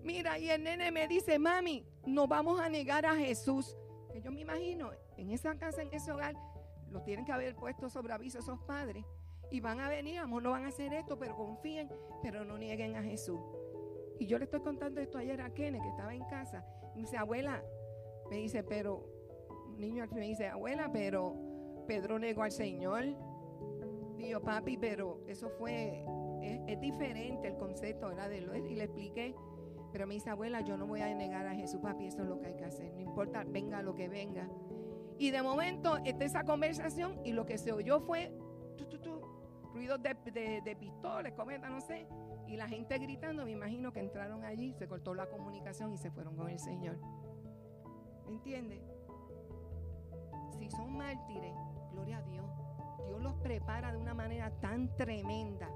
Mira, 0.08 0.40
y 0.40 0.50
el 0.50 0.64
nene 0.64 0.90
me 0.90 1.06
dice, 1.06 1.38
mami, 1.38 1.86
no 2.06 2.30
vamos 2.30 2.62
a 2.62 2.70
negar 2.70 3.06
a 3.06 3.14
Jesús. 3.14 3.76
Que 4.10 4.22
yo 4.22 4.32
me 4.32 4.40
imagino, 4.40 4.92
en 5.18 5.32
esa 5.32 5.58
casa, 5.58 5.82
en 5.82 5.94
ese 5.94 6.14
hogar, 6.14 6.34
lo 6.90 7.02
tienen 7.02 7.26
que 7.26 7.34
haber 7.34 7.58
puesto 7.58 7.90
sobre 7.90 8.14
aviso 8.14 8.40
esos 8.40 8.58
padres. 8.62 9.04
Y 9.52 9.60
van 9.60 9.82
a 9.82 9.90
venir, 9.90 10.20
amor, 10.20 10.42
no 10.42 10.52
van 10.52 10.64
a 10.64 10.70
hacer 10.70 10.94
esto, 10.94 11.20
pero 11.20 11.36
confíen, 11.36 11.90
pero 12.22 12.46
no 12.46 12.58
nieguen 12.58 12.96
a 12.96 13.04
Jesús. 13.04 13.42
Y 14.18 14.28
yo 14.28 14.38
le 14.38 14.46
estoy 14.46 14.62
contando 14.62 15.02
esto 15.02 15.18
ayer 15.18 15.42
a 15.42 15.54
Kenneth, 15.54 15.82
que 15.82 15.90
estaba 15.90 16.16
en 16.16 16.24
casa. 16.30 16.64
Y 16.94 17.00
me 17.00 17.02
dice, 17.02 17.18
abuela, 17.18 17.62
me 18.30 18.38
dice, 18.38 18.64
pero, 18.64 19.10
niño 19.76 20.04
al 20.04 20.08
fin 20.10 20.20
me 20.20 20.28
dice, 20.28 20.48
abuela, 20.48 20.90
pero 20.90 21.36
Pedro 21.86 22.18
negó 22.18 22.44
al 22.44 22.54
Señor. 22.54 23.04
Y 24.18 24.30
yo, 24.30 24.42
papi, 24.42 24.78
pero 24.78 25.22
eso 25.28 25.50
fue, 25.50 26.06
es, 26.42 26.80
diferente 26.80 27.50
el 27.50 27.58
concepto, 27.58 28.08
¿verdad? 28.08 28.30
De 28.30 28.40
lo, 28.40 28.56
y 28.56 28.74
le 28.74 28.86
expliqué. 28.86 29.36
Pero 29.98 30.06
me 30.06 30.14
dice, 30.14 30.30
abuela, 30.30 30.62
yo 30.62 30.78
no 30.78 30.86
voy 30.86 31.02
a 31.02 31.12
negar 31.16 31.48
a 31.48 31.56
Jesús, 31.56 31.82
papi, 31.82 32.06
eso 32.06 32.22
es 32.22 32.30
lo 32.30 32.40
que 32.40 32.46
hay 32.46 32.54
que 32.56 32.66
hacer. 32.66 32.94
No 32.94 33.02
importa, 33.02 33.44
venga 33.44 33.82
lo 33.82 33.96
que 33.96 34.08
venga. 34.08 34.48
Y 35.18 35.32
de 35.32 35.42
momento, 35.42 35.98
está 36.06 36.24
esa 36.24 36.44
conversación 36.44 37.20
y 37.26 37.32
lo 37.32 37.48
que 37.48 37.58
se 37.58 37.72
oyó 37.72 38.00
fue 38.02 38.32
ruidos 39.74 40.00
de, 40.04 40.16
de, 40.32 40.62
de 40.62 40.76
pistolas, 40.76 41.34
cometa, 41.34 41.68
no 41.68 41.82
sé. 41.82 42.06
Y 42.46 42.58
la 42.58 42.68
gente 42.68 42.96
gritando, 43.00 43.44
me 43.44 43.50
imagino 43.50 43.92
que 43.92 44.00
entraron 44.00 44.44
allí, 44.44 44.72
se 44.74 44.88
cortó 44.88 45.16
la 45.16 45.26
comunicación 45.32 45.92
y 45.92 45.98
se 45.98 46.12
fueron 46.12 46.36
con 46.36 46.48
el 46.48 46.60
Señor. 46.60 47.00
¿Me 48.28 48.34
entiende? 48.34 48.80
Si 50.60 50.70
son 50.70 50.96
mártires, 50.96 51.56
gloria 51.92 52.20
a 52.20 52.22
Dios. 52.22 52.46
Dios 53.08 53.20
los 53.20 53.34
prepara 53.38 53.92
de 53.92 53.98
una 53.98 54.14
manera 54.14 54.52
tan 54.60 54.96
tremenda. 54.96 55.72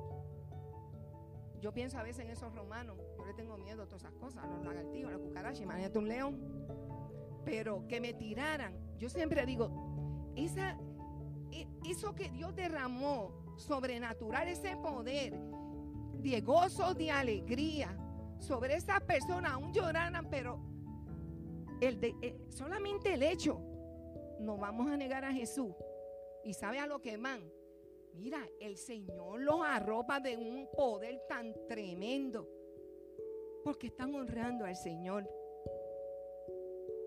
Yo 1.60 1.72
pienso 1.74 1.98
a 1.98 2.04
veces 2.04 2.26
en 2.26 2.32
esos 2.32 2.54
romanos 2.54 2.98
yo 3.22 3.28
le 3.28 3.34
tengo 3.36 3.56
miedo 3.58 3.84
a 3.84 3.86
todas 3.86 4.02
esas 4.02 4.14
cosas, 4.16 4.44
a 4.44 4.48
los 4.48 4.64
lagartijos, 4.66 5.10
a 5.10 5.18
los 5.18 5.22
cucarachas, 5.22 5.62
imagínate 5.62 6.00
un 6.00 6.08
león. 6.08 6.40
Pero 7.46 7.88
que 7.88 8.02
me 8.02 8.14
tiraran, 8.14 8.74
yo 8.98 9.10
siempre 9.10 9.46
digo, 9.46 10.34
esa, 10.36 10.78
e, 11.52 11.68
eso 11.86 12.16
que 12.16 12.30
Dios 12.32 12.56
derramó 12.56 13.32
sobrenatural, 13.58 14.48
ese 14.48 14.76
poder 14.78 15.40
de 16.14 16.42
gozo, 16.42 16.94
de 16.96 17.12
alegría 17.12 17.96
sobre 18.40 18.76
esas 18.76 19.02
personas, 19.02 19.52
aún 19.52 19.72
lloraran, 19.72 20.28
pero 20.30 20.60
el 21.80 22.00
de, 22.00 22.16
eh, 22.22 22.40
solamente 22.50 23.14
el 23.14 23.24
hecho, 23.24 23.62
no 24.40 24.58
vamos 24.58 24.90
a 24.90 24.98
negar 24.98 25.26
a 25.26 25.32
Jesús. 25.32 25.76
Y 26.44 26.54
sabe 26.54 26.80
a 26.80 26.88
lo 26.88 27.02
que 27.02 27.18
van. 27.18 27.44
Mira, 28.16 28.40
el 28.60 28.78
Señor 28.78 29.42
los 29.42 29.62
arropa 29.64 30.20
de 30.20 30.36
un 30.38 30.68
poder 30.76 31.22
tan 31.30 31.54
tremendo 31.68 32.61
porque 33.64 33.88
están 33.88 34.14
honrando 34.16 34.66
al 34.66 34.76
Señor. 34.76 35.30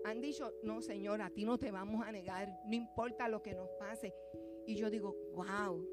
Han 0.05 0.21
dicho, 0.21 0.53
no 0.63 0.81
Señor, 0.81 1.21
a 1.21 1.29
ti 1.29 1.45
no 1.45 1.57
te 1.57 1.71
vamos 1.71 2.05
a 2.05 2.11
negar, 2.11 2.61
no 2.65 2.75
importa 2.75 3.27
lo 3.27 3.41
que 3.41 3.53
nos 3.53 3.69
pase. 3.71 4.13
Y 4.67 4.75
yo 4.75 4.89
digo, 4.89 5.15
wow. 5.33 5.83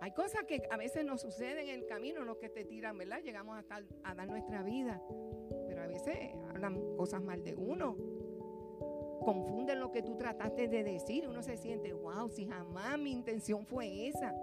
Hay 0.00 0.12
cosas 0.12 0.44
que 0.44 0.62
a 0.70 0.76
veces 0.76 1.04
nos 1.04 1.20
suceden 1.20 1.68
en 1.68 1.80
el 1.80 1.86
camino, 1.86 2.24
no 2.24 2.38
que 2.38 2.48
te 2.48 2.64
tiran, 2.64 2.96
¿verdad? 2.98 3.20
Llegamos 3.22 3.58
hasta 3.58 3.82
a 4.04 4.14
dar 4.14 4.28
nuestra 4.28 4.62
vida. 4.62 5.02
Pero 5.66 5.82
a 5.82 5.86
veces 5.86 6.16
hablan 6.50 6.96
cosas 6.96 7.22
mal 7.22 7.42
de 7.42 7.54
uno. 7.54 7.96
Confunden 9.24 9.80
lo 9.80 9.90
que 9.90 10.02
tú 10.02 10.16
trataste 10.16 10.68
de 10.68 10.84
decir. 10.84 11.28
Uno 11.28 11.42
se 11.42 11.56
siente, 11.56 11.92
wow, 11.92 12.30
si 12.30 12.46
jamás 12.46 12.98
mi 12.98 13.12
intención 13.12 13.66
fue 13.66 14.06
esa 14.08 14.34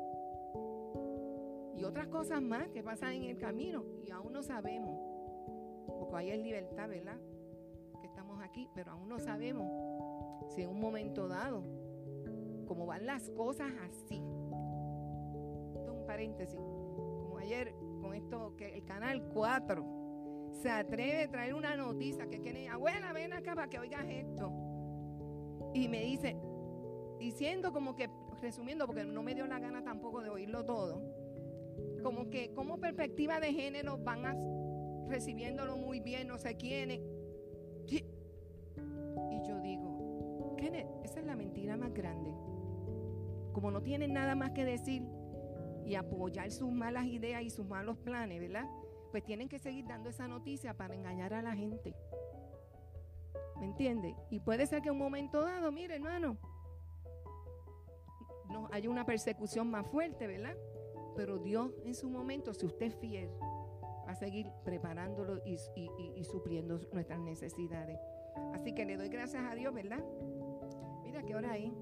y 1.77 1.83
otras 1.83 2.07
cosas 2.07 2.41
más 2.41 2.69
que 2.69 2.81
pasan 2.81 3.13
en 3.13 3.23
el 3.23 3.37
camino 3.37 3.83
y 4.03 4.11
aún 4.11 4.31
no 4.31 4.41
sabemos, 4.41 4.97
porque 5.99 6.15
ahí 6.15 6.29
es 6.29 6.39
libertad, 6.39 6.87
¿verdad? 6.87 7.17
Que 7.99 8.07
estamos 8.07 8.41
aquí, 8.41 8.69
pero 8.73 8.91
aún 8.91 9.09
no 9.09 9.19
sabemos 9.19 9.67
si 10.49 10.61
en 10.61 10.69
un 10.69 10.79
momento 10.79 11.27
dado, 11.27 11.63
como 12.65 12.85
van 12.85 13.05
las 13.05 13.29
cosas 13.31 13.71
así. 13.83 14.21
Esto 15.75 15.91
es 15.91 15.99
un 15.99 16.05
paréntesis, 16.05 16.59
como 16.59 17.37
ayer 17.37 17.75
con 18.01 18.13
esto 18.13 18.55
que 18.55 18.75
el 18.75 18.85
canal 18.85 19.27
4 19.33 19.85
se 20.61 20.69
atreve 20.69 21.23
a 21.23 21.29
traer 21.29 21.53
una 21.53 21.75
noticia 21.75 22.27
que 22.27 22.39
quiere, 22.39 22.69
abuela, 22.69 23.11
ven 23.11 23.33
acá 23.33 23.53
para 23.53 23.69
que 23.69 23.79
oigas 23.79 24.05
esto. 24.07 24.51
Y 25.73 25.89
me 25.89 26.01
dice, 26.03 26.37
diciendo 27.19 27.73
como 27.73 27.95
que, 27.95 28.09
resumiendo, 28.41 28.85
porque 28.85 29.03
no 29.03 29.21
me 29.23 29.35
dio 29.35 29.45
la 29.45 29.59
gana 29.59 29.83
tampoco 29.83 30.21
de 30.21 30.29
oírlo 30.29 30.63
todo 30.63 31.24
como 32.05 32.29
que 32.29 32.53
como 32.53 32.79
perspectiva 32.79 33.39
de 33.39 33.51
género 33.51 33.97
van 33.97 34.37
recibiéndolo 35.09 35.75
muy 35.75 36.01
bien, 36.01 36.27
no 36.27 36.37
sé 36.37 36.55
quiénes. 36.55 36.99
Y 37.87 39.47
yo 39.47 39.59
digo, 39.59 40.55
Kenneth, 40.55 40.87
esa 41.03 41.21
es 41.21 41.25
la 41.25 41.35
mentira 41.35 41.75
más 41.77 41.91
grande. 41.95 42.29
Como 43.53 43.71
no 43.71 43.81
tienen 43.81 44.13
nada 44.13 44.35
más 44.35 44.51
que 44.51 44.65
decir 44.65 45.01
y 45.83 45.95
apoyar 45.95 46.51
sus 46.51 46.71
malas 46.71 47.05
ideas 47.05 47.41
y 47.41 47.49
sus 47.49 47.65
malos 47.65 47.97
planes, 47.97 48.39
¿verdad? 48.39 48.69
Pues 49.09 49.23
tienen 49.23 49.49
que 49.49 49.57
seguir 49.57 49.87
dando 49.87 50.09
esa 50.09 50.27
noticia 50.27 50.75
para 50.77 50.93
engañar 50.93 51.33
a 51.33 51.41
la 51.41 51.55
gente. 51.55 51.95
¿Me 53.59 53.65
entiende? 53.65 54.15
Y 54.29 54.41
puede 54.41 54.67
ser 54.67 54.83
que 54.83 54.89
en 54.89 54.93
un 54.93 54.99
momento 54.99 55.41
dado, 55.41 55.71
mire 55.71 55.95
hermano, 55.95 56.37
no, 58.51 58.69
haya 58.71 58.91
una 58.91 59.07
persecución 59.07 59.71
más 59.71 59.87
fuerte, 59.87 60.27
¿verdad? 60.27 60.55
Pero 61.15 61.37
Dios 61.37 61.71
en 61.85 61.95
su 61.95 62.09
momento, 62.09 62.53
si 62.53 62.65
usted 62.65 62.87
es 62.87 62.95
fiel, 62.95 63.29
va 63.41 64.11
a 64.11 64.15
seguir 64.15 64.51
preparándolo 64.63 65.41
y, 65.45 65.57
supliendo 66.23 66.79
nuestras 66.91 67.19
necesidades. 67.19 67.99
Así 68.53 68.73
que 68.73 68.85
le 68.85 68.97
doy 68.97 69.09
gracias 69.09 69.43
a 69.49 69.55
Dios, 69.55 69.73
¿verdad? 69.73 70.03
Mira 71.03 71.23
qué 71.23 71.35
hora 71.35 71.51
hay. 71.51 71.73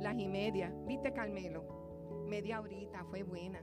Las 0.00 0.16
y 0.18 0.28
media. 0.28 0.72
¿Viste, 0.86 1.12
Carmelo? 1.12 2.24
Media 2.26 2.60
horita, 2.60 3.04
fue 3.04 3.22
buena. 3.22 3.60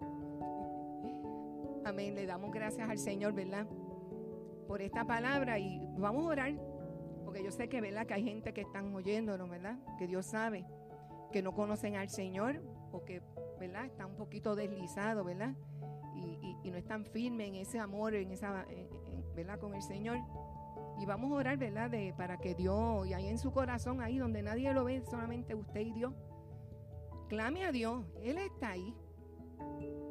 Amén. 1.84 2.14
Le 2.14 2.26
damos 2.26 2.52
gracias 2.52 2.88
al 2.88 2.98
Señor, 2.98 3.34
¿verdad? 3.34 3.66
Por 4.68 4.80
esta 4.80 5.04
palabra 5.04 5.58
y 5.58 5.86
vamos 5.98 6.24
a 6.26 6.28
orar. 6.28 6.54
Porque 7.24 7.42
yo 7.42 7.50
sé 7.50 7.68
que, 7.68 7.80
¿verdad? 7.80 8.06
Que 8.06 8.14
hay 8.14 8.24
gente 8.24 8.54
que 8.54 8.60
están 8.60 8.94
oyéndonos, 8.94 9.50
¿verdad? 9.50 9.78
Que 9.98 10.06
Dios 10.06 10.26
sabe 10.26 10.64
que 11.34 11.42
no 11.42 11.52
conocen 11.52 11.96
al 11.96 12.08
Señor, 12.08 12.62
que, 13.02 13.22
¿verdad? 13.58 13.86
Está 13.86 14.06
un 14.06 14.16
poquito 14.16 14.54
deslizado, 14.54 15.24
¿verdad? 15.24 15.54
Y, 16.14 16.70
no 16.70 16.78
están 16.78 17.04
firmes 17.04 17.48
en 17.48 17.54
ese 17.56 17.78
amor, 17.78 18.14
en 18.14 18.30
esa, 18.30 18.64
¿verdad? 19.36 19.58
Con 19.58 19.74
el 19.74 19.82
Señor. 19.82 20.18
Y 20.98 21.06
vamos 21.06 21.30
a 21.32 21.34
orar, 21.34 21.56
¿verdad? 21.56 21.90
De, 21.90 22.14
para 22.16 22.38
que 22.38 22.54
Dios, 22.54 23.06
y 23.06 23.12
ahí 23.12 23.28
en 23.28 23.38
su 23.38 23.52
corazón, 23.52 24.00
ahí 24.00 24.18
donde 24.18 24.42
nadie 24.42 24.72
lo 24.72 24.84
ve, 24.84 25.02
solamente 25.02 25.54
usted 25.54 25.80
y 25.80 25.92
Dios, 25.92 26.14
clame 27.28 27.64
a 27.64 27.72
Dios, 27.72 28.04
Él 28.22 28.38
está 28.38 28.70
ahí. 28.70 28.94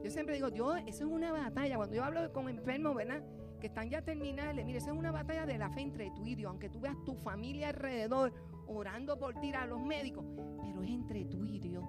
Yo 0.04 0.12
siempre 0.12 0.36
digo, 0.36 0.52
Dios, 0.52 0.78
eso 0.86 1.06
es 1.06 1.12
una 1.12 1.32
batalla. 1.32 1.78
Cuando 1.78 1.96
yo 1.96 2.04
hablo 2.04 2.32
con 2.34 2.50
enfermos, 2.50 2.96
¿verdad? 2.96 3.24
Que 3.60 3.68
están 3.68 3.90
ya 3.90 4.02
terminales, 4.02 4.66
mire, 4.66 4.80
eso 4.80 4.92
es 4.92 4.98
una 4.98 5.12
batalla 5.12 5.46
de 5.46 5.58
la 5.58 5.70
fe 5.70 5.82
entre 5.82 6.12
tú 6.12 6.26
y 6.26 6.36
Dios, 6.36 6.50
aunque 6.50 6.70
tú 6.70 6.82
veas 6.82 6.96
tu 7.06 7.16
familia 7.16 7.70
alrededor 7.70 8.34
orando 8.68 9.18
por 9.18 9.40
ti 9.40 9.54
a 9.54 9.66
los 9.66 9.82
médicos, 9.82 10.26
pero 10.62 10.84
es 10.84 10.90
entre 10.90 11.26
tú 11.26 11.46
y 11.46 11.60
Dios. 11.60 11.84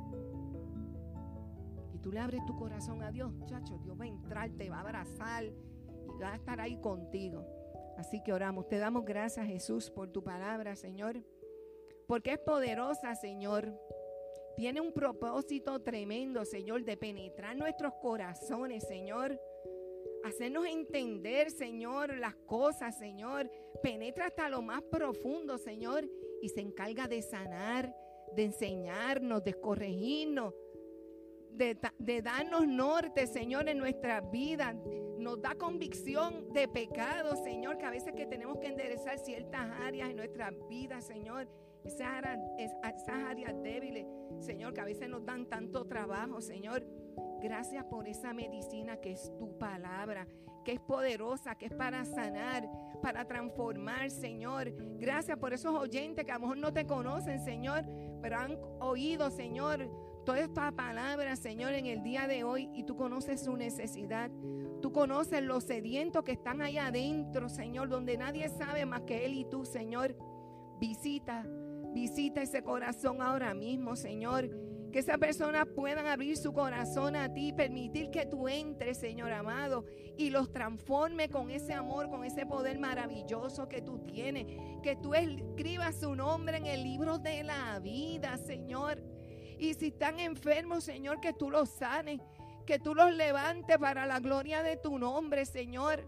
Tú 2.05 2.13
le 2.13 2.21
abres 2.21 2.45
tu 2.45 2.55
corazón 2.55 3.03
a 3.03 3.11
Dios, 3.11 3.33
chacho, 3.47 3.79
Dios 3.79 3.99
va 3.99 4.05
a 4.05 4.09
entrar, 4.09 4.51
te 4.51 4.69
va 4.69 4.77
a 4.77 4.81
abrazar 4.81 5.45
y 5.45 6.21
va 6.21 6.35
a 6.35 6.37
estar 6.37 6.61
ahí 6.61 6.77
contigo. 6.77 7.47
Así 7.97 8.23
que 8.23 8.35
oramos. 8.35 8.69
Te 8.69 8.77
damos 8.77 9.07
gracias, 9.07 9.47
Jesús, 9.47 9.91
por 9.91 10.11
tu 10.11 10.23
palabra, 10.23 10.77
Señor. 10.77 11.25
Porque 12.07 12.35
es 12.35 12.39
poderosa, 12.41 13.15
Señor. 13.15 13.73
Tiene 14.55 14.83
un 14.83 14.93
propósito 14.93 15.81
tremendo, 15.81 16.45
Señor, 16.45 16.85
de 16.85 16.99
penetrar 16.99 17.57
nuestros 17.57 17.95
corazones, 17.95 18.87
Señor. 18.87 19.41
Hacernos 20.25 20.67
entender, 20.67 21.51
Señor, 21.51 22.19
las 22.19 22.35
cosas, 22.35 22.99
Señor. 22.99 23.51
Penetra 23.83 24.27
hasta 24.27 24.51
lo 24.51 24.61
más 24.61 24.83
profundo, 24.83 25.57
Señor. 25.57 26.07
Y 26.43 26.51
se 26.51 26.61
encarga 26.61 27.09
de 27.09 27.23
sanar, 27.23 27.97
de 28.37 28.45
enseñarnos, 28.45 29.43
de 29.43 29.55
corregirnos, 29.55 30.53
de, 31.57 32.23
darnos 32.23 32.67
norte, 32.67 33.27
Señor, 33.27 33.69
en 33.69 33.79
nuestra 33.79 34.21
vida. 34.21 34.75
Nos 35.19 35.41
da 35.41 35.55
convicción 35.55 36.53
de 36.53 36.69
pecado, 36.69 37.37
Señor, 37.37 37.79
que 37.79 37.87
a 37.87 37.91
veces 37.91 38.13
que 38.15 38.27
tenemos 38.27 38.59
que 38.59 38.69
enderezar 38.69 39.19
ciertas 39.19 39.71
áreas 39.81 40.11
en 40.11 40.17
nuestra 40.17 40.51
vida, 40.69 41.01
Señor. 41.01 41.49
Esas 41.85 42.09
áreas, 42.09 42.39
esas 42.59 43.09
áreas 43.09 43.55
débiles, 43.63 44.07
Señor, 44.39 44.73
que 44.75 44.81
a 44.81 44.85
veces 44.85 45.09
nos 45.09 45.25
dan 45.25 45.47
tanto 45.47 45.87
trabajo, 45.87 46.41
Señor. 46.41 46.85
Gracias 47.41 47.85
por 47.85 48.09
esa 48.09 48.33
medicina 48.33 48.97
que 48.97 49.13
es 49.13 49.31
tu 49.39 49.59
palabra, 49.59 50.27
que 50.65 50.73
es 50.73 50.81
poderosa, 50.81 51.55
que 51.57 51.67
es 51.67 51.75
para 51.75 52.05
sanar, 52.05 52.69
para 53.03 53.27
transformar, 53.27 54.11
Señor. 54.11 54.73
Gracias 54.99 55.39
por 55.39 55.53
esos 55.53 55.75
oyentes 55.75 56.25
que 56.25 56.33
a 56.33 56.37
lo 56.37 56.41
mejor 56.41 56.57
no 56.57 56.73
te 56.73 56.87
conocen, 56.87 57.39
Señor, 57.45 57.85
pero 58.23 58.39
han 58.39 58.59
oído, 58.81 59.31
Señor, 59.31 59.91
toda 60.25 60.41
esta 60.41 60.73
palabra, 60.73 61.37
Señor, 61.37 61.75
en 61.75 61.87
el 61.87 62.03
día 62.03 62.27
de 62.27 62.45
hoy 62.45 62.71
y 62.73 62.85
tú 62.85 62.97
conoces 62.97 63.43
su 63.45 63.57
necesidad. 63.57 64.31
Tú 64.81 64.93
conoces 64.93 65.43
los 65.43 65.65
sedientos 65.65 66.25
que 66.25 66.33
están 66.33 66.63
ahí 66.63 66.79
adentro, 66.79 67.49
Señor, 67.49 67.89
donde 67.89 68.17
nadie 68.17 68.49
sabe 68.49 68.87
más 68.87 69.03
que 69.03 69.27
Él 69.27 69.35
y 69.35 69.45
tú, 69.45 69.65
Señor. 69.65 70.17
Visita, 70.81 71.47
visita 71.93 72.43
ese 72.43 72.63
corazón 72.63 73.21
ahora 73.23 73.55
mismo, 73.55 73.97
Señor. 73.97 74.51
Que 74.93 75.01
esa 75.01 75.19
persona 75.19 75.67
puedan 75.67 76.07
abrir 76.07 76.37
su 76.37 76.53
corazón 76.53 77.17
a 77.17 77.33
ti, 77.33 77.53
permitir 77.53 78.11
que 78.11 78.27
tú 78.27 78.49
entres, 78.49 78.99
Señor 78.99 79.33
amado, 79.33 79.85
y 80.17 80.31
los 80.31 80.53
transforme 80.53 81.29
con 81.29 81.51
ese 81.51 81.73
amor, 81.73 82.09
con 82.09 82.25
ese 82.25 82.47
poder 82.47 82.79
maravilloso 82.79 83.69
que 83.69 83.83
tú 83.83 83.99
tienes. 83.99 84.47
Que 84.83 84.97
tú 84.97 85.15
escribas 85.15 86.01
su 86.01 86.15
nombre 86.15 86.59
en 86.59 86.67
el 86.67 86.83
libro 86.83 87.19
de 87.19 87.43
la 87.43 87.79
vida, 87.81 88.39
Señor. 88.39 89.14
Y 89.59 89.75
si 89.75 89.89
están 89.89 90.21
enfermos, 90.21 90.85
Señor, 90.85 91.21
que 91.21 91.33
tú 91.33 91.51
los 91.51 91.69
sanes, 91.69 92.21
que 92.67 92.79
tú 92.79 92.95
los 92.95 93.13
levantes 93.13 93.79
para 93.79 94.07
la 94.07 94.21
gloria 94.21 94.63
de 94.63 94.77
tu 94.77 94.99
nombre, 94.99 95.45
Señor. 95.47 96.07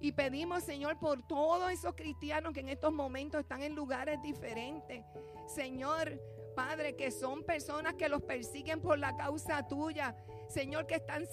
Y 0.00 0.12
pedimos, 0.12 0.64
Señor, 0.64 0.98
por 0.98 1.26
todos 1.26 1.70
esos 1.72 1.94
cristianos 1.94 2.52
que 2.52 2.60
en 2.60 2.68
estos 2.68 2.92
momentos 2.92 3.40
están 3.40 3.62
en 3.62 3.74
lugares 3.74 4.20
diferentes. 4.22 5.02
Señor, 5.46 6.20
Padre, 6.54 6.94
que 6.94 7.10
son 7.10 7.42
personas 7.42 7.94
que 7.94 8.08
los 8.08 8.22
persiguen 8.22 8.80
por 8.80 8.98
la 8.98 9.16
causa 9.16 9.66
tuya. 9.66 10.14
Señor, 10.48 10.86
que 10.86 10.96
están 10.96 11.24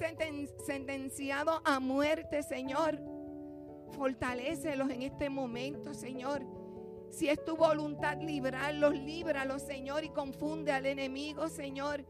sentenciados 0.65 1.61
a 1.65 1.79
muerte, 1.79 2.43
Señor. 2.43 2.99
Fortalécelos 3.91 4.89
en 4.89 5.01
este 5.03 5.29
momento, 5.29 5.93
Señor. 5.93 6.60
Si 7.11 7.27
es 7.27 7.43
tu 7.43 7.57
voluntad 7.57 8.17
librarlos, 8.21 8.93
líbralos, 8.93 9.61
Señor, 9.61 10.03
y 10.05 10.09
confunde 10.09 10.71
al 10.71 10.85
enemigo, 10.85 11.49
Señor. 11.49 12.05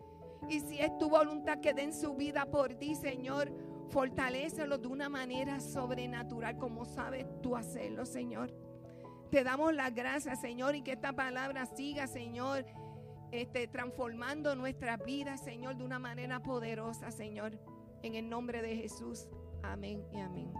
Y 0.47 0.59
si 0.59 0.79
es 0.79 0.95
tu 0.99 1.09
voluntad 1.09 1.59
que 1.59 1.73
den 1.73 1.93
su 1.93 2.15
vida 2.15 2.45
por 2.45 2.75
ti, 2.75 2.95
Señor, 2.95 3.51
fortalécelos 3.89 4.81
de 4.81 4.87
una 4.87 5.09
manera 5.09 5.59
sobrenatural, 5.59 6.57
como 6.57 6.85
sabes 6.85 7.25
tú 7.41 7.55
hacerlo, 7.55 8.05
Señor. 8.05 8.53
Te 9.31 9.43
damos 9.43 9.73
las 9.73 9.93
gracias, 9.93 10.39
Señor, 10.39 10.75
y 10.75 10.83
que 10.83 10.93
esta 10.93 11.13
palabra 11.13 11.65
siga, 11.65 12.05
Señor, 12.05 12.65
este, 13.31 13.67
transformando 13.67 14.55
nuestra 14.55 14.97
vida, 14.97 15.37
Señor, 15.37 15.77
de 15.77 15.83
una 15.83 15.99
manera 15.99 16.41
poderosa, 16.41 17.11
Señor. 17.11 17.57
En 18.03 18.15
el 18.15 18.29
nombre 18.29 18.61
de 18.61 18.75
Jesús. 18.75 19.27
Amén 19.63 20.03
y 20.11 20.19
amén. 20.19 20.51